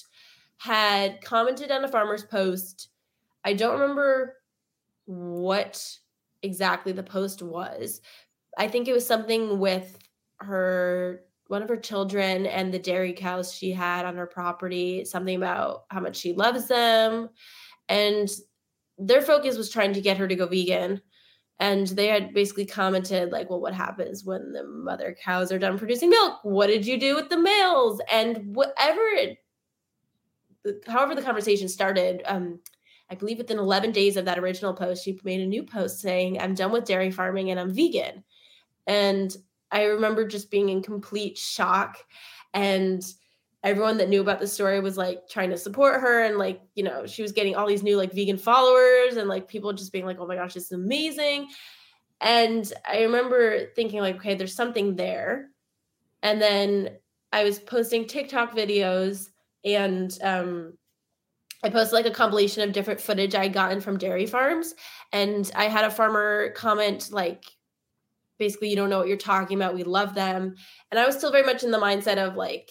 had 0.58 1.22
commented 1.22 1.72
on 1.72 1.84
a 1.84 1.88
farmer's 1.88 2.24
post. 2.24 2.90
I 3.46 3.54
don't 3.54 3.80
remember 3.80 4.36
what 5.06 5.98
exactly 6.42 6.92
the 6.92 7.04
post 7.04 7.42
was. 7.42 8.02
I 8.58 8.68
think 8.68 8.88
it 8.88 8.94
was 8.94 9.06
something 9.06 9.60
with 9.60 9.98
her 10.40 11.22
one 11.48 11.62
of 11.62 11.70
her 11.70 11.78
children 11.78 12.46
and 12.46 12.74
the 12.74 12.80
dairy 12.80 13.14
cows 13.14 13.54
she 13.54 13.72
had 13.72 14.06
on 14.06 14.16
her 14.16 14.26
property, 14.26 15.06
something 15.06 15.36
about 15.36 15.84
how 15.90 16.00
much 16.00 16.16
she 16.16 16.34
loves 16.34 16.68
them. 16.68 17.30
And 17.90 18.30
their 18.98 19.22
focus 19.22 19.58
was 19.58 19.70
trying 19.70 19.94
to 19.94 20.02
get 20.02 20.18
her 20.18 20.28
to 20.28 20.36
go 20.36 20.48
vegan. 20.48 21.02
And 21.60 21.88
they 21.88 22.08
had 22.08 22.34
basically 22.34 22.66
commented, 22.66 23.32
like, 23.32 23.50
well, 23.50 23.62
what 23.62 23.74
happens 23.74 24.26
when 24.26 24.52
the 24.52 24.64
mother 24.64 25.16
cows 25.24 25.52
are 25.52 25.60
done 25.60 25.78
producing 25.78 26.10
milk? 26.10 26.40
What 26.44 26.68
did 26.68 26.86
you 26.86 27.00
do 27.00 27.16
with 27.16 27.30
the 27.30 27.38
males? 27.38 28.02
And 28.12 28.56
whatever, 28.56 29.02
it, 29.02 29.38
however, 30.88 31.14
the 31.14 31.22
conversation 31.22 31.70
started, 31.70 32.24
um, 32.26 32.60
I 33.14 33.16
believe 33.16 33.38
within 33.38 33.60
11 33.60 33.92
days 33.92 34.18
of 34.18 34.26
that 34.26 34.40
original 34.40 34.74
post, 34.74 35.06
she 35.06 35.20
made 35.24 35.40
a 35.40 35.46
new 35.46 35.62
post 35.62 36.00
saying, 36.00 36.42
I'm 36.42 36.56
done 36.56 36.72
with 36.72 36.86
dairy 36.86 37.12
farming 37.12 37.52
and 37.52 37.60
I'm 37.60 37.72
vegan. 37.72 38.24
And 38.88 39.38
I 39.72 39.84
remember 39.84 40.28
just 40.28 40.50
being 40.50 40.70
in 40.70 40.82
complete 40.82 41.38
shock. 41.38 42.00
And 42.56 43.04
everyone 43.64 43.98
that 43.98 44.10
knew 44.10 44.20
about 44.20 44.40
the 44.40 44.48
story 44.48 44.80
was 44.80 44.98
like 44.98 45.30
trying 45.30 45.52
to 45.52 45.58
support 45.58 46.02
her. 46.02 46.24
And 46.24 46.40
like, 46.40 46.60
you 46.74 46.84
know, 46.84 47.06
she 47.06 47.22
was 47.22 47.32
getting 47.32 47.56
all 47.56 47.68
these 47.68 47.84
new 47.84 47.98
like 47.98 48.14
vegan 48.14 48.40
followers 48.40 49.18
and 49.18 49.30
like 49.30 49.48
people 49.48 49.74
just 49.74 49.94
being 49.94 50.08
like, 50.08 50.18
oh 50.20 50.26
my 50.26 50.36
gosh, 50.36 50.56
this 50.56 50.66
is 50.66 50.72
amazing. 50.72 51.50
And 52.20 52.74
I 52.84 53.04
remember 53.04 53.68
thinking, 53.76 54.00
like, 54.00 54.16
okay, 54.16 54.34
there's 54.34 54.56
something 54.56 54.96
there. 54.96 55.50
And 56.24 56.42
then 56.42 56.90
I 57.32 57.44
was 57.44 57.60
posting 57.60 58.08
TikTok 58.08 58.56
videos 58.56 59.30
and 59.64 60.18
um 60.24 60.74
I 61.64 61.70
posted 61.70 61.94
like 61.94 62.06
a 62.06 62.12
compilation 62.12 62.62
of 62.62 62.74
different 62.74 63.00
footage 63.00 63.36
I'd 63.36 63.54
gotten 63.54 63.80
from 63.80 63.98
dairy 63.98 64.26
farms. 64.26 64.74
And 65.12 65.50
I 65.56 65.66
had 65.66 65.86
a 65.86 65.90
farmer 65.92 66.50
comment, 66.52 67.10
like, 67.12 67.46
basically, 68.38 68.70
you 68.70 68.76
don't 68.76 68.90
know 68.90 69.00
what 69.00 69.08
you're 69.08 69.18
talking 69.18 69.58
about. 69.58 69.74
We 69.74 69.84
love 69.84 70.14
them. 70.14 70.56
And 70.92 71.00
I 71.00 71.06
was 71.06 71.16
still 71.16 71.32
very 71.32 71.46
much 71.46 71.64
in 71.64 71.72
the 71.72 71.80
mindset 71.80 72.18
of 72.18 72.36
like 72.36 72.70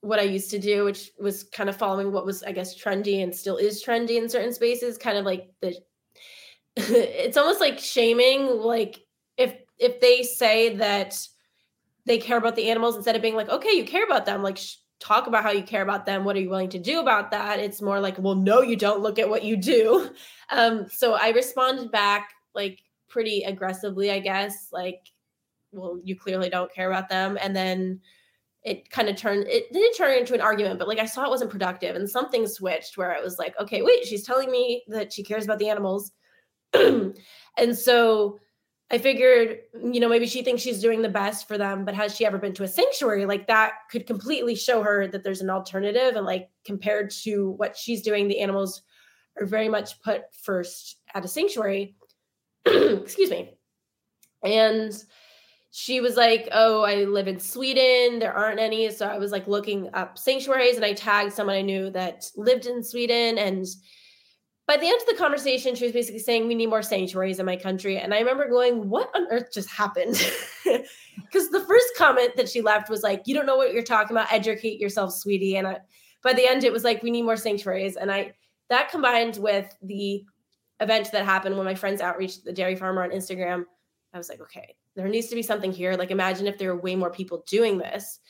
what 0.00 0.18
I 0.18 0.24
used 0.24 0.50
to 0.50 0.58
do, 0.58 0.84
which 0.84 1.10
was 1.18 1.44
kind 1.44 1.68
of 1.68 1.76
following 1.76 2.12
what 2.12 2.26
was, 2.26 2.42
I 2.42 2.52
guess, 2.52 2.80
trendy 2.80 3.22
and 3.22 3.34
still 3.34 3.56
is 3.56 3.82
trendy 3.82 4.18
in 4.18 4.28
certain 4.28 4.52
spaces, 4.52 4.98
kind 4.98 5.16
of 5.16 5.24
like 5.24 5.50
the 5.60 5.74
it's 6.76 7.36
almost 7.36 7.60
like 7.60 7.78
shaming, 7.78 8.46
like 8.46 9.00
if 9.36 9.54
if 9.78 10.00
they 10.00 10.22
say 10.22 10.76
that 10.76 11.18
they 12.04 12.18
care 12.18 12.38
about 12.38 12.56
the 12.56 12.70
animals 12.70 12.96
instead 12.96 13.16
of 13.16 13.22
being 13.22 13.34
like, 13.34 13.48
okay, 13.48 13.72
you 13.72 13.84
care 13.84 14.04
about 14.04 14.26
them, 14.26 14.42
like 14.42 14.58
sh- 14.58 14.76
talk 15.00 15.26
about 15.26 15.42
how 15.44 15.50
you 15.50 15.62
care 15.62 15.82
about 15.82 16.06
them 16.06 16.24
what 16.24 16.34
are 16.36 16.40
you 16.40 16.50
willing 16.50 16.70
to 16.70 16.78
do 16.78 17.00
about 17.00 17.30
that? 17.30 17.58
It's 17.60 17.80
more 17.82 18.00
like 18.00 18.18
well 18.18 18.34
no 18.34 18.62
you 18.62 18.76
don't 18.76 19.00
look 19.00 19.18
at 19.18 19.28
what 19.28 19.44
you 19.44 19.56
do. 19.56 20.10
Um 20.50 20.86
so 20.88 21.12
i 21.12 21.28
responded 21.28 21.90
back 21.90 22.30
like 22.54 22.80
pretty 23.06 23.42
aggressively 23.42 24.10
i 24.10 24.18
guess 24.18 24.68
like 24.72 25.02
well 25.72 26.00
you 26.02 26.16
clearly 26.16 26.48
don't 26.48 26.72
care 26.72 26.90
about 26.90 27.10
them. 27.10 27.36
And 27.38 27.54
then 27.54 28.00
it 28.62 28.90
kind 28.90 29.10
of 29.10 29.16
turned 29.16 29.46
it 29.46 29.70
didn't 29.72 29.94
turn 29.94 30.16
into 30.16 30.32
an 30.32 30.40
argument 30.40 30.78
but 30.78 30.88
like 30.88 30.98
i 30.98 31.04
saw 31.04 31.24
it 31.24 31.30
wasn't 31.30 31.50
productive 31.50 31.96
and 31.96 32.08
something 32.08 32.46
switched 32.46 32.96
where 32.96 33.12
it 33.12 33.22
was 33.22 33.38
like 33.38 33.54
okay 33.60 33.82
wait 33.82 34.04
she's 34.04 34.24
telling 34.24 34.50
me 34.50 34.82
that 34.88 35.12
she 35.12 35.22
cares 35.22 35.44
about 35.44 35.58
the 35.58 35.68
animals. 35.68 36.12
And 37.58 37.76
so 37.76 38.38
I 38.90 38.96
figured, 38.96 39.58
you 39.74 40.00
know, 40.00 40.08
maybe 40.08 40.26
she 40.26 40.42
thinks 40.42 40.62
she's 40.62 40.80
doing 40.80 41.02
the 41.02 41.10
best 41.10 41.46
for 41.46 41.58
them, 41.58 41.84
but 41.84 41.94
has 41.94 42.16
she 42.16 42.24
ever 42.24 42.38
been 42.38 42.54
to 42.54 42.62
a 42.62 42.68
sanctuary? 42.68 43.26
Like 43.26 43.46
that 43.46 43.72
could 43.90 44.06
completely 44.06 44.54
show 44.54 44.82
her 44.82 45.06
that 45.08 45.22
there's 45.22 45.42
an 45.42 45.50
alternative. 45.50 46.16
And 46.16 46.24
like 46.24 46.48
compared 46.64 47.10
to 47.22 47.50
what 47.50 47.76
she's 47.76 48.00
doing, 48.00 48.28
the 48.28 48.40
animals 48.40 48.82
are 49.38 49.44
very 49.44 49.68
much 49.68 50.00
put 50.00 50.22
first 50.42 50.96
at 51.14 51.24
a 51.24 51.28
sanctuary. 51.28 51.96
Excuse 52.66 53.30
me. 53.30 53.58
And 54.42 54.92
she 55.70 56.00
was 56.00 56.16
like, 56.16 56.48
Oh, 56.52 56.82
I 56.82 57.04
live 57.04 57.28
in 57.28 57.38
Sweden. 57.38 58.18
There 58.18 58.32
aren't 58.32 58.58
any. 58.58 58.90
So 58.90 59.06
I 59.06 59.18
was 59.18 59.32
like 59.32 59.46
looking 59.46 59.90
up 59.92 60.16
sanctuaries 60.16 60.76
and 60.76 60.84
I 60.84 60.94
tagged 60.94 61.34
someone 61.34 61.56
I 61.56 61.62
knew 61.62 61.90
that 61.90 62.24
lived 62.36 62.64
in 62.64 62.82
Sweden 62.82 63.36
and 63.36 63.66
by 64.68 64.76
the 64.76 64.86
end 64.86 65.00
of 65.00 65.06
the 65.06 65.16
conversation, 65.16 65.74
she 65.74 65.84
was 65.84 65.94
basically 65.94 66.18
saying, 66.18 66.46
We 66.46 66.54
need 66.54 66.66
more 66.66 66.82
sanctuaries 66.82 67.40
in 67.40 67.46
my 67.46 67.56
country. 67.56 67.96
And 67.96 68.12
I 68.12 68.18
remember 68.18 68.46
going, 68.48 68.90
What 68.90 69.10
on 69.16 69.26
earth 69.30 69.48
just 69.52 69.68
happened? 69.70 70.16
Because 71.24 71.50
the 71.50 71.64
first 71.64 71.86
comment 71.96 72.36
that 72.36 72.48
she 72.48 72.62
left 72.62 72.88
was 72.88 73.02
like, 73.02 73.22
You 73.24 73.34
don't 73.34 73.46
know 73.46 73.56
what 73.56 73.72
you're 73.72 73.82
talking 73.82 74.16
about. 74.16 74.32
Educate 74.32 74.78
yourself, 74.78 75.12
sweetie. 75.12 75.56
And 75.56 75.66
I, 75.66 75.78
by 76.22 76.32
the 76.32 76.46
end, 76.46 76.64
it 76.64 76.72
was 76.72 76.84
like, 76.84 77.02
We 77.02 77.10
need 77.10 77.22
more 77.22 77.36
sanctuaries. 77.36 77.96
And 77.96 78.12
I, 78.12 78.34
that 78.68 78.90
combined 78.90 79.38
with 79.38 79.74
the 79.82 80.22
event 80.80 81.10
that 81.12 81.24
happened 81.24 81.56
when 81.56 81.64
my 81.64 81.74
friends 81.74 82.02
outreached 82.02 82.44
the 82.44 82.52
dairy 82.52 82.76
farmer 82.76 83.02
on 83.02 83.10
Instagram, 83.10 83.64
I 84.12 84.18
was 84.18 84.28
like, 84.28 84.40
Okay, 84.42 84.76
there 84.94 85.08
needs 85.08 85.28
to 85.28 85.34
be 85.34 85.42
something 85.42 85.72
here. 85.72 85.94
Like, 85.94 86.10
imagine 86.10 86.46
if 86.46 86.58
there 86.58 86.74
were 86.74 86.80
way 86.80 86.94
more 86.94 87.10
people 87.10 87.42
doing 87.48 87.78
this 87.78 88.20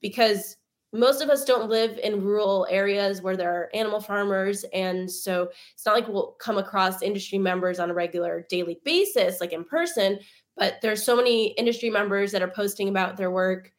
because 0.00 0.56
most 0.94 1.20
of 1.20 1.28
us 1.28 1.44
don't 1.44 1.68
live 1.68 1.98
in 1.98 2.22
rural 2.22 2.66
areas 2.70 3.20
where 3.20 3.36
there 3.36 3.52
are 3.52 3.70
animal 3.74 4.00
farmers 4.00 4.64
and 4.72 5.10
so 5.10 5.50
it's 5.74 5.84
not 5.84 5.94
like 5.94 6.06
we'll 6.06 6.36
come 6.38 6.56
across 6.56 7.02
industry 7.02 7.36
members 7.36 7.80
on 7.80 7.90
a 7.90 7.94
regular 7.94 8.46
daily 8.48 8.78
basis 8.84 9.40
like 9.40 9.52
in 9.52 9.64
person 9.64 10.18
but 10.56 10.80
there's 10.82 11.04
so 11.04 11.16
many 11.16 11.48
industry 11.54 11.90
members 11.90 12.30
that 12.30 12.42
are 12.42 12.48
posting 12.48 12.88
about 12.88 13.16
their 13.16 13.30
work 13.30 13.72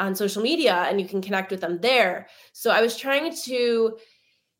on 0.00 0.16
social 0.16 0.42
media 0.42 0.86
and 0.88 1.00
you 1.00 1.06
can 1.06 1.22
connect 1.22 1.50
with 1.50 1.60
them 1.60 1.78
there. 1.80 2.26
So 2.52 2.70
i 2.70 2.82
was 2.82 2.96
trying 2.96 3.34
to 3.44 3.96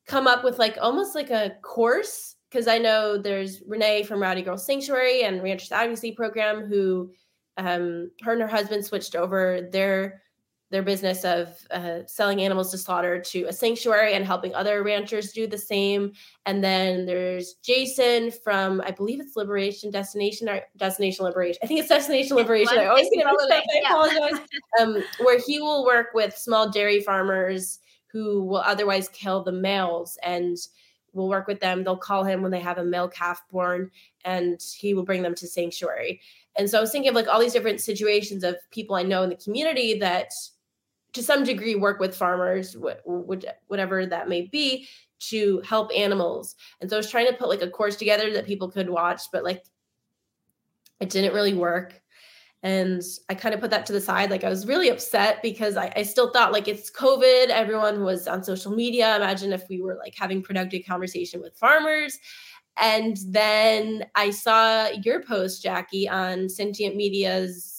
come 0.07 0.27
up 0.27 0.45
with 0.45 0.59
like 0.59 0.79
almost 0.81 1.15
like 1.15 1.31
a 1.31 1.57
course 1.63 2.37
because 2.51 2.69
i 2.69 2.79
know 2.79 3.17
there's 3.17 3.63
renee 3.67 4.03
from 4.03 4.21
rowdy 4.21 4.43
girl 4.43 4.59
sanctuary 4.59 5.23
and 5.23 5.43
ranchers 5.43 5.73
advocacy 5.73 6.13
program 6.13 6.67
who 6.67 7.13
um, 7.57 8.11
her 8.23 8.33
and 8.33 8.43
her 8.43 8.49
husband 8.49 8.85
switched 8.85 9.15
over 9.15 9.69
their 9.71 10.23
their 10.73 10.83
business 10.83 11.23
of 11.23 11.55
uh, 11.71 11.99
selling 12.07 12.41
animals 12.41 12.71
to 12.71 12.79
slaughter 12.79 13.21
to 13.21 13.45
a 13.45 13.53
sanctuary 13.53 14.15
and 14.15 14.25
helping 14.25 14.55
other 14.55 14.83
ranchers 14.83 15.31
do 15.31 15.47
the 15.47 15.59
same. 15.59 16.13
And 16.47 16.65
then 16.65 17.05
there's 17.05 17.55
Jason 17.63 18.31
from, 18.31 18.81
I 18.81 18.91
believe 18.91 19.21
it's 19.21 19.37
Liberation 19.37 19.91
Destination 19.91 20.49
or 20.49 20.63
Destination 20.79 21.27
Liberation. 21.27 21.61
I 21.63 21.67
think 21.67 21.79
it's 21.79 21.91
Destination 21.91 22.37
Liberation. 22.37 22.79
I 22.79 22.87
always 22.87 23.11
get 23.15 23.27
all 23.27 23.39
of 23.39 23.49
that. 23.51 23.63
I 23.71 23.79
apologize. 23.87 24.49
um, 24.81 25.05
where 25.21 25.39
he 25.39 25.61
will 25.61 25.85
work 25.85 26.09
with 26.15 26.37
small 26.37 26.71
dairy 26.71 27.03
farmers 27.03 27.79
who 28.07 28.43
will 28.43 28.63
otherwise 28.63 29.11
kill 29.11 29.45
the 29.45 29.53
males 29.53 30.19
and 30.23 30.57
will 31.13 31.29
work 31.29 31.47
with 31.47 31.61
them. 31.61 31.85
They'll 31.85 31.99
call 31.99 32.25
him 32.25 32.41
when 32.41 32.51
they 32.51 32.61
have 32.61 32.79
a 32.79 32.85
male 32.85 33.09
calf 33.09 33.43
born 33.51 33.91
and 34.25 34.59
he 34.75 34.95
will 34.95 35.05
bring 35.05 35.23
them 35.23 35.35
to 35.35 35.47
sanctuary. 35.47 36.23
And 36.57 36.69
so 36.71 36.79
I 36.79 36.81
was 36.81 36.93
thinking 36.93 37.11
of 37.11 37.15
like 37.15 37.29
all 37.29 37.41
these 37.41 37.53
different 37.53 37.83
situations 37.83 38.43
of 38.43 38.57
people 38.71 38.97
I 38.97 39.03
know 39.03 39.23
in 39.23 39.29
the 39.29 39.37
community 39.37 39.99
that 39.99 40.33
to 41.13 41.23
some 41.23 41.45
degree 41.45 41.75
work 41.75 42.01
with 42.01 42.17
farmers 42.17 42.77
whatever 43.67 44.07
that 44.07 44.29
may 44.29 44.43
be 44.43 44.89
to 45.21 45.63
help 45.65 45.91
animals. 45.97 46.57
And 46.81 46.91
so 46.91 46.97
i 46.97 46.99
was 46.99 47.11
trying 47.11 47.29
to 47.29 47.35
put 47.35 47.49
like 47.49 47.63
a 47.63 47.71
course 47.71 47.97
together 47.97 48.33
that 48.33 48.47
people 48.47 48.71
could 48.71 48.89
watch 48.89 49.23
but 49.33 49.45
like 49.45 49.65
it 51.01 51.11
didn't 51.11 51.35
really 51.35 51.55
work. 51.55 52.01
And 52.63 53.03
i 53.29 53.35
kind 53.35 53.55
of 53.55 53.61
put 53.61 53.71
that 53.71 53.87
to 53.87 53.93
the 53.93 54.01
side. 54.01 54.31
Like 54.31 54.45
i 54.45 54.49
was 54.49 54.67
really 54.67 54.89
upset 54.89 55.43
because 55.43 55.77
I, 55.77 55.93
I 55.97 56.03
still 56.03 56.33
thought 56.33 56.53
like 56.53 56.69
it's 56.69 56.91
covid. 56.91 57.49
Everyone 57.49 58.05
was 58.05 58.27
on 58.27 58.43
social 58.43 58.73
media. 58.73 59.17
Imagine 59.17 59.53
if 59.53 59.69
we 59.69 59.81
were 59.81 59.97
like 59.97 60.15
having 60.17 60.43
productive 60.43 60.85
conversation 60.87 61.41
with 61.41 61.57
farmers. 61.57 62.19
And 62.79 63.19
then 63.29 64.07
i 64.15 64.31
saw 64.31 64.89
your 65.03 65.23
post 65.23 65.63
jackie 65.63 66.09
on 66.09 66.49
sentient 66.49 66.97
media's 66.97 67.72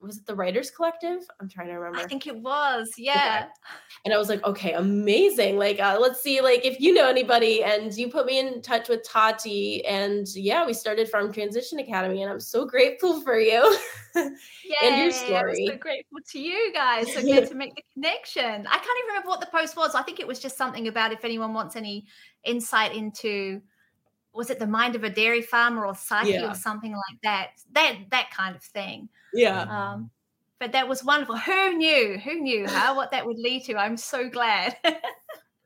was 0.00 0.16
it 0.18 0.26
the 0.26 0.34
Writers 0.34 0.70
Collective? 0.70 1.22
I'm 1.40 1.48
trying 1.48 1.68
to 1.68 1.74
remember. 1.74 1.98
I 1.98 2.06
think 2.06 2.26
it 2.26 2.36
was, 2.36 2.92
yeah. 2.96 3.46
And 4.04 4.14
I 4.14 4.18
was 4.18 4.28
like, 4.28 4.42
okay, 4.44 4.72
amazing. 4.72 5.58
Like, 5.58 5.78
uh, 5.78 5.98
let's 6.00 6.22
see, 6.22 6.40
like, 6.40 6.64
if 6.64 6.80
you 6.80 6.94
know 6.94 7.08
anybody. 7.08 7.62
And 7.62 7.94
you 7.94 8.08
put 8.08 8.24
me 8.24 8.38
in 8.38 8.62
touch 8.62 8.88
with 8.88 9.06
Tati, 9.06 9.84
and 9.84 10.26
yeah, 10.34 10.64
we 10.64 10.72
started 10.72 11.08
from 11.10 11.32
Transition 11.32 11.78
Academy, 11.80 12.22
and 12.22 12.32
I'm 12.32 12.40
so 12.40 12.64
grateful 12.64 13.20
for 13.20 13.38
you 13.38 13.76
and 14.14 14.36
your 14.82 15.10
story. 15.10 15.66
I'm 15.68 15.74
so 15.74 15.78
grateful 15.78 16.18
to 16.32 16.40
you 16.40 16.72
guys. 16.72 17.12
So 17.12 17.20
good 17.20 17.48
to 17.48 17.54
make 17.54 17.74
the 17.74 17.82
connection. 17.92 18.66
I 18.66 18.78
can't 18.78 18.98
even 18.98 19.08
remember 19.08 19.28
what 19.28 19.40
the 19.40 19.48
post 19.48 19.76
was. 19.76 19.94
I 19.94 20.02
think 20.02 20.18
it 20.18 20.26
was 20.26 20.40
just 20.40 20.56
something 20.56 20.88
about 20.88 21.12
if 21.12 21.24
anyone 21.24 21.52
wants 21.52 21.76
any 21.76 22.06
insight 22.44 22.94
into 22.94 23.60
was 24.32 24.50
it 24.50 24.58
the 24.58 24.66
mind 24.66 24.94
of 24.94 25.04
a 25.04 25.10
dairy 25.10 25.42
farmer 25.42 25.86
or 25.86 25.94
psyche 25.94 26.32
yeah. 26.32 26.50
or 26.50 26.54
something 26.54 26.92
like 26.92 27.20
that? 27.22 27.50
That 27.72 27.96
that 28.10 28.30
kind 28.30 28.54
of 28.54 28.62
thing. 28.62 29.08
Yeah. 29.32 29.62
Um 29.62 30.10
but 30.58 30.72
that 30.72 30.88
was 30.88 31.02
wonderful. 31.02 31.38
Who 31.38 31.72
knew? 31.74 32.18
Who 32.18 32.40
knew 32.40 32.68
how 32.68 32.94
what 32.94 33.10
that 33.12 33.26
would 33.26 33.38
lead 33.38 33.64
to? 33.64 33.76
I'm 33.76 33.96
so 33.96 34.28
glad. 34.28 34.76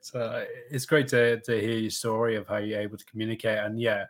So 0.00 0.44
it's 0.70 0.84
great 0.84 1.08
to 1.08 1.40
to 1.40 1.58
hear 1.58 1.78
your 1.78 1.90
story 1.90 2.36
of 2.36 2.46
how 2.46 2.58
you're 2.58 2.78
able 2.78 2.98
to 2.98 3.04
communicate 3.06 3.56
and 3.56 3.80
yeah 3.80 4.04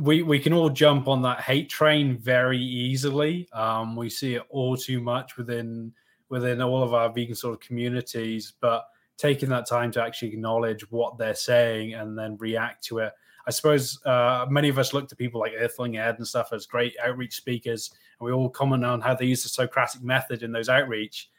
we 0.00 0.22
we 0.22 0.38
can 0.38 0.52
all 0.52 0.70
jump 0.70 1.08
on 1.08 1.20
that 1.22 1.40
hate 1.40 1.68
train 1.68 2.16
very 2.16 2.60
easily. 2.60 3.48
Um 3.52 3.96
we 3.96 4.08
see 4.08 4.36
it 4.36 4.44
all 4.50 4.76
too 4.76 5.00
much 5.00 5.36
within 5.36 5.92
within 6.28 6.62
all 6.62 6.80
of 6.80 6.94
our 6.94 7.12
vegan 7.12 7.34
sort 7.34 7.54
of 7.54 7.60
communities 7.60 8.52
but 8.60 8.86
taking 9.16 9.48
that 9.48 9.66
time 9.66 9.90
to 9.90 10.00
actually 10.02 10.28
acknowledge 10.28 10.88
what 10.92 11.18
they're 11.18 11.34
saying 11.34 11.94
and 11.94 12.16
then 12.16 12.36
react 12.38 12.84
to 12.84 12.98
it 12.98 13.12
I 13.46 13.50
suppose 13.52 14.04
uh, 14.04 14.46
many 14.50 14.68
of 14.68 14.78
us 14.78 14.92
look 14.92 15.08
to 15.08 15.16
people 15.16 15.40
like 15.40 15.52
Earthling 15.56 15.98
Ed 15.98 16.16
and 16.18 16.26
stuff 16.26 16.52
as 16.52 16.66
great 16.66 16.96
outreach 17.04 17.36
speakers, 17.36 17.90
and 18.18 18.26
we 18.26 18.32
all 18.32 18.50
comment 18.50 18.84
on 18.84 19.00
how 19.00 19.14
they 19.14 19.26
use 19.26 19.44
the 19.44 19.48
Socratic 19.48 20.02
method 20.02 20.42
in 20.42 20.52
those 20.52 20.68
outreach. 20.68 21.30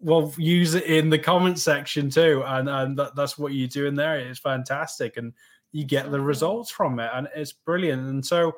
Well, 0.00 0.34
use 0.36 0.74
it 0.74 0.84
in 0.84 1.10
the 1.10 1.18
comment 1.18 1.60
section 1.60 2.10
too, 2.10 2.42
and 2.46 2.68
and 2.68 2.98
that, 2.98 3.14
that's 3.14 3.38
what 3.38 3.52
you're 3.52 3.68
doing 3.68 3.94
there. 3.94 4.18
It's 4.18 4.40
fantastic, 4.40 5.16
and 5.16 5.32
you 5.70 5.84
get 5.84 6.10
the 6.10 6.20
results 6.20 6.70
from 6.70 6.98
it, 6.98 7.10
and 7.14 7.28
it's 7.36 7.52
brilliant. 7.52 8.02
And 8.08 8.26
so, 8.26 8.56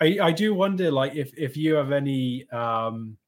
I 0.00 0.18
I 0.22 0.32
do 0.32 0.54
wonder, 0.54 0.90
like, 0.90 1.14
if 1.14 1.36
if 1.36 1.56
you 1.56 1.74
have 1.74 1.92
any 1.92 2.48
um 2.50 3.18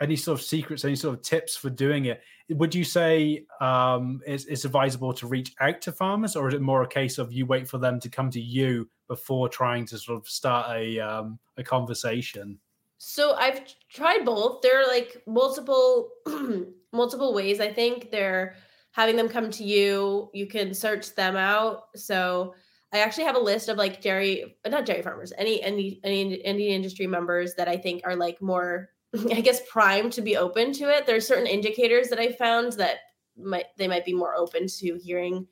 any 0.00 0.16
sort 0.16 0.38
of 0.38 0.44
secrets, 0.44 0.84
any 0.84 0.96
sort 0.96 1.14
of 1.14 1.22
tips 1.22 1.56
for 1.56 1.70
doing 1.70 2.06
it? 2.06 2.22
Would 2.48 2.74
you 2.74 2.84
say 2.84 3.44
um, 3.60 4.20
it's, 4.26 4.46
it's 4.46 4.64
advisable 4.64 5.12
to 5.14 5.26
reach 5.26 5.54
out 5.60 5.80
to 5.82 5.92
farmers, 5.92 6.36
or 6.36 6.48
is 6.48 6.54
it 6.54 6.62
more 6.62 6.82
a 6.82 6.88
case 6.88 7.18
of 7.18 7.32
you 7.32 7.46
wait 7.46 7.68
for 7.68 7.78
them 7.78 8.00
to 8.00 8.08
come 8.08 8.30
to 8.30 8.40
you 8.40 8.88
before 9.08 9.48
trying 9.48 9.86
to 9.86 9.98
sort 9.98 10.20
of 10.20 10.28
start 10.28 10.70
a 10.70 10.98
um, 10.98 11.38
a 11.56 11.62
conversation? 11.62 12.58
So 12.98 13.34
I've 13.34 13.62
tried 13.88 14.24
both. 14.24 14.62
There 14.62 14.80
are 14.80 14.86
like 14.86 15.22
multiple 15.26 16.10
multiple 16.92 17.32
ways. 17.32 17.60
I 17.60 17.72
think 17.72 18.10
they're 18.10 18.56
having 18.92 19.16
them 19.16 19.28
come 19.28 19.50
to 19.52 19.64
you. 19.64 20.30
You 20.34 20.46
can 20.46 20.74
search 20.74 21.14
them 21.14 21.36
out. 21.36 21.84
So 21.94 22.54
I 22.92 22.98
actually 22.98 23.24
have 23.24 23.36
a 23.36 23.40
list 23.40 23.68
of 23.68 23.76
like 23.76 24.02
dairy, 24.02 24.56
not 24.66 24.84
dairy 24.84 25.02
farmers, 25.02 25.32
any 25.38 25.62
any 25.62 26.00
any 26.02 26.44
any 26.44 26.68
industry 26.68 27.06
members 27.06 27.54
that 27.54 27.68
I 27.68 27.76
think 27.76 28.02
are 28.04 28.16
like 28.16 28.42
more 28.42 28.90
I 29.32 29.40
guess 29.40 29.60
primed 29.68 30.12
to 30.14 30.22
be 30.22 30.36
open 30.36 30.72
to 30.74 30.84
it. 30.84 31.06
There 31.06 31.16
are 31.16 31.20
certain 31.20 31.46
indicators 31.46 32.08
that 32.08 32.18
I 32.18 32.32
found 32.32 32.74
that 32.74 32.98
might 33.36 33.66
they 33.76 33.88
might 33.88 34.04
be 34.04 34.14
more 34.14 34.34
open 34.34 34.66
to 34.66 34.98
hearing 35.02 35.46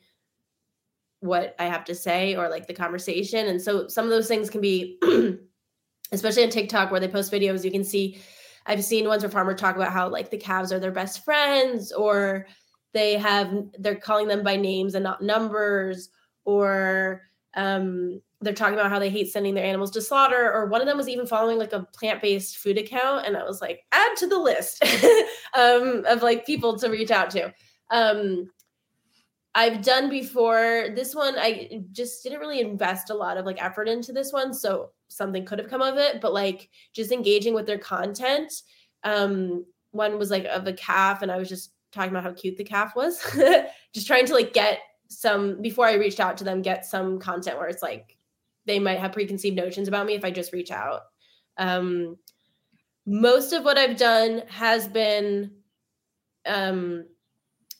what 1.20 1.56
I 1.58 1.64
have 1.64 1.84
to 1.86 1.94
say 1.94 2.36
or 2.36 2.48
like 2.48 2.66
the 2.66 2.74
conversation. 2.74 3.48
And 3.48 3.60
so 3.60 3.88
some 3.88 4.04
of 4.04 4.10
those 4.10 4.28
things 4.28 4.50
can 4.50 4.60
be 4.60 4.98
especially 6.12 6.44
on 6.44 6.50
TikTok 6.50 6.90
where 6.90 7.00
they 7.00 7.08
post 7.08 7.32
videos, 7.32 7.64
you 7.64 7.70
can 7.70 7.84
see 7.84 8.20
I've 8.66 8.84
seen 8.84 9.08
ones 9.08 9.22
where 9.22 9.30
farmers 9.30 9.60
talk 9.60 9.76
about 9.76 9.92
how 9.92 10.08
like 10.08 10.30
the 10.30 10.36
calves 10.36 10.72
are 10.72 10.78
their 10.78 10.92
best 10.92 11.24
friends 11.24 11.90
or 11.92 12.46
they 12.92 13.14
have 13.14 13.52
they're 13.78 13.96
calling 13.96 14.28
them 14.28 14.42
by 14.42 14.56
names 14.56 14.94
and 14.94 15.04
not 15.04 15.22
numbers 15.22 16.10
or 16.44 17.22
um 17.54 18.20
they're 18.40 18.54
talking 18.54 18.74
about 18.74 18.90
how 18.90 18.98
they 18.98 19.10
hate 19.10 19.30
sending 19.30 19.54
their 19.54 19.64
animals 19.64 19.90
to 19.90 20.00
slaughter 20.00 20.52
or 20.52 20.66
one 20.66 20.80
of 20.80 20.86
them 20.86 20.96
was 20.96 21.08
even 21.08 21.26
following 21.26 21.58
like 21.58 21.72
a 21.72 21.86
plant-based 21.92 22.58
food 22.58 22.78
account 22.78 23.26
and 23.26 23.36
i 23.36 23.42
was 23.42 23.60
like 23.60 23.84
add 23.92 24.16
to 24.16 24.26
the 24.26 24.38
list 24.38 24.84
um, 25.54 26.04
of 26.06 26.22
like 26.22 26.46
people 26.46 26.78
to 26.78 26.88
reach 26.88 27.10
out 27.10 27.30
to. 27.30 27.52
Um, 27.90 28.50
i've 29.54 29.82
done 29.82 30.10
before 30.10 30.88
this 30.94 31.14
one 31.14 31.34
i 31.38 31.82
just 31.90 32.22
didn't 32.22 32.38
really 32.38 32.60
invest 32.60 33.10
a 33.10 33.14
lot 33.14 33.38
of 33.38 33.46
like 33.46 33.62
effort 33.62 33.88
into 33.88 34.12
this 34.12 34.32
one 34.32 34.52
so 34.52 34.90
something 35.08 35.44
could 35.44 35.58
have 35.58 35.70
come 35.70 35.82
of 35.82 35.96
it 35.96 36.20
but 36.20 36.34
like 36.34 36.68
just 36.92 37.12
engaging 37.12 37.54
with 37.54 37.66
their 37.66 37.78
content 37.78 38.52
um, 39.04 39.64
one 39.92 40.18
was 40.18 40.30
like 40.30 40.44
of 40.44 40.66
a 40.66 40.72
calf 40.74 41.22
and 41.22 41.32
i 41.32 41.38
was 41.38 41.48
just 41.48 41.72
talking 41.92 42.10
about 42.10 42.22
how 42.22 42.32
cute 42.32 42.58
the 42.58 42.64
calf 42.64 42.94
was 42.94 43.20
just 43.94 44.06
trying 44.06 44.26
to 44.26 44.34
like 44.34 44.52
get 44.52 44.80
some 45.08 45.62
before 45.62 45.86
i 45.86 45.94
reached 45.94 46.20
out 46.20 46.36
to 46.36 46.44
them 46.44 46.60
get 46.60 46.84
some 46.84 47.18
content 47.18 47.56
where 47.56 47.68
it's 47.68 47.82
like 47.82 48.17
they 48.68 48.78
might 48.78 49.00
have 49.00 49.12
preconceived 49.12 49.56
notions 49.56 49.88
about 49.88 50.06
me 50.06 50.14
if 50.14 50.24
I 50.24 50.30
just 50.30 50.52
reach 50.52 50.70
out. 50.70 51.00
Um, 51.56 52.16
most 53.06 53.52
of 53.52 53.64
what 53.64 53.78
I've 53.78 53.96
done 53.96 54.42
has 54.48 54.86
been 54.86 55.50
um, 56.46 57.06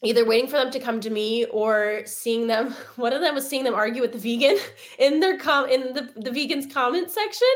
either 0.03 0.25
waiting 0.25 0.49
for 0.49 0.57
them 0.57 0.71
to 0.71 0.81
come 0.81 1.01
to 1.01 1.11
me 1.11 1.45
or 1.47 2.03
seeing 2.07 2.47
them. 2.47 2.71
One 2.97 3.13
of 3.13 3.21
them 3.21 3.35
was 3.35 3.47
seeing 3.47 3.65
them 3.65 3.75
argue 3.75 4.03
with 4.03 4.13
the 4.13 4.19
vegan 4.19 4.57
in 4.99 5.21
their 5.21 5.39
com 5.39 5.69
in 5.69 5.93
the, 5.93 6.11
the 6.17 6.31
vegans 6.31 6.73
comment 6.73 7.11
section, 7.11 7.49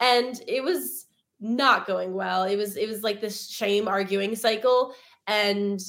and 0.00 0.40
it 0.48 0.64
was 0.64 1.06
not 1.40 1.86
going 1.86 2.14
well. 2.14 2.44
It 2.44 2.56
was 2.56 2.76
it 2.76 2.88
was 2.88 3.02
like 3.02 3.20
this 3.20 3.48
shame 3.48 3.88
arguing 3.88 4.34
cycle, 4.34 4.94
and 5.26 5.80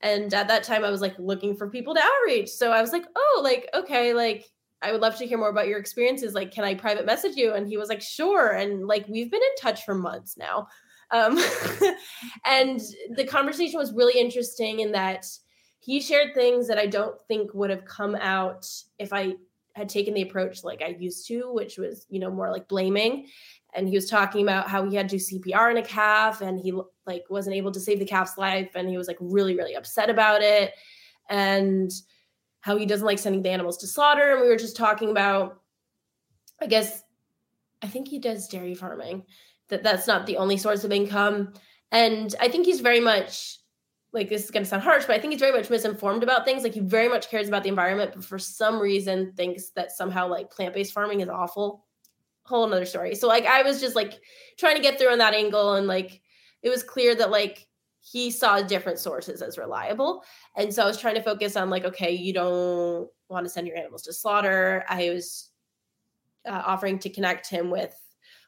and 0.00 0.32
at 0.34 0.48
that 0.48 0.64
time 0.64 0.84
I 0.84 0.90
was 0.90 1.00
like 1.00 1.18
looking 1.18 1.56
for 1.56 1.70
people 1.70 1.94
to 1.94 2.02
outreach. 2.02 2.48
So 2.48 2.72
I 2.72 2.80
was 2.80 2.92
like, 2.92 3.06
oh, 3.14 3.40
like 3.44 3.68
okay, 3.74 4.14
like 4.14 4.46
I 4.86 4.92
would 4.92 5.00
love 5.00 5.16
to 5.16 5.26
hear 5.26 5.36
more 5.36 5.48
about 5.48 5.66
your 5.66 5.80
experiences. 5.80 6.32
Like, 6.32 6.52
can 6.52 6.62
I 6.62 6.74
private 6.74 7.06
message 7.06 7.36
you? 7.36 7.54
And 7.54 7.66
he 7.66 7.76
was 7.76 7.88
like, 7.88 8.00
sure. 8.00 8.52
And 8.52 8.86
like, 8.86 9.06
we've 9.08 9.30
been 9.30 9.42
in 9.42 9.56
touch 9.60 9.84
for 9.84 9.94
months 9.94 10.36
now. 10.36 10.68
Um, 11.10 11.38
and 12.46 12.80
the 13.16 13.24
conversation 13.24 13.78
was 13.78 13.92
really 13.92 14.18
interesting 14.18 14.80
in 14.80 14.92
that 14.92 15.26
he 15.80 16.00
shared 16.00 16.34
things 16.34 16.68
that 16.68 16.78
I 16.78 16.86
don't 16.86 17.16
think 17.26 17.52
would 17.52 17.70
have 17.70 17.84
come 17.84 18.14
out 18.14 18.68
if 18.98 19.12
I 19.12 19.34
had 19.74 19.88
taken 19.88 20.14
the 20.14 20.22
approach 20.22 20.62
like 20.62 20.82
I 20.82 20.96
used 20.98 21.26
to, 21.28 21.52
which 21.52 21.78
was, 21.78 22.06
you 22.08 22.18
know, 22.20 22.30
more 22.30 22.50
like 22.50 22.68
blaming. 22.68 23.26
And 23.74 23.88
he 23.88 23.94
was 23.94 24.08
talking 24.08 24.42
about 24.42 24.68
how 24.68 24.88
he 24.88 24.96
had 24.96 25.08
to 25.10 25.16
CPR 25.16 25.70
in 25.70 25.76
a 25.76 25.82
calf 25.82 26.40
and 26.40 26.58
he 26.58 26.72
like 27.06 27.24
wasn't 27.28 27.56
able 27.56 27.72
to 27.72 27.80
save 27.80 27.98
the 27.98 28.06
calf's 28.06 28.38
life. 28.38 28.70
And 28.74 28.88
he 28.88 28.96
was 28.96 29.08
like 29.08 29.18
really, 29.20 29.56
really 29.56 29.74
upset 29.74 30.10
about 30.10 30.42
it. 30.42 30.74
And 31.28 31.90
how 32.66 32.76
he 32.76 32.84
doesn't 32.84 33.06
like 33.06 33.20
sending 33.20 33.42
the 33.42 33.48
animals 33.48 33.76
to 33.76 33.86
slaughter. 33.86 34.32
And 34.32 34.40
we 34.40 34.48
were 34.48 34.56
just 34.56 34.76
talking 34.76 35.12
about, 35.12 35.60
I 36.60 36.66
guess, 36.66 37.00
I 37.80 37.86
think 37.86 38.08
he 38.08 38.18
does 38.18 38.48
dairy 38.48 38.74
farming, 38.74 39.22
that 39.68 39.84
that's 39.84 40.08
not 40.08 40.26
the 40.26 40.36
only 40.38 40.56
source 40.56 40.82
of 40.82 40.90
income. 40.90 41.54
And 41.92 42.34
I 42.40 42.48
think 42.48 42.66
he's 42.66 42.80
very 42.80 42.98
much 42.98 43.60
like 44.12 44.28
this 44.28 44.42
is 44.42 44.50
going 44.50 44.64
to 44.64 44.68
sound 44.68 44.82
harsh, 44.82 45.04
but 45.04 45.14
I 45.14 45.20
think 45.20 45.32
he's 45.32 45.40
very 45.40 45.56
much 45.56 45.70
misinformed 45.70 46.24
about 46.24 46.44
things. 46.44 46.64
Like 46.64 46.74
he 46.74 46.80
very 46.80 47.08
much 47.08 47.30
cares 47.30 47.46
about 47.46 47.62
the 47.62 47.68
environment, 47.68 48.10
but 48.16 48.24
for 48.24 48.36
some 48.36 48.80
reason 48.80 49.32
thinks 49.36 49.70
that 49.76 49.92
somehow 49.92 50.26
like 50.26 50.50
plant 50.50 50.74
based 50.74 50.92
farming 50.92 51.20
is 51.20 51.28
awful. 51.28 51.86
Whole 52.46 52.64
another 52.64 52.84
story. 52.84 53.14
So 53.14 53.28
like 53.28 53.46
I 53.46 53.62
was 53.62 53.80
just 53.80 53.94
like 53.94 54.14
trying 54.58 54.74
to 54.74 54.82
get 54.82 54.98
through 54.98 55.12
on 55.12 55.18
that 55.18 55.34
angle, 55.34 55.74
and 55.74 55.86
like 55.86 56.20
it 56.62 56.70
was 56.70 56.82
clear 56.82 57.14
that 57.14 57.30
like 57.30 57.68
he 58.10 58.30
saw 58.30 58.62
different 58.62 58.98
sources 58.98 59.42
as 59.42 59.58
reliable. 59.58 60.22
And 60.56 60.72
so 60.72 60.82
I 60.82 60.86
was 60.86 60.98
trying 60.98 61.16
to 61.16 61.22
focus 61.22 61.56
on 61.56 61.70
like, 61.70 61.84
okay, 61.84 62.12
you 62.12 62.32
don't 62.32 63.08
want 63.28 63.44
to 63.44 63.50
send 63.50 63.66
your 63.66 63.76
animals 63.76 64.02
to 64.02 64.12
slaughter. 64.12 64.84
I 64.88 65.10
was 65.10 65.50
uh, 66.46 66.62
offering 66.64 67.00
to 67.00 67.10
connect 67.10 67.50
him 67.50 67.68
with 67.68 67.98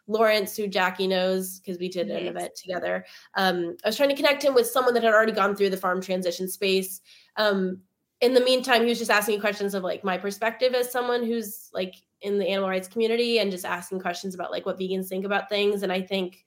Lawrence, 0.07 0.57
who 0.57 0.69
Jackie 0.69 1.09
knows 1.09 1.59
because 1.59 1.79
we 1.79 1.89
did 1.89 2.09
an 2.09 2.27
event 2.27 2.53
together. 2.55 3.05
Um, 3.35 3.77
I 3.85 3.89
was 3.89 3.97
trying 3.97 4.09
to 4.11 4.15
connect 4.15 4.45
him 4.45 4.55
with 4.55 4.67
someone 4.67 4.95
that 4.95 5.03
had 5.03 5.13
already 5.13 5.33
gone 5.33 5.57
through 5.57 5.71
the 5.71 5.77
farm 5.77 6.01
transition 6.01 6.49
space. 6.49 7.01
Um, 7.37 7.81
in 8.21 8.35
the 8.35 8.41
meantime, 8.41 8.83
he 8.83 8.89
was 8.89 8.99
just 8.99 9.11
asking 9.11 9.41
questions 9.41 9.75
of 9.75 9.83
like 9.83 10.05
my 10.05 10.17
perspective 10.17 10.73
as 10.73 10.91
someone 10.91 11.25
who's 11.25 11.69
like 11.75 11.95
in 12.23 12.39
the 12.39 12.49
animal 12.49 12.71
rights 12.71 12.89
community 12.89 13.39
and 13.39 13.51
just 13.51 13.65
asking 13.65 14.01
questions 14.01 14.35
about 14.35 14.51
like 14.51 14.67
what 14.67 14.79
vegans 14.79 15.09
think 15.09 15.25
about 15.25 15.49
things. 15.49 15.83
And 15.83 15.93
I 15.93 16.01
think 16.01 16.45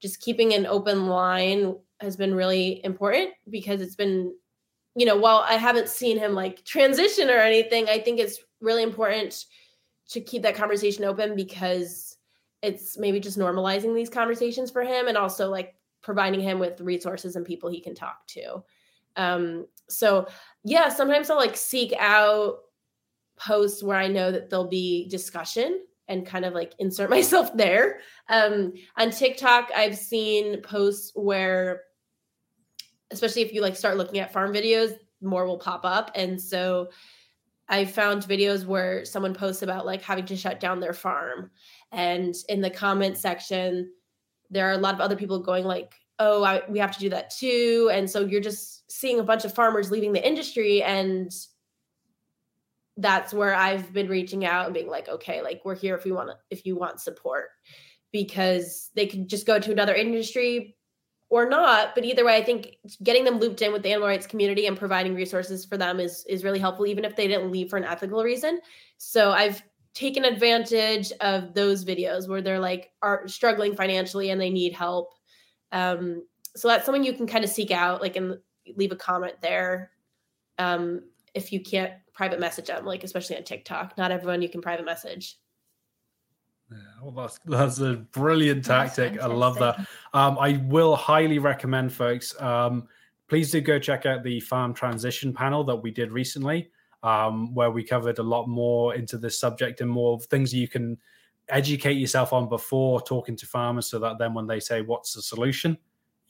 just 0.00 0.20
keeping 0.20 0.54
an 0.54 0.66
open 0.66 1.08
line 1.08 1.74
has 2.00 2.16
been 2.16 2.34
really 2.34 2.84
important 2.84 3.30
because 3.48 3.80
it's 3.80 3.96
been 3.96 4.34
you 4.96 5.06
know 5.06 5.16
while 5.16 5.44
i 5.48 5.54
haven't 5.54 5.88
seen 5.88 6.18
him 6.18 6.32
like 6.34 6.64
transition 6.64 7.28
or 7.28 7.38
anything 7.38 7.88
i 7.88 7.98
think 7.98 8.18
it's 8.18 8.40
really 8.60 8.82
important 8.82 9.46
to 10.08 10.20
keep 10.20 10.42
that 10.42 10.54
conversation 10.54 11.04
open 11.04 11.36
because 11.36 12.16
it's 12.62 12.98
maybe 12.98 13.20
just 13.20 13.38
normalizing 13.38 13.94
these 13.94 14.10
conversations 14.10 14.70
for 14.70 14.82
him 14.82 15.08
and 15.08 15.16
also 15.16 15.48
like 15.48 15.74
providing 16.02 16.40
him 16.40 16.58
with 16.58 16.80
resources 16.80 17.36
and 17.36 17.46
people 17.46 17.70
he 17.70 17.80
can 17.80 17.94
talk 17.94 18.26
to 18.26 18.62
um 19.16 19.66
so 19.88 20.26
yeah 20.64 20.88
sometimes 20.88 21.30
i'll 21.30 21.36
like 21.36 21.56
seek 21.56 21.92
out 21.98 22.58
posts 23.36 23.82
where 23.82 23.96
i 23.96 24.08
know 24.08 24.30
that 24.30 24.50
there'll 24.50 24.68
be 24.68 25.08
discussion 25.08 25.80
and 26.10 26.26
kind 26.26 26.44
of 26.44 26.52
like 26.52 26.74
insert 26.78 27.08
myself 27.18 27.56
there. 27.56 28.00
Um, 28.28 28.74
on 28.98 29.10
TikTok, 29.10 29.70
I've 29.74 29.96
seen 29.96 30.60
posts 30.60 31.12
where, 31.14 31.84
especially 33.10 33.42
if 33.42 33.52
you 33.52 33.60
like 33.60 33.76
start 33.76 33.96
looking 33.96 34.20
at 34.20 34.32
farm 34.32 34.52
videos, 34.52 34.94
more 35.20 35.46
will 35.46 35.58
pop 35.58 35.84
up. 35.84 36.10
And 36.14 36.40
so 36.40 36.90
I 37.68 37.84
found 37.84 38.24
videos 38.24 38.64
where 38.64 39.04
someone 39.04 39.34
posts 39.34 39.62
about 39.62 39.86
like 39.86 40.02
having 40.02 40.26
to 40.26 40.36
shut 40.36 40.60
down 40.60 40.80
their 40.80 40.92
farm. 40.92 41.50
And 41.92 42.34
in 42.48 42.60
the 42.60 42.70
comment 42.70 43.16
section, 43.18 43.92
there 44.50 44.68
are 44.68 44.72
a 44.72 44.78
lot 44.78 44.94
of 44.94 45.00
other 45.00 45.16
people 45.16 45.38
going 45.38 45.64
like, 45.64 45.94
oh, 46.18 46.42
I, 46.44 46.62
we 46.68 46.78
have 46.78 46.92
to 46.92 47.00
do 47.00 47.10
that 47.10 47.30
too. 47.30 47.90
And 47.92 48.10
so 48.10 48.26
you're 48.26 48.40
just 48.40 48.90
seeing 48.90 49.20
a 49.20 49.24
bunch 49.24 49.44
of 49.44 49.54
farmers 49.54 49.90
leaving 49.90 50.12
the 50.12 50.26
industry 50.26 50.82
and 50.82 51.32
that's 52.96 53.32
where 53.32 53.54
I've 53.54 53.92
been 53.92 54.08
reaching 54.08 54.44
out 54.44 54.66
and 54.66 54.74
being 54.74 54.88
like, 54.88 55.08
okay, 55.08 55.40
like 55.40 55.62
we're 55.64 55.76
here 55.76 55.96
if 55.96 56.04
we 56.04 56.12
want 56.12 56.30
if 56.50 56.66
you 56.66 56.76
want 56.76 57.00
support 57.00 57.48
because 58.12 58.90
they 58.94 59.06
could 59.06 59.28
just 59.28 59.46
go 59.46 59.58
to 59.58 59.72
another 59.72 59.94
industry 59.94 60.76
or 61.30 61.48
not. 61.48 61.94
But 61.94 62.04
either 62.04 62.24
way, 62.24 62.36
I 62.36 62.44
think 62.44 62.76
getting 63.02 63.24
them 63.24 63.38
looped 63.38 63.62
in 63.62 63.72
with 63.72 63.82
the 63.82 63.90
animal 63.90 64.08
rights 64.08 64.26
community 64.26 64.66
and 64.66 64.76
providing 64.76 65.14
resources 65.14 65.64
for 65.64 65.78
them 65.78 65.98
is 65.98 66.24
is 66.28 66.44
really 66.44 66.58
helpful, 66.58 66.86
even 66.86 67.04
if 67.04 67.16
they 67.16 67.28
didn't 67.28 67.50
leave 67.50 67.70
for 67.70 67.76
an 67.76 67.84
ethical 67.84 68.22
reason. 68.22 68.60
So 68.98 69.30
I've 69.30 69.62
taken 69.94 70.24
advantage 70.24 71.12
of 71.20 71.54
those 71.54 71.84
videos 71.84 72.28
where 72.28 72.42
they're 72.42 72.60
like 72.60 72.90
are 73.00 73.26
struggling 73.26 73.74
financially 73.74 74.30
and 74.30 74.40
they 74.40 74.50
need 74.50 74.74
help. 74.74 75.14
Um, 75.72 76.26
so 76.56 76.68
that's 76.68 76.84
someone 76.84 77.04
you 77.04 77.12
can 77.12 77.26
kind 77.26 77.44
of 77.44 77.50
seek 77.50 77.70
out, 77.70 78.02
like 78.02 78.16
and 78.16 78.38
leave 78.76 78.92
a 78.92 78.96
comment 78.96 79.34
there. 79.40 79.92
Um, 80.58 81.02
if 81.32 81.52
you 81.52 81.60
can't 81.60 81.92
private 82.12 82.40
message 82.40 82.66
them, 82.66 82.84
like 82.84 83.04
especially 83.04 83.36
on 83.36 83.44
TikTok. 83.44 83.96
Not 83.96 84.10
everyone 84.10 84.42
you 84.42 84.48
can 84.48 84.60
private 84.60 84.84
message. 84.84 85.38
Well, 87.02 87.12
that's 87.12 87.38
that's 87.44 87.78
a 87.80 87.94
brilliant 88.12 88.64
tactic. 88.64 89.20
I 89.20 89.26
love 89.26 89.58
that. 89.58 89.78
Um, 90.12 90.38
I 90.38 90.60
will 90.64 90.96
highly 90.96 91.38
recommend, 91.38 91.92
folks. 91.92 92.38
Um, 92.40 92.88
please 93.28 93.50
do 93.50 93.60
go 93.60 93.78
check 93.78 94.06
out 94.06 94.22
the 94.22 94.40
farm 94.40 94.74
transition 94.74 95.32
panel 95.32 95.64
that 95.64 95.76
we 95.76 95.90
did 95.90 96.12
recently, 96.12 96.70
um, 97.02 97.54
where 97.54 97.70
we 97.70 97.82
covered 97.82 98.18
a 98.18 98.22
lot 98.22 98.48
more 98.48 98.94
into 98.94 99.18
this 99.18 99.38
subject 99.38 99.80
and 99.80 99.90
more 99.90 100.20
things 100.20 100.52
you 100.52 100.68
can 100.68 100.98
educate 101.48 101.94
yourself 101.94 102.32
on 102.32 102.48
before 102.48 103.00
talking 103.00 103.36
to 103.36 103.46
farmers, 103.46 103.86
so 103.86 103.98
that 103.98 104.18
then 104.18 104.34
when 104.34 104.46
they 104.46 104.60
say, 104.60 104.82
"What's 104.82 105.14
the 105.14 105.22
solution?" 105.22 105.78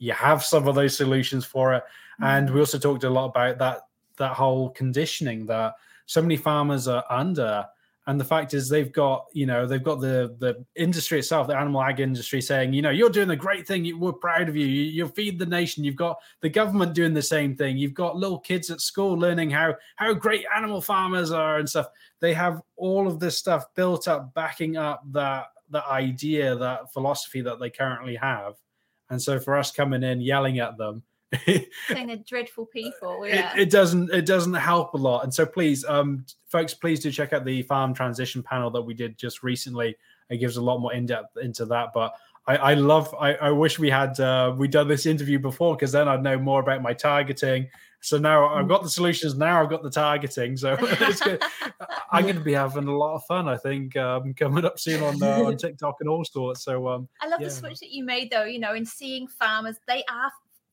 you 0.01 0.11
have 0.13 0.43
some 0.43 0.67
of 0.67 0.73
those 0.73 0.97
solutions 0.97 1.45
for 1.45 1.73
it. 1.75 1.83
Mm-hmm. 1.83 2.23
And 2.23 2.49
we 2.49 2.59
also 2.59 2.79
talked 2.79 3.03
a 3.03 3.09
lot 3.09 3.25
about 3.25 3.59
that 3.59 3.81
that 4.17 4.33
whole 4.33 4.71
conditioning 4.71 5.45
that 5.45 5.75
so 6.05 6.21
many 6.21 6.35
farmers 6.35 6.87
are 6.87 7.05
under 7.09 7.65
and 8.07 8.19
the 8.19 8.25
fact 8.25 8.53
is 8.53 8.67
they've 8.67 8.91
got 8.91 9.25
you 9.33 9.45
know 9.45 9.67
they've 9.67 9.83
got 9.83 10.01
the 10.01 10.35
the 10.39 10.65
industry 10.75 11.19
itself 11.19 11.47
the 11.47 11.55
animal 11.55 11.81
ag 11.81 11.99
industry 11.99 12.41
saying 12.41 12.73
you 12.73 12.81
know 12.81 12.89
you're 12.89 13.09
doing 13.09 13.29
a 13.29 13.35
great 13.35 13.67
thing. 13.67 13.99
We're 13.99 14.13
proud 14.13 14.49
of 14.49 14.55
you. 14.55 14.65
You, 14.65 14.83
you 14.83 15.07
feed 15.07 15.37
the 15.37 15.45
nation. 15.45 15.83
You've 15.83 15.95
got 15.95 16.19
the 16.41 16.49
government 16.49 16.93
doing 16.93 17.13
the 17.13 17.21
same 17.21 17.55
thing. 17.55 17.77
You've 17.77 17.93
got 17.93 18.15
little 18.15 18.39
kids 18.39 18.69
at 18.71 18.81
school 18.81 19.13
learning 19.13 19.51
how 19.51 19.75
how 19.97 20.13
great 20.13 20.45
animal 20.55 20.81
farmers 20.81 21.31
are 21.31 21.59
and 21.59 21.69
stuff. 21.69 21.87
They 22.19 22.33
have 22.33 22.61
all 22.75 23.07
of 23.07 23.19
this 23.19 23.37
stuff 23.37 23.65
built 23.75 24.07
up 24.07 24.33
backing 24.33 24.77
up 24.77 25.03
that 25.11 25.47
that 25.69 25.85
idea 25.87 26.55
that 26.55 26.91
philosophy 26.91 27.41
that 27.41 27.59
they 27.59 27.69
currently 27.69 28.15
have. 28.15 28.55
And 29.09 29.21
so 29.21 29.39
for 29.39 29.57
us 29.57 29.71
coming 29.71 30.03
in 30.03 30.21
yelling 30.21 30.59
at 30.59 30.77
them 30.77 31.03
saying 31.45 32.07
they're 32.07 32.17
dreadful 32.17 32.65
people. 32.65 33.25
Yeah. 33.25 33.53
It, 33.53 33.61
it, 33.61 33.69
doesn't 33.69 34.13
it 34.13 34.25
doesn't 34.25 34.53
help 34.53 34.93
a 34.93 34.97
lot. 34.97 35.23
And 35.23 35.33
so 35.33 35.45
please, 35.45 35.85
um, 35.85 36.25
folks, 36.47 36.73
please 36.73 36.99
do 36.99 37.11
check 37.11 37.33
out 37.33 37.45
the 37.45 37.61
farm 37.63 37.93
transition 37.93 38.43
panel 38.43 38.69
that 38.71 38.81
we 38.81 38.93
did 38.93 39.17
just 39.17 39.43
recently. 39.43 39.95
It 40.29 40.37
gives 40.37 40.57
a 40.57 40.61
lot 40.61 40.79
more 40.79 40.93
in 40.93 41.05
depth 41.05 41.37
into 41.37 41.65
that. 41.65 41.89
But 41.93 42.13
I, 42.47 42.55
I 42.55 42.73
love. 42.73 43.13
I, 43.19 43.35
I 43.35 43.51
wish 43.51 43.79
we 43.79 43.89
had 43.89 44.19
uh, 44.19 44.53
we 44.57 44.67
done 44.67 44.87
this 44.87 45.05
interview 45.05 45.39
before 45.39 45.75
because 45.75 45.91
then 45.91 46.07
I'd 46.07 46.23
know 46.23 46.37
more 46.37 46.59
about 46.59 46.81
my 46.81 46.93
targeting. 46.93 47.67
So 48.03 48.17
now 48.17 48.47
I've 48.47 48.67
got 48.67 48.81
the 48.81 48.89
solutions. 48.89 49.35
Now 49.35 49.61
I've 49.61 49.69
got 49.69 49.83
the 49.83 49.89
targeting. 49.89 50.57
So 50.57 50.75
it's 50.81 51.21
good. 51.21 51.41
I'm 52.11 52.23
going 52.23 52.35
to 52.35 52.41
be 52.41 52.53
having 52.53 52.87
a 52.87 52.97
lot 52.97 53.15
of 53.15 53.23
fun. 53.25 53.47
I 53.47 53.57
think 53.57 53.95
um, 53.95 54.33
coming 54.33 54.65
up 54.65 54.79
soon 54.79 55.03
on 55.03 55.21
uh, 55.21 55.43
on 55.43 55.55
TikTok 55.55 55.97
and 55.99 56.09
all 56.09 56.25
sorts. 56.25 56.63
So 56.63 56.87
um, 56.87 57.07
I 57.21 57.27
love 57.27 57.41
yeah. 57.41 57.47
the 57.47 57.53
switch 57.53 57.79
that 57.79 57.91
you 57.91 58.03
made, 58.03 58.31
though. 58.31 58.45
You 58.45 58.59
know, 58.59 58.73
in 58.73 58.85
seeing 58.85 59.27
farmers, 59.27 59.75
they 59.87 60.03
are 60.09 60.31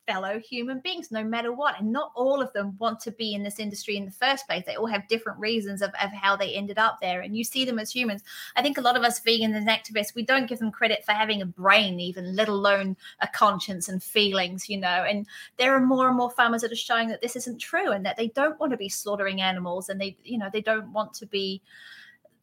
fellow 0.08 0.40
human 0.40 0.80
beings, 0.80 1.10
no 1.10 1.22
matter 1.22 1.52
what. 1.52 1.78
And 1.78 1.92
not 1.92 2.12
all 2.14 2.40
of 2.40 2.52
them 2.54 2.76
want 2.78 2.98
to 3.00 3.12
be 3.12 3.34
in 3.34 3.42
this 3.42 3.58
industry 3.58 3.96
in 3.96 4.06
the 4.06 4.10
first 4.10 4.46
place. 4.46 4.64
They 4.66 4.76
all 4.76 4.86
have 4.86 5.06
different 5.06 5.38
reasons 5.38 5.82
of, 5.82 5.90
of 6.02 6.10
how 6.10 6.34
they 6.34 6.54
ended 6.54 6.78
up 6.78 6.98
there. 7.00 7.20
And 7.20 7.36
you 7.36 7.44
see 7.44 7.64
them 7.64 7.78
as 7.78 7.90
humans. 7.90 8.22
I 8.56 8.62
think 8.62 8.78
a 8.78 8.80
lot 8.80 8.96
of 8.96 9.02
us 9.02 9.20
vegans 9.20 9.54
and 9.54 9.68
activists, 9.68 10.14
we 10.14 10.24
don't 10.24 10.48
give 10.48 10.58
them 10.58 10.72
credit 10.72 11.04
for 11.04 11.12
having 11.12 11.42
a 11.42 11.46
brain, 11.46 12.00
even, 12.00 12.34
let 12.34 12.48
alone 12.48 12.96
a 13.20 13.28
conscience 13.28 13.88
and 13.88 14.02
feelings, 14.02 14.68
you 14.68 14.78
know. 14.78 15.04
And 15.06 15.26
there 15.58 15.74
are 15.74 15.80
more 15.80 16.08
and 16.08 16.16
more 16.16 16.30
farmers 16.30 16.62
that 16.62 16.72
are 16.72 16.76
showing 16.76 17.08
that 17.08 17.20
this 17.20 17.36
isn't 17.36 17.58
true 17.58 17.92
and 17.92 18.04
that 18.06 18.16
they 18.16 18.28
don't 18.28 18.58
want 18.58 18.72
to 18.72 18.78
be 18.78 18.88
slaughtering 18.88 19.42
animals 19.42 19.90
and 19.90 20.00
they, 20.00 20.16
you 20.24 20.38
know, 20.38 20.48
they 20.50 20.62
don't 20.62 20.92
want 20.92 21.12
to 21.14 21.26
be 21.26 21.62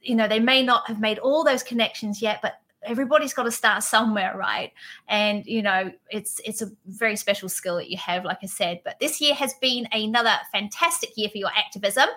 you 0.02 0.14
know 0.14 0.28
they 0.28 0.40
may 0.40 0.62
not 0.62 0.88
have 0.88 1.00
made 1.00 1.18
all 1.18 1.44
those 1.44 1.64
connections 1.64 2.22
yet 2.22 2.40
but 2.44 2.62
everybody's 2.86 3.34
got 3.34 3.44
to 3.44 3.52
start 3.52 3.84
somewhere 3.84 4.36
right? 4.36 4.72
And 5.08 5.46
you 5.46 5.62
know 5.62 5.92
it's 6.10 6.40
it's 6.46 6.62
a 6.62 6.72
very 6.86 7.16
special 7.16 7.50
skill 7.50 7.76
that 7.78 7.90
you 7.90 7.98
have 7.98 8.26
like 8.26 8.40
i 8.44 8.46
said. 8.46 8.82
But 8.84 9.00
this 9.00 9.22
year 9.22 9.34
has 9.34 9.54
been 9.56 9.88
another 9.92 10.36
fantastic 10.52 11.12
year 11.16 11.30
for 11.30 11.38
your 11.38 11.52
activism. 11.56 12.08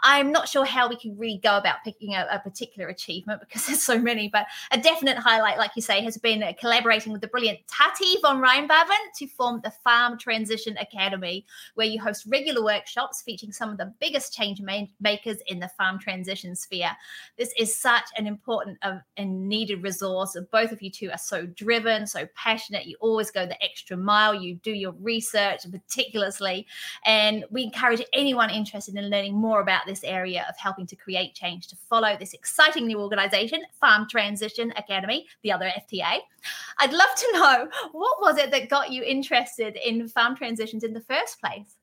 I'm 0.00 0.32
not 0.32 0.48
sure 0.48 0.64
how 0.64 0.88
we 0.88 0.96
can 0.96 1.16
really 1.16 1.40
go 1.42 1.56
about 1.56 1.76
picking 1.84 2.14
a, 2.14 2.26
a 2.30 2.38
particular 2.38 2.88
achievement 2.88 3.40
because 3.40 3.66
there's 3.72 3.82
so 3.82 3.98
many 3.98 4.28
but 4.28 4.46
a 4.70 4.80
definite 4.80 5.18
highlight 5.18 5.58
like 5.58 5.72
you 5.76 5.82
say 5.82 6.02
has 6.02 6.16
been 6.16 6.42
collaborating 6.58 7.12
with 7.12 7.20
the 7.20 7.28
brilliant 7.28 7.58
tati 7.66 8.16
von 8.20 8.40
reinbaven 8.40 8.98
to 9.16 9.26
form 9.26 9.60
the 9.64 9.70
farm 9.70 10.18
transition 10.18 10.76
academy 10.78 11.44
where 11.74 11.86
you 11.86 12.00
host 12.00 12.26
regular 12.28 12.62
workshops 12.62 13.22
featuring 13.22 13.52
some 13.52 13.70
of 13.70 13.78
the 13.78 13.92
biggest 14.00 14.34
change 14.34 14.60
makers 15.00 15.38
in 15.46 15.58
the 15.60 15.68
farm 15.68 15.98
transition 15.98 16.54
sphere. 16.54 16.90
This 17.36 17.52
is 17.58 17.74
such 17.74 18.04
an 18.16 18.26
important 18.26 18.78
uh, 18.82 18.98
and 19.16 19.48
needed 19.48 19.82
resource 19.82 20.11
resource. 20.12 20.36
Both 20.50 20.72
of 20.72 20.82
you 20.82 20.90
two 20.90 21.10
are 21.10 21.18
so 21.18 21.46
driven, 21.46 22.06
so 22.06 22.26
passionate. 22.34 22.86
You 22.86 22.96
always 23.00 23.30
go 23.30 23.46
the 23.46 23.62
extra 23.62 23.96
mile. 23.96 24.34
You 24.34 24.56
do 24.56 24.72
your 24.72 24.92
research 25.00 25.66
meticulously. 25.66 26.66
And 27.04 27.44
we 27.50 27.62
encourage 27.62 28.02
anyone 28.12 28.50
interested 28.50 28.96
in 28.96 29.10
learning 29.10 29.34
more 29.34 29.60
about 29.60 29.86
this 29.86 30.04
area 30.04 30.44
of 30.48 30.56
helping 30.58 30.86
to 30.86 30.96
create 30.96 31.34
change 31.34 31.68
to 31.68 31.76
follow 31.88 32.16
this 32.18 32.34
exciting 32.34 32.86
new 32.86 33.00
organization, 33.00 33.62
Farm 33.80 34.06
Transition 34.08 34.72
Academy, 34.76 35.26
the 35.42 35.52
other 35.52 35.70
FTA. 35.78 36.18
I'd 36.78 36.92
love 36.92 37.14
to 37.16 37.32
know 37.32 37.68
what 37.92 38.20
was 38.20 38.38
it 38.38 38.50
that 38.50 38.68
got 38.68 38.90
you 38.90 39.02
interested 39.02 39.76
in 39.76 40.08
farm 40.08 40.36
transitions 40.36 40.84
in 40.84 40.92
the 40.92 41.00
first 41.00 41.40
place? 41.40 41.76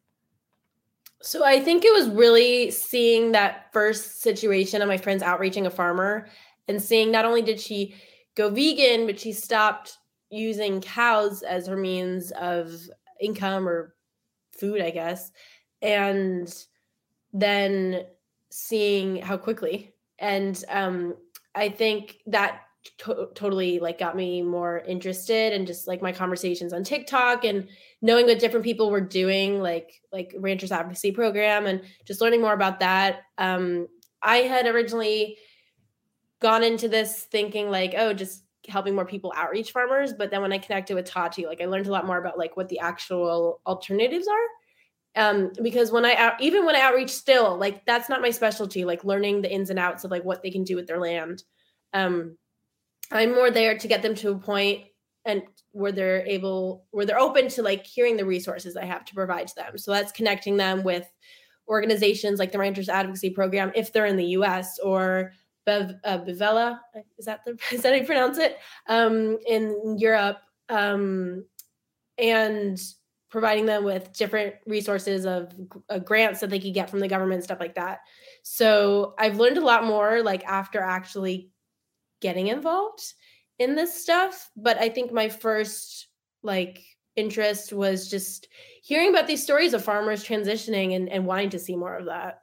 So 1.21 1.43
I 1.43 1.59
think 1.59 1.84
it 1.84 1.91
was 1.91 2.09
really 2.09 2.71
seeing 2.71 3.34
that 3.34 3.73
first 3.73 4.21
situation 4.21 4.82
of 4.82 4.88
my 4.88 4.95
friends 4.95 5.21
outreaching 5.21 5.65
a 5.65 5.69
farmer 5.69 6.30
and 6.69 6.82
seeing 6.82 7.11
not 7.11 7.25
only 7.25 7.41
did 7.41 7.59
she 7.59 7.95
go 8.39 8.49
vegan, 8.49 9.05
but 9.05 9.19
she 9.19 9.33
stopped 9.33 9.97
using 10.29 10.79
cows 10.79 11.43
as 11.43 11.67
her 11.67 11.75
means 11.75 12.31
of 12.31 12.71
income 13.19 13.67
or 13.67 13.95
food, 14.57 14.81
I 14.81 14.91
guess. 14.91 15.31
And 15.81 16.53
then 17.33 18.05
seeing 18.49 19.17
how 19.17 19.35
quickly. 19.35 19.93
And 20.19 20.63
um, 20.69 21.15
I 21.53 21.67
think 21.67 22.19
that 22.27 22.61
to- 22.99 23.29
totally 23.35 23.79
like 23.79 23.99
got 23.99 24.15
me 24.15 24.41
more 24.41 24.79
interested 24.87 25.51
and 25.51 25.67
just 25.67 25.85
like 25.85 26.01
my 26.01 26.13
conversations 26.13 26.71
on 26.71 26.85
TikTok 26.85 27.43
and 27.43 27.67
knowing 28.01 28.25
what 28.25 28.39
different 28.39 28.63
people 28.63 28.89
were 28.89 29.01
doing, 29.01 29.61
like 29.61 30.01
like 30.13 30.33
Ranchers 30.37 30.71
Advocacy 30.71 31.11
Program, 31.11 31.65
and 31.65 31.81
just 32.05 32.21
learning 32.21 32.41
more 32.41 32.53
about 32.53 32.79
that. 32.79 33.23
Um, 33.37 33.87
I 34.23 34.37
had 34.37 34.65
originally 34.65 35.37
gone 36.41 36.63
into 36.63 36.87
this 36.87 37.23
thinking 37.23 37.69
like, 37.69 37.93
oh, 37.97 38.13
just 38.13 38.43
helping 38.67 38.95
more 38.95 39.05
people 39.05 39.33
outreach 39.35 39.71
farmers. 39.71 40.13
But 40.13 40.31
then 40.31 40.41
when 40.41 40.53
I 40.53 40.57
connected 40.57 40.95
with 40.95 41.05
Tati, 41.05 41.45
like 41.45 41.61
I 41.61 41.65
learned 41.65 41.87
a 41.87 41.91
lot 41.91 42.05
more 42.05 42.17
about 42.17 42.37
like 42.37 42.55
what 42.57 42.69
the 42.69 42.79
actual 42.79 43.61
alternatives 43.65 44.27
are. 44.27 45.21
Um, 45.21 45.51
because 45.61 45.91
when 45.91 46.05
I 46.05 46.13
out, 46.13 46.41
even 46.41 46.65
when 46.65 46.75
I 46.75 46.81
outreach 46.81 47.09
still, 47.09 47.57
like 47.57 47.85
that's 47.85 48.09
not 48.09 48.21
my 48.21 48.29
specialty, 48.29 48.85
like 48.85 49.03
learning 49.03 49.41
the 49.41 49.51
ins 49.51 49.69
and 49.69 49.79
outs 49.79 50.03
of 50.03 50.11
like 50.11 50.23
what 50.23 50.43
they 50.43 50.51
can 50.51 50.63
do 50.63 50.75
with 50.75 50.87
their 50.87 50.99
land. 50.99 51.43
Um, 51.93 52.37
I'm 53.11 53.33
more 53.33 53.49
there 53.49 53.77
to 53.77 53.87
get 53.87 54.03
them 54.03 54.13
to 54.15 54.31
a 54.31 54.37
point 54.37 54.83
and 55.25 55.41
where 55.71 55.91
they're 55.91 56.25
able 56.25 56.85
where 56.91 57.05
they're 57.05 57.19
open 57.19 57.47
to 57.49 57.63
like 57.63 57.85
hearing 57.85 58.17
the 58.17 58.25
resources 58.25 58.77
I 58.77 58.85
have 58.85 59.03
to 59.05 59.15
provide 59.15 59.47
to 59.47 59.55
them. 59.55 59.77
So 59.77 59.91
that's 59.91 60.11
connecting 60.11 60.57
them 60.57 60.83
with 60.83 61.09
organizations 61.67 62.39
like 62.39 62.51
the 62.51 62.59
Ranchers 62.59 62.89
Advocacy 62.89 63.31
Program 63.31 63.71
if 63.75 63.91
they're 63.91 64.05
in 64.05 64.17
the 64.17 64.25
US 64.25 64.79
or 64.79 65.33
Bev, 65.70 65.95
uh, 66.03 66.20
is 66.26 66.39
that 66.39 67.45
the 67.45 67.57
is 67.72 67.82
that 67.82 67.93
how 67.93 67.99
you 67.99 68.05
pronounce 68.05 68.38
it? 68.38 68.57
Um, 68.88 69.38
in 69.47 69.97
Europe, 69.99 70.39
um, 70.70 71.45
and 72.17 72.80
providing 73.30 73.67
them 73.67 73.84
with 73.84 74.11
different 74.13 74.55
resources 74.65 75.26
of 75.26 75.53
uh, 75.89 75.99
grants 75.99 76.39
that 76.39 76.49
they 76.49 76.59
could 76.59 76.74
get 76.74 76.89
from 76.89 76.99
the 76.99 77.07
government, 77.07 77.43
stuff 77.43 77.59
like 77.59 77.76
that. 77.76 77.99
So 78.41 79.13
I've 79.20 79.38
learned 79.38 79.57
a 79.57 79.65
lot 79.65 79.86
more, 79.86 80.24
like 80.24 80.43
after 80.45 80.80
actually 80.82 81.51
getting 82.22 82.47
involved 82.47 83.13
in 83.59 83.76
this 83.76 84.01
stuff. 84.01 84.49
But 84.55 84.80
I 84.80 84.89
think 84.89 85.11
my 85.11 85.30
first 85.30 86.07
like 86.41 86.84
interest 87.15 87.72
was 87.72 88.09
just 88.09 88.47
hearing 88.82 89.09
about 89.09 89.28
these 89.28 89.43
stories 89.43 89.74
of 89.74 89.84
farmers 89.84 90.26
transitioning 90.26 90.95
and, 90.95 91.09
and 91.09 91.28
wanting 91.28 91.51
to 91.51 91.59
see 91.59 91.76
more 91.76 91.95
of 91.95 92.05
that. 92.05 92.41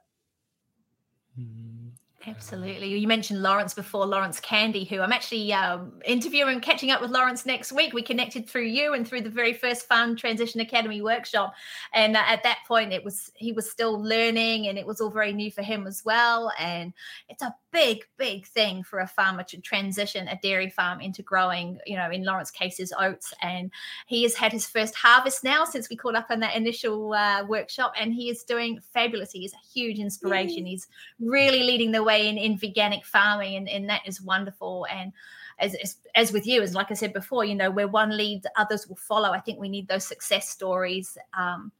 Absolutely. 2.27 2.89
You 2.99 3.07
mentioned 3.07 3.41
Lawrence 3.41 3.73
before, 3.73 4.05
Lawrence 4.05 4.41
Candy, 4.41 4.83
who 4.83 4.99
I'm 4.99 5.13
actually 5.13 5.53
um, 5.53 5.93
interviewing, 6.03 6.59
catching 6.59 6.91
up 6.91 6.99
with 6.99 7.09
Lawrence 7.09 7.45
next 7.45 7.71
week. 7.71 7.93
We 7.93 8.01
connected 8.01 8.49
through 8.49 8.65
you 8.65 8.93
and 8.93 9.07
through 9.07 9.21
the 9.21 9.29
very 9.29 9.53
first 9.53 9.87
Farm 9.87 10.13
Transition 10.13 10.59
Academy 10.59 11.01
workshop. 11.01 11.53
And 11.93 12.17
uh, 12.17 12.23
at 12.27 12.43
that 12.43 12.59
point, 12.67 12.91
it 12.91 13.01
was 13.01 13.31
he 13.35 13.53
was 13.53 13.71
still 13.71 14.01
learning, 14.01 14.67
and 14.67 14.77
it 14.77 14.85
was 14.85 14.99
all 14.99 15.09
very 15.09 15.31
new 15.31 15.49
for 15.49 15.61
him 15.61 15.87
as 15.87 16.03
well. 16.03 16.51
And 16.59 16.91
it's 17.29 17.41
a 17.41 17.55
big, 17.71 18.05
big 18.17 18.45
thing 18.45 18.83
for 18.83 18.99
a 18.99 19.07
farmer 19.07 19.43
to 19.43 19.61
transition 19.61 20.27
a 20.27 20.37
dairy 20.43 20.69
farm 20.69 20.99
into 20.99 21.21
growing. 21.21 21.79
You 21.85 21.95
know, 21.95 22.11
in 22.11 22.25
Lawrence 22.25 22.51
cases, 22.51 22.91
oats, 22.99 23.33
and 23.41 23.71
he 24.05 24.23
has 24.23 24.35
had 24.35 24.51
his 24.51 24.67
first 24.67 24.95
harvest 24.95 25.45
now 25.45 25.63
since 25.63 25.89
we 25.89 25.95
caught 25.95 26.15
up 26.15 26.29
in 26.29 26.41
that 26.41 26.57
initial 26.57 27.13
uh, 27.13 27.45
workshop, 27.45 27.93
and 27.97 28.13
he 28.13 28.29
is 28.29 28.43
doing 28.43 28.81
fabulous. 28.93 29.31
He 29.31 29.45
is 29.45 29.53
a 29.53 29.73
huge 29.73 29.97
inspiration. 29.97 30.65
He's 30.65 30.87
really 31.21 31.63
leading 31.63 31.93
the 31.93 32.03
way 32.03 32.16
way 32.17 32.27
in, 32.27 32.37
in 32.37 32.57
veganic 32.57 33.05
farming, 33.05 33.55
and, 33.55 33.69
and 33.69 33.89
that 33.89 34.01
is 34.05 34.21
wonderful. 34.21 34.85
And 34.91 35.13
as, 35.59 35.75
as, 35.75 35.97
as 36.15 36.31
with 36.31 36.45
you, 36.45 36.61
as 36.61 36.73
like 36.73 36.91
I 36.91 36.95
said 36.95 37.13
before, 37.13 37.45
you 37.45 37.55
know, 37.55 37.71
where 37.71 37.87
one 37.87 38.15
leads, 38.15 38.45
others 38.55 38.87
will 38.87 38.97
follow. 38.97 39.29
I 39.31 39.39
think 39.39 39.59
we 39.59 39.69
need 39.69 39.87
those 39.87 40.05
success 40.05 40.49
stories. 40.49 41.17
Um, 41.37 41.71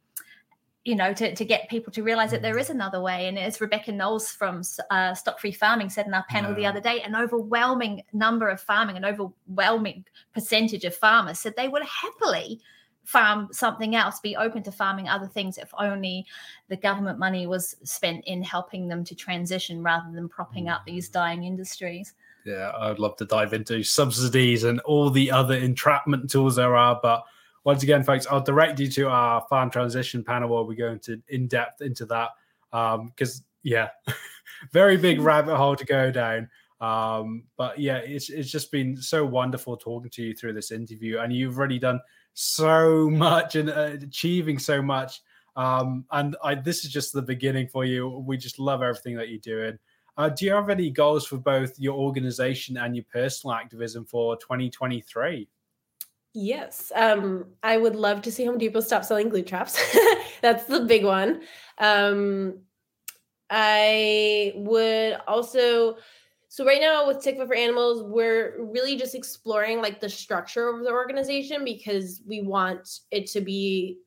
you 0.84 0.94
know, 0.94 1.12
to, 1.12 1.34
to 1.34 1.44
get 1.44 1.68
people 1.68 1.92
to 1.92 2.02
realize 2.02 2.30
that 2.30 2.40
there 2.40 2.56
is 2.56 2.70
another 2.70 3.02
way. 3.02 3.28
And 3.28 3.38
as 3.38 3.60
Rebecca 3.60 3.92
Knowles 3.92 4.30
from 4.30 4.62
uh, 4.90 5.12
Stock 5.12 5.38
Free 5.38 5.52
Farming 5.52 5.90
said 5.90 6.06
in 6.06 6.14
our 6.14 6.24
panel 6.30 6.52
yeah. 6.52 6.56
the 6.56 6.66
other 6.66 6.80
day, 6.80 7.02
an 7.02 7.14
overwhelming 7.14 8.04
number 8.14 8.48
of 8.48 8.58
farming, 8.58 8.96
an 8.96 9.04
overwhelming 9.04 10.06
percentage 10.32 10.84
of 10.84 10.94
farmers 10.94 11.40
said 11.40 11.54
they 11.56 11.68
would 11.68 11.82
happily 11.82 12.60
farm 13.08 13.48
something 13.50 13.96
else, 13.96 14.20
be 14.20 14.36
open 14.36 14.62
to 14.62 14.70
farming 14.70 15.08
other 15.08 15.26
things 15.26 15.56
if 15.56 15.72
only 15.78 16.26
the 16.68 16.76
government 16.76 17.18
money 17.18 17.46
was 17.46 17.74
spent 17.82 18.22
in 18.26 18.42
helping 18.42 18.86
them 18.86 19.02
to 19.02 19.14
transition 19.14 19.82
rather 19.82 20.12
than 20.12 20.28
propping 20.28 20.68
up 20.68 20.82
these 20.84 21.08
dying 21.08 21.44
industries. 21.44 22.12
Yeah, 22.44 22.70
I'd 22.78 22.98
love 22.98 23.16
to 23.16 23.24
dive 23.24 23.54
into 23.54 23.82
subsidies 23.82 24.64
and 24.64 24.78
all 24.80 25.08
the 25.08 25.30
other 25.30 25.54
entrapment 25.54 26.28
tools 26.28 26.56
there 26.56 26.76
are. 26.76 27.00
But 27.02 27.24
once 27.64 27.82
again, 27.82 28.04
folks, 28.04 28.26
I'll 28.26 28.42
direct 28.42 28.78
you 28.78 28.90
to 28.90 29.08
our 29.08 29.40
farm 29.48 29.70
transition 29.70 30.22
panel 30.22 30.50
where 30.50 30.64
we 30.64 30.76
go 30.76 30.90
into 30.90 31.18
in 31.28 31.48
depth 31.48 31.80
into 31.80 32.04
that. 32.06 32.32
Because, 32.70 33.38
um, 33.38 33.44
yeah, 33.62 33.88
very 34.70 34.98
big 34.98 35.22
rabbit 35.22 35.56
hole 35.56 35.76
to 35.76 35.84
go 35.86 36.10
down. 36.10 36.50
Um, 36.80 37.44
but 37.56 37.78
yeah, 37.78 37.96
it's 37.96 38.30
it's 38.30 38.50
just 38.50 38.70
been 38.70 38.96
so 38.96 39.24
wonderful 39.24 39.76
talking 39.76 40.10
to 40.10 40.22
you 40.22 40.34
through 40.34 40.52
this 40.52 40.70
interview, 40.70 41.18
and 41.18 41.32
you've 41.32 41.58
already 41.58 41.78
done 41.78 42.00
so 42.34 43.10
much 43.10 43.56
and 43.56 43.70
uh, 43.70 43.96
achieving 44.00 44.58
so 44.58 44.80
much. 44.80 45.20
Um, 45.56 46.04
and 46.12 46.36
I, 46.42 46.54
this 46.54 46.84
is 46.84 46.92
just 46.92 47.12
the 47.12 47.22
beginning 47.22 47.66
for 47.66 47.84
you. 47.84 48.08
We 48.08 48.36
just 48.36 48.60
love 48.60 48.80
everything 48.80 49.16
that 49.16 49.28
you're 49.28 49.38
doing. 49.38 49.78
Uh, 50.16 50.28
do 50.28 50.44
you 50.44 50.52
have 50.52 50.68
any 50.68 50.90
goals 50.90 51.26
for 51.26 51.36
both 51.36 51.78
your 51.78 51.96
organization 51.96 52.76
and 52.76 52.94
your 52.94 53.04
personal 53.12 53.54
activism 53.54 54.04
for 54.04 54.36
2023? 54.36 55.48
Yes. 56.34 56.92
Um, 56.94 57.46
I 57.62 57.76
would 57.76 57.96
love 57.96 58.22
to 58.22 58.32
see 58.32 58.44
Home 58.44 58.58
Depot 58.58 58.80
stop 58.80 59.04
selling 59.04 59.28
glue 59.28 59.42
traps. 59.42 59.80
That's 60.42 60.64
the 60.64 60.80
big 60.80 61.04
one. 61.04 61.42
Um, 61.78 62.60
I 63.50 64.52
would 64.56 65.18
also 65.26 65.96
so 66.48 66.64
right 66.64 66.80
now 66.80 67.06
with 67.06 67.18
Tikva 67.18 67.46
for 67.46 67.54
Animals, 67.54 68.02
we're 68.02 68.56
really 68.58 68.96
just 68.96 69.14
exploring 69.14 69.82
like 69.82 70.00
the 70.00 70.08
structure 70.08 70.68
of 70.68 70.82
the 70.82 70.90
organization 70.90 71.64
because 71.64 72.22
we 72.26 72.40
want 72.40 73.00
it 73.10 73.26
to 73.32 73.42
be 73.42 73.98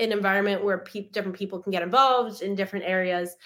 an 0.00 0.10
environment 0.10 0.64
where 0.64 0.78
pe- 0.78 1.08
different 1.10 1.36
people 1.36 1.60
can 1.60 1.70
get 1.70 1.82
involved 1.82 2.42
in 2.42 2.56
different 2.56 2.84
areas. 2.84 3.36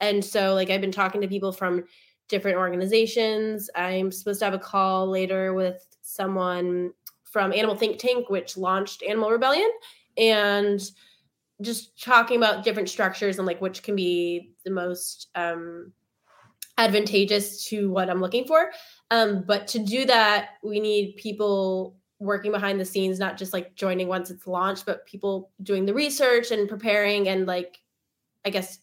And 0.00 0.24
so 0.24 0.54
like 0.54 0.70
I've 0.70 0.80
been 0.80 0.90
talking 0.90 1.20
to 1.20 1.28
people 1.28 1.52
from 1.52 1.84
different 2.28 2.56
organizations. 2.56 3.68
I'm 3.74 4.10
supposed 4.10 4.38
to 4.40 4.46
have 4.46 4.54
a 4.54 4.58
call 4.58 5.08
later 5.08 5.52
with 5.52 5.86
someone 6.00 6.92
from 7.24 7.52
Animal 7.52 7.76
Think 7.76 7.98
Tank, 7.98 8.30
which 8.30 8.56
launched 8.56 9.02
Animal 9.02 9.30
Rebellion, 9.30 9.70
and 10.16 10.80
just 11.60 12.02
talking 12.02 12.38
about 12.38 12.64
different 12.64 12.88
structures 12.88 13.38
and 13.38 13.46
like 13.46 13.60
which 13.60 13.82
can 13.82 13.96
be 13.96 14.54
the 14.64 14.70
most 14.70 15.28
um, 15.34 15.92
advantageous 16.78 17.66
to 17.68 17.90
what 17.90 18.10
I'm 18.10 18.20
looking 18.20 18.44
for. 18.44 18.70
Um, 19.10 19.44
but 19.46 19.66
to 19.68 19.78
do 19.78 20.04
that, 20.06 20.50
we 20.62 20.80
need 20.80 21.16
people 21.16 21.96
working 22.18 22.52
behind 22.52 22.80
the 22.80 22.84
scenes, 22.84 23.18
not 23.18 23.36
just 23.36 23.52
like 23.52 23.74
joining 23.74 24.08
once 24.08 24.30
it's 24.30 24.46
launched, 24.46 24.86
but 24.86 25.06
people 25.06 25.50
doing 25.62 25.86
the 25.86 25.94
research 25.94 26.50
and 26.50 26.68
preparing 26.68 27.28
and 27.28 27.46
like, 27.46 27.78
I 28.44 28.50
guess, 28.50 28.78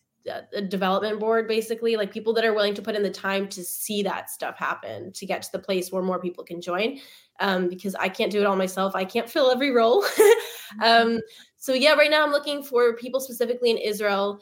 a 0.54 0.62
development 0.62 1.20
board 1.20 1.50
basically, 1.50 1.98
like 1.98 2.14
people 2.14 2.34
that 2.34 2.46
are 2.46 2.54
willing 2.54 2.74
to 2.76 2.82
put 2.82 2.96
in 2.96 3.04
the 3.04 3.10
time 3.10 3.48
to 3.50 3.64
see 3.64 4.04
that 4.04 4.30
stuff 4.30 4.58
happen 4.58 5.12
to 5.12 5.26
get 5.26 5.42
to 5.42 5.52
the 5.52 5.60
place 5.60 5.92
where 5.92 6.02
more 6.02 6.20
people 6.20 6.44
can 6.44 6.62
join. 6.62 7.00
Um, 7.40 7.68
because 7.68 7.96
I 7.96 8.10
can't 8.10 8.32
do 8.32 8.40
it 8.40 8.46
all 8.46 8.56
myself. 8.56 8.96
I 8.96 9.04
can't 9.04 9.30
fill 9.30 9.52
every 9.52 9.72
role. 9.72 10.06
um, 10.82 11.20
so 11.58 11.74
yeah, 11.74 11.94
right 11.94 12.12
now 12.12 12.24
I'm 12.24 12.32
looking 12.32 12.64
for 12.64 12.96
people 12.96 13.20
specifically 13.20 13.72
in 13.72 13.78
Israel 13.78 14.40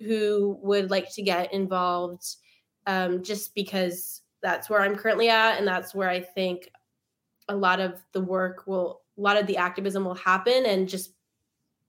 who 0.00 0.58
would 0.62 0.90
like 0.90 1.12
to 1.14 1.22
get 1.22 1.52
involved 1.52 2.36
um, 2.86 3.22
just 3.22 3.54
because 3.54 4.22
that's 4.42 4.70
where 4.70 4.80
I'm 4.80 4.96
currently 4.96 5.28
at. 5.28 5.58
And 5.58 5.66
that's 5.66 5.94
where 5.94 6.08
I 6.08 6.20
think 6.20 6.70
a 7.48 7.56
lot 7.56 7.80
of 7.80 8.02
the 8.12 8.20
work 8.20 8.66
will, 8.66 9.02
a 9.18 9.20
lot 9.20 9.36
of 9.36 9.46
the 9.46 9.56
activism 9.56 10.04
will 10.04 10.14
happen. 10.14 10.64
And 10.66 10.88
just 10.88 11.12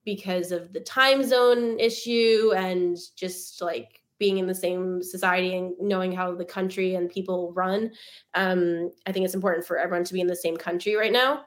because 0.06 0.52
of 0.52 0.74
the 0.74 0.80
time 0.80 1.24
zone 1.24 1.80
issue 1.80 2.54
and 2.56 2.98
just 3.16 3.62
like 3.62 4.02
being 4.20 4.38
in 4.38 4.48
the 4.48 4.56
same 4.56 5.04
society 5.04 5.56
and 5.56 5.76
knowing 5.80 6.12
how 6.12 6.34
the 6.34 6.45
country 6.45 6.95
and 6.95 7.10
people 7.10 7.54
run, 7.54 7.91
um, 8.34 8.91
I 9.06 9.12
think 9.12 9.26
it's 9.26 9.36
important 9.36 9.68
for 9.68 9.78
everyone 9.78 10.06
to 10.06 10.14
be 10.14 10.22
in 10.22 10.28
the 10.28 10.36
same 10.36 10.58
country 10.58 10.95
right 10.95 11.12
now. 11.12 11.43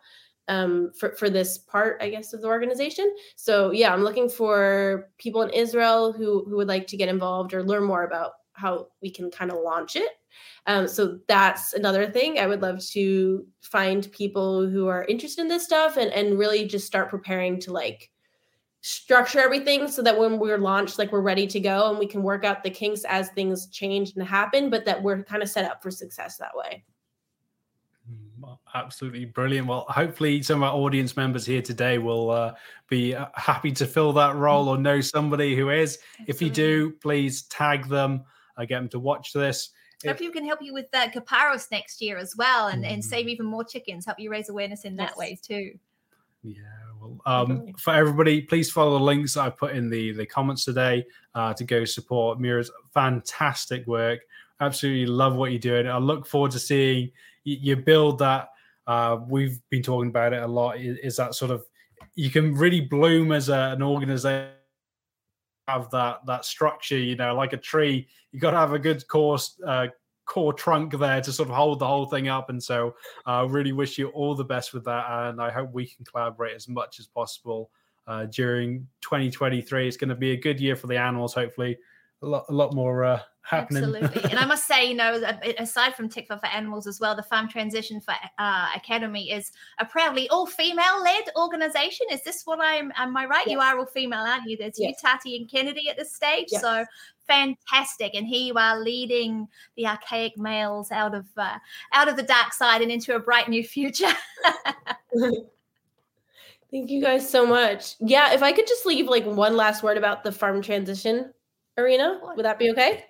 Um, 0.48 0.90
for, 0.98 1.12
for 1.12 1.30
this 1.30 1.58
part, 1.58 1.98
I 2.00 2.10
guess, 2.10 2.32
of 2.32 2.40
the 2.40 2.48
organization. 2.48 3.14
So 3.36 3.70
yeah, 3.70 3.92
I'm 3.92 4.02
looking 4.02 4.28
for 4.28 5.08
people 5.16 5.42
in 5.42 5.50
Israel 5.50 6.12
who 6.12 6.44
who 6.44 6.56
would 6.56 6.66
like 6.66 6.88
to 6.88 6.96
get 6.96 7.08
involved 7.08 7.54
or 7.54 7.62
learn 7.62 7.84
more 7.84 8.02
about 8.02 8.32
how 8.60 8.88
we 9.00 9.10
can 9.10 9.30
kind 9.30 9.50
of 9.50 9.58
launch 9.62 9.96
it. 9.96 10.10
Um, 10.66 10.86
so 10.86 11.18
that's 11.26 11.72
another 11.72 12.10
thing. 12.10 12.38
I 12.38 12.46
would 12.46 12.62
love 12.62 12.84
to 12.90 13.46
find 13.62 14.10
people 14.12 14.68
who 14.68 14.88
are 14.88 15.04
interested 15.04 15.42
in 15.42 15.48
this 15.48 15.64
stuff 15.64 15.96
and 15.96 16.12
and 16.12 16.38
really 16.38 16.66
just 16.66 16.86
start 16.86 17.10
preparing 17.10 17.58
to 17.60 17.72
like 17.72 18.10
structure 18.82 19.40
everything 19.40 19.88
so 19.88 20.02
that 20.02 20.18
when 20.18 20.38
we're 20.38 20.58
launched, 20.58 20.98
like 20.98 21.12
we're 21.12 21.20
ready 21.20 21.46
to 21.46 21.60
go 21.60 21.90
and 21.90 21.98
we 21.98 22.06
can 22.06 22.22
work 22.22 22.44
out 22.44 22.62
the 22.62 22.70
kinks 22.70 23.04
as 23.04 23.28
things 23.30 23.66
change 23.66 24.12
and 24.16 24.26
happen, 24.26 24.70
but 24.70 24.84
that 24.84 25.02
we're 25.02 25.22
kind 25.22 25.42
of 25.42 25.50
set 25.50 25.70
up 25.70 25.82
for 25.82 25.90
success 25.90 26.38
that 26.38 26.52
way. 26.54 26.84
Mm, 28.10 28.58
absolutely 28.74 29.26
brilliant. 29.26 29.66
Well, 29.66 29.84
hopefully, 29.88 30.42
some 30.42 30.62
of 30.62 30.72
our 30.72 30.74
audience 30.74 31.16
members 31.16 31.44
here 31.44 31.62
today 31.62 31.98
will 31.98 32.30
uh, 32.30 32.54
be 32.88 33.14
uh, 33.14 33.26
happy 33.34 33.72
to 33.72 33.86
fill 33.86 34.12
that 34.14 34.34
role 34.36 34.68
or 34.68 34.78
know 34.78 35.00
somebody 35.00 35.54
who 35.54 35.68
is. 35.70 35.98
If 36.26 36.40
you 36.40 36.48
do, 36.48 36.92
please 37.02 37.42
tag 37.42 37.86
them 37.88 38.24
I 38.60 38.66
get 38.66 38.78
them 38.78 38.88
to 38.90 38.98
watch 38.98 39.32
this. 39.32 39.70
Hopefully, 40.06 40.26
you 40.26 40.32
can 40.32 40.46
help 40.46 40.62
you 40.62 40.72
with 40.72 40.90
the 40.92 41.10
Kapparos 41.14 41.70
next 41.70 42.00
year 42.00 42.16
as 42.16 42.34
well, 42.36 42.68
and, 42.68 42.84
mm. 42.84 42.92
and 42.92 43.04
save 43.04 43.26
mm. 43.26 43.30
even 43.30 43.46
more 43.46 43.64
chickens. 43.64 44.06
Help 44.06 44.18
you 44.18 44.30
raise 44.30 44.48
awareness 44.48 44.84
in 44.84 44.96
yes. 44.96 45.10
that 45.10 45.16
way 45.18 45.38
too. 45.42 45.78
Yeah, 46.42 46.62
well, 47.00 47.20
um, 47.26 47.74
for 47.78 47.92
everybody, 47.92 48.40
please 48.40 48.70
follow 48.70 48.98
the 48.98 49.04
links 49.04 49.36
I 49.36 49.50
put 49.50 49.74
in 49.74 49.90
the 49.90 50.12
the 50.12 50.24
comments 50.24 50.64
today 50.64 51.04
uh, 51.34 51.52
to 51.54 51.64
go 51.64 51.84
support 51.84 52.40
Mira's 52.40 52.70
fantastic 52.94 53.86
work. 53.86 54.20
Absolutely 54.60 55.06
love 55.06 55.36
what 55.36 55.50
you're 55.50 55.58
doing. 55.58 55.86
I 55.86 55.98
look 55.98 56.26
forward 56.26 56.52
to 56.52 56.58
seeing 56.58 57.10
you, 57.44 57.56
you 57.60 57.76
build 57.76 58.18
that. 58.20 58.48
Uh, 58.86 59.18
we've 59.28 59.60
been 59.68 59.82
talking 59.82 60.08
about 60.08 60.32
it 60.32 60.42
a 60.42 60.46
lot. 60.46 60.78
Is, 60.78 60.96
is 60.98 61.16
that 61.16 61.34
sort 61.34 61.50
of 61.50 61.64
you 62.14 62.30
can 62.30 62.54
really 62.54 62.80
bloom 62.80 63.32
as 63.32 63.50
a, 63.50 63.72
an 63.74 63.82
organization 63.82 64.50
have 65.72 65.90
that 65.90 66.24
that 66.26 66.44
structure 66.44 66.98
you 66.98 67.16
know 67.16 67.34
like 67.34 67.52
a 67.52 67.56
tree 67.56 68.06
you 68.32 68.40
got 68.40 68.52
to 68.52 68.56
have 68.56 68.72
a 68.72 68.78
good 68.78 69.06
core 69.08 69.38
uh, 69.66 69.86
core 70.24 70.52
trunk 70.52 70.96
there 70.96 71.20
to 71.20 71.32
sort 71.32 71.48
of 71.48 71.54
hold 71.54 71.80
the 71.80 71.86
whole 71.86 72.06
thing 72.06 72.28
up. 72.28 72.50
And 72.50 72.62
so 72.62 72.94
i 73.26 73.40
uh, 73.40 73.44
really 73.46 73.72
wish 73.72 73.98
you 73.98 74.08
all 74.10 74.34
the 74.36 74.44
best 74.44 74.72
with 74.72 74.84
that 74.84 75.04
and 75.10 75.42
i 75.42 75.50
hope 75.50 75.72
we 75.72 75.86
can 75.86 76.04
collaborate 76.04 76.54
as 76.54 76.68
much 76.68 77.00
as 77.00 77.06
possible 77.06 77.70
uh, 78.06 78.26
during 78.26 78.86
2023 79.00 79.88
it's 79.88 79.96
going 79.96 80.08
to 80.08 80.14
be 80.14 80.32
a 80.32 80.36
good 80.36 80.60
year 80.60 80.76
for 80.76 80.86
the 80.86 80.96
animals 80.96 81.34
hopefully. 81.34 81.76
A 82.22 82.26
lot, 82.26 82.44
a 82.48 82.52
lot 82.52 82.74
more 82.74 83.04
uh, 83.04 83.20
happening. 83.50 83.84
Absolutely. 83.84 84.30
and 84.30 84.38
I 84.38 84.46
must 84.46 84.66
say, 84.66 84.88
you 84.88 84.94
know, 84.94 85.20
aside 85.58 85.94
from 85.94 86.08
Tikva 86.08 86.40
for 86.40 86.46
Animals 86.46 86.86
as 86.86 87.00
well, 87.00 87.14
the 87.14 87.22
Farm 87.22 87.48
Transition 87.48 88.00
for 88.00 88.14
uh, 88.38 88.68
Academy 88.74 89.30
is 89.30 89.52
a 89.78 89.84
proudly 89.84 90.28
all 90.28 90.46
female 90.46 91.02
led 91.02 91.24
organization. 91.36 92.06
Is 92.10 92.22
this 92.22 92.42
what 92.44 92.60
I'm, 92.60 92.92
am 92.96 93.16
I 93.16 93.26
right? 93.26 93.46
Yes. 93.46 93.52
You 93.52 93.60
are 93.60 93.78
all 93.78 93.86
female, 93.86 94.20
aren't 94.20 94.48
you? 94.48 94.56
There's 94.56 94.78
yes. 94.78 94.90
you, 95.02 95.08
Tati, 95.08 95.36
and 95.36 95.50
Kennedy 95.50 95.88
at 95.90 95.96
this 95.96 96.14
stage. 96.14 96.48
Yes. 96.50 96.62
So 96.62 96.84
fantastic. 97.26 98.14
And 98.14 98.26
here 98.26 98.46
you 98.46 98.54
are 98.54 98.78
leading 98.78 99.48
the 99.76 99.86
archaic 99.86 100.36
males 100.36 100.90
out 100.90 101.14
of 101.14 101.26
uh, 101.36 101.58
out 101.92 102.08
of 102.08 102.16
the 102.16 102.22
dark 102.22 102.52
side 102.52 102.82
and 102.82 102.90
into 102.90 103.14
a 103.14 103.20
bright 103.20 103.48
new 103.48 103.64
future. 103.64 104.12
Thank 106.70 106.88
you 106.90 107.02
guys 107.02 107.28
so 107.28 107.44
much. 107.44 107.96
Yeah, 107.98 108.32
if 108.32 108.44
I 108.44 108.52
could 108.52 108.68
just 108.68 108.86
leave 108.86 109.08
like 109.08 109.24
one 109.24 109.56
last 109.56 109.82
word 109.82 109.96
about 109.96 110.22
the 110.22 110.30
farm 110.30 110.62
transition 110.62 111.32
arena, 111.76 112.20
would 112.36 112.44
that 112.44 112.60
be 112.60 112.70
okay? 112.70 113.06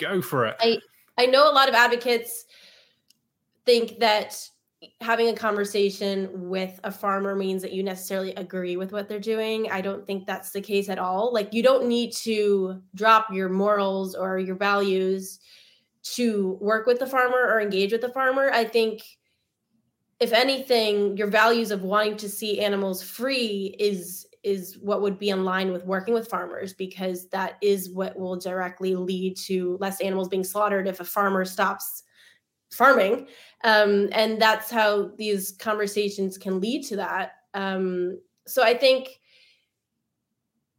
Go 0.00 0.22
for 0.22 0.46
it. 0.46 0.56
I 0.60 0.78
I 1.18 1.26
know 1.26 1.50
a 1.50 1.52
lot 1.52 1.68
of 1.68 1.74
advocates 1.74 2.46
think 3.66 3.98
that 3.98 4.36
having 5.02 5.28
a 5.28 5.34
conversation 5.34 6.48
with 6.48 6.80
a 6.84 6.90
farmer 6.90 7.36
means 7.36 7.60
that 7.60 7.72
you 7.72 7.82
necessarily 7.82 8.34
agree 8.36 8.78
with 8.78 8.92
what 8.92 9.08
they're 9.08 9.20
doing. 9.20 9.70
I 9.70 9.82
don't 9.82 10.06
think 10.06 10.26
that's 10.26 10.52
the 10.52 10.62
case 10.62 10.88
at 10.88 10.98
all. 10.98 11.34
Like 11.34 11.52
you 11.52 11.62
don't 11.62 11.86
need 11.86 12.12
to 12.22 12.80
drop 12.94 13.26
your 13.30 13.50
morals 13.50 14.14
or 14.14 14.38
your 14.38 14.56
values 14.56 15.40
to 16.02 16.56
work 16.62 16.86
with 16.86 16.98
the 16.98 17.06
farmer 17.06 17.36
or 17.36 17.60
engage 17.60 17.92
with 17.92 18.00
the 18.00 18.08
farmer. 18.08 18.50
I 18.50 18.64
think 18.64 19.02
if 20.18 20.32
anything, 20.32 21.16
your 21.16 21.28
values 21.28 21.70
of 21.70 21.82
wanting 21.82 22.16
to 22.18 22.28
see 22.28 22.60
animals 22.60 23.02
free 23.02 23.74
is 23.78 24.26
is 24.42 24.78
what 24.78 25.02
would 25.02 25.18
be 25.18 25.30
in 25.30 25.44
line 25.44 25.72
with 25.72 25.84
working 25.84 26.14
with 26.14 26.28
farmers 26.28 26.72
because 26.72 27.28
that 27.28 27.56
is 27.60 27.90
what 27.90 28.18
will 28.18 28.36
directly 28.36 28.94
lead 28.94 29.36
to 29.36 29.76
less 29.80 30.00
animals 30.00 30.28
being 30.28 30.44
slaughtered 30.44 30.88
if 30.88 31.00
a 31.00 31.04
farmer 31.04 31.44
stops 31.44 32.04
farming. 32.72 33.26
Um, 33.64 34.08
and 34.12 34.40
that's 34.40 34.70
how 34.70 35.10
these 35.18 35.52
conversations 35.52 36.38
can 36.38 36.60
lead 36.60 36.86
to 36.86 36.96
that. 36.96 37.32
Um, 37.52 38.18
so 38.50 38.62
i 38.62 38.76
think 38.76 39.20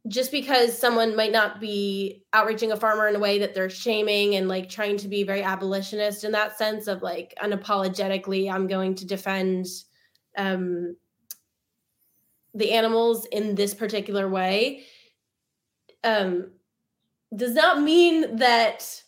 just 0.08 0.32
because 0.32 0.76
someone 0.76 1.14
might 1.14 1.30
not 1.30 1.60
be 1.60 2.24
outreaching 2.32 2.72
a 2.72 2.76
farmer 2.76 3.06
in 3.06 3.14
a 3.14 3.20
way 3.20 3.38
that 3.38 3.54
they're 3.54 3.70
shaming 3.70 4.34
and 4.34 4.48
like 4.48 4.68
trying 4.68 4.96
to 4.96 5.08
be 5.08 5.22
very 5.22 5.42
abolitionist 5.42 6.24
in 6.24 6.32
that 6.32 6.58
sense 6.58 6.86
of 6.86 7.02
like 7.02 7.34
unapologetically 7.42 8.52
i'm 8.52 8.66
going 8.66 8.94
to 8.94 9.06
defend 9.06 9.66
um, 10.36 10.96
the 12.54 12.72
animals 12.72 13.26
in 13.26 13.54
this 13.54 13.74
particular 13.74 14.28
way 14.28 14.84
um, 16.04 16.50
does 17.34 17.54
not 17.54 17.80
mean 17.80 18.36
that 18.36 19.02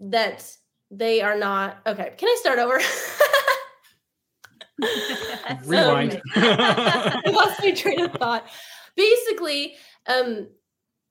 that 0.00 0.56
they 0.90 1.22
are 1.22 1.38
not 1.38 1.78
okay 1.86 2.12
can 2.16 2.28
i 2.28 2.36
start 2.40 2.58
over? 2.58 2.80
Rewind. 5.64 6.20
I 6.34 7.22
lost 7.26 7.60
my 7.62 7.70
train 7.70 8.00
of 8.00 8.12
thought. 8.12 8.46
Basically 8.96 9.76
um, 10.06 10.48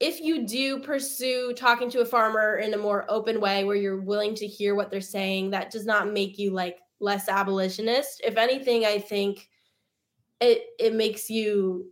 if 0.02 0.20
you 0.20 0.46
do 0.46 0.80
pursue 0.80 1.54
talking 1.54 1.90
to 1.92 2.02
a 2.02 2.06
farmer 2.06 2.58
in 2.58 2.74
a 2.74 2.78
more 2.78 3.06
open 3.08 3.40
way 3.40 3.64
where 3.64 3.78
you're 3.78 4.02
willing 4.02 4.36
to 4.36 4.48
hear 4.48 4.76
what 4.76 4.92
they're 4.92 5.00
saying 5.00 5.52
that 5.52 5.72
does 5.72 5.86
not 5.86 6.12
make 6.12 6.38
you 6.38 6.52
like 6.52 6.80
less 7.00 7.30
abolitionist. 7.30 8.22
If 8.26 8.36
anything 8.36 8.86
i 8.86 9.00
think 9.00 9.48
it 10.42 10.66
it 10.80 10.94
makes 10.94 11.30
you 11.30 11.86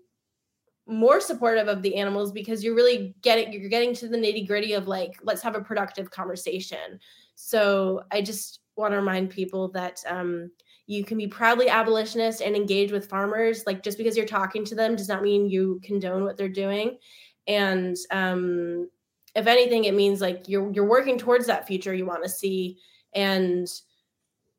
more 0.88 1.22
supportive 1.22 1.68
of 1.68 1.84
the 1.84 1.96
animals 1.96 2.32
because 2.32 2.64
you're 2.64 2.76
really 2.76 3.16
getting 3.22 3.54
you're 3.54 3.70
getting 3.70 3.94
to 3.94 4.08
the 4.08 4.18
nitty 4.18 4.48
gritty 4.48 4.74
of 4.74 4.88
like 4.88 5.20
let's 5.24 5.42
have 5.42 5.56
a 5.56 5.62
productive 5.62 6.10
conversation. 6.10 7.00
So 7.36 8.04
i 8.12 8.22
just 8.22 8.60
want 8.76 8.92
to 8.94 8.98
remind 8.98 9.30
people 9.30 9.68
that 9.70 10.04
um, 10.08 10.52
you 10.88 11.04
can 11.04 11.18
be 11.18 11.28
proudly 11.28 11.70
abolitionist 11.70 12.42
and 12.42 12.56
engage 12.56 12.92
with 12.92 13.10
farmers. 13.10 13.64
Like 13.68 13.84
just 13.84 13.98
because 13.98 14.18
you're 14.18 14.26
talking 14.26 14.66
to 14.66 14.76
them 14.76 14.96
does 14.96 15.10
not 15.10 15.22
mean 15.22 15.50
you 15.50 15.80
condone 15.84 16.24
what 16.24 16.38
they're 16.38 16.50
doing. 16.50 16.98
And 17.48 17.96
um, 18.12 18.90
if 19.36 19.46
anything 19.46 19.84
it 19.84 19.94
means 19.94 20.22
like 20.22 20.50
you're 20.50 20.72
you're 20.72 20.88
working 20.88 21.18
towards 21.18 21.46
that 21.48 21.68
future 21.68 21.94
you 21.94 22.06
want 22.06 22.24
to 22.24 22.30
see. 22.30 22.80
And 23.14 23.68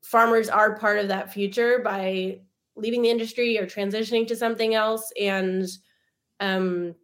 farmers 0.01 0.49
are 0.49 0.77
part 0.77 0.99
of 0.99 1.09
that 1.09 1.33
future 1.33 1.79
by 1.79 2.39
leaving 2.75 3.01
the 3.01 3.09
industry 3.09 3.57
or 3.57 3.65
transitioning 3.65 4.27
to 4.27 4.35
something 4.35 4.73
else. 4.75 5.11
And 5.19 5.67
um 6.41 6.95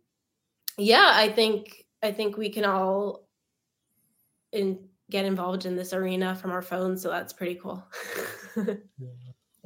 yeah 0.77 1.11
i 1.13 1.29
think 1.29 1.85
i 2.03 2.11
think 2.11 2.37
we 2.37 2.49
can 2.49 2.65
all 2.65 3.27
in 4.51 4.79
get 5.09 5.23
involved 5.23 5.65
in 5.65 5.75
this 5.75 5.93
arena 5.93 6.35
from 6.35 6.51
our 6.51 6.61
phones 6.61 7.01
so 7.01 7.09
that's 7.09 7.31
pretty 7.31 7.55
cool. 7.55 7.81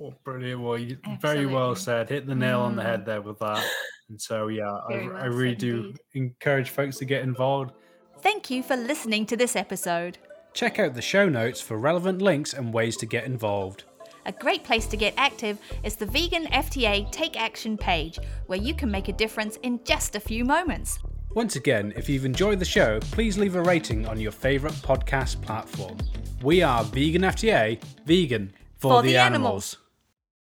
Oh 0.04 0.16
brilliant. 0.24 0.62
Well 0.62 0.80
you, 0.80 0.98
very 1.20 1.46
well 1.46 1.76
said. 1.76 2.10
Hit 2.10 2.26
the 2.26 2.34
nail 2.34 2.62
mm. 2.62 2.66
on 2.66 2.76
the 2.76 2.82
head 2.82 3.02
mm. 3.02 3.06
there 3.06 3.22
with 3.22 3.38
that. 3.38 3.64
And 4.10 4.20
so 4.20 4.48
yeah 4.48 4.64
I, 4.90 5.08
well 5.08 5.16
I, 5.16 5.26
really 5.26 5.54
do 5.54 5.76
indeed. 5.76 6.00
encourage 6.16 6.72
folks 6.72 6.98
to 6.98 7.06
get 7.06 7.22
involved. 7.22 7.74
Thank 8.20 8.50
you 8.50 8.64
for 8.64 8.76
listening 8.76 9.28
to 9.28 9.38
this 9.38 9.56
episode. 9.56 10.18
Check 10.54 10.80
out 10.80 10.96
the 10.96 11.04
show 11.04 11.30
notes 11.30 11.62
for 11.62 11.78
relevant 11.78 12.20
links 12.20 12.52
and 12.52 12.74
ways 12.74 12.98
to 12.98 13.06
get 13.06 13.26
involved 13.26 13.84
a 14.26 14.32
great 14.32 14.64
place 14.64 14.88
to 14.88 14.98
get 14.98 15.14
active 15.18 15.60
is 15.84 15.96
the 15.96 16.06
Vegan 16.06 16.46
FTA 16.48 17.12
Take 17.12 17.40
Action 17.40 17.78
page, 17.78 18.20
where 18.48 18.60
you 18.60 18.74
can 18.74 18.92
make 18.92 19.08
a 19.08 19.14
difference 19.14 19.58
in 19.58 19.80
just 19.84 20.16
a 20.16 20.20
few 20.20 20.46
moments. 20.46 21.00
Once 21.34 21.56
again, 21.56 21.94
if 21.96 22.10
you've 22.10 22.26
enjoyed 22.26 22.60
the 22.60 22.66
show, 22.66 23.00
please 23.12 23.38
leave 23.38 23.56
a 23.56 23.62
rating 23.62 24.06
on 24.06 24.20
your 24.20 24.32
favourite 24.32 24.76
podcast 24.78 25.42
platform. 25.42 25.98
We 26.42 26.62
are 26.62 26.84
Vegan 26.84 27.22
FTA, 27.22 27.82
vegan 28.06 28.52
for, 28.78 28.92
for 28.92 29.02
the, 29.02 29.14
the, 29.14 29.18
animals. 29.18 29.76
animals. 29.76 29.78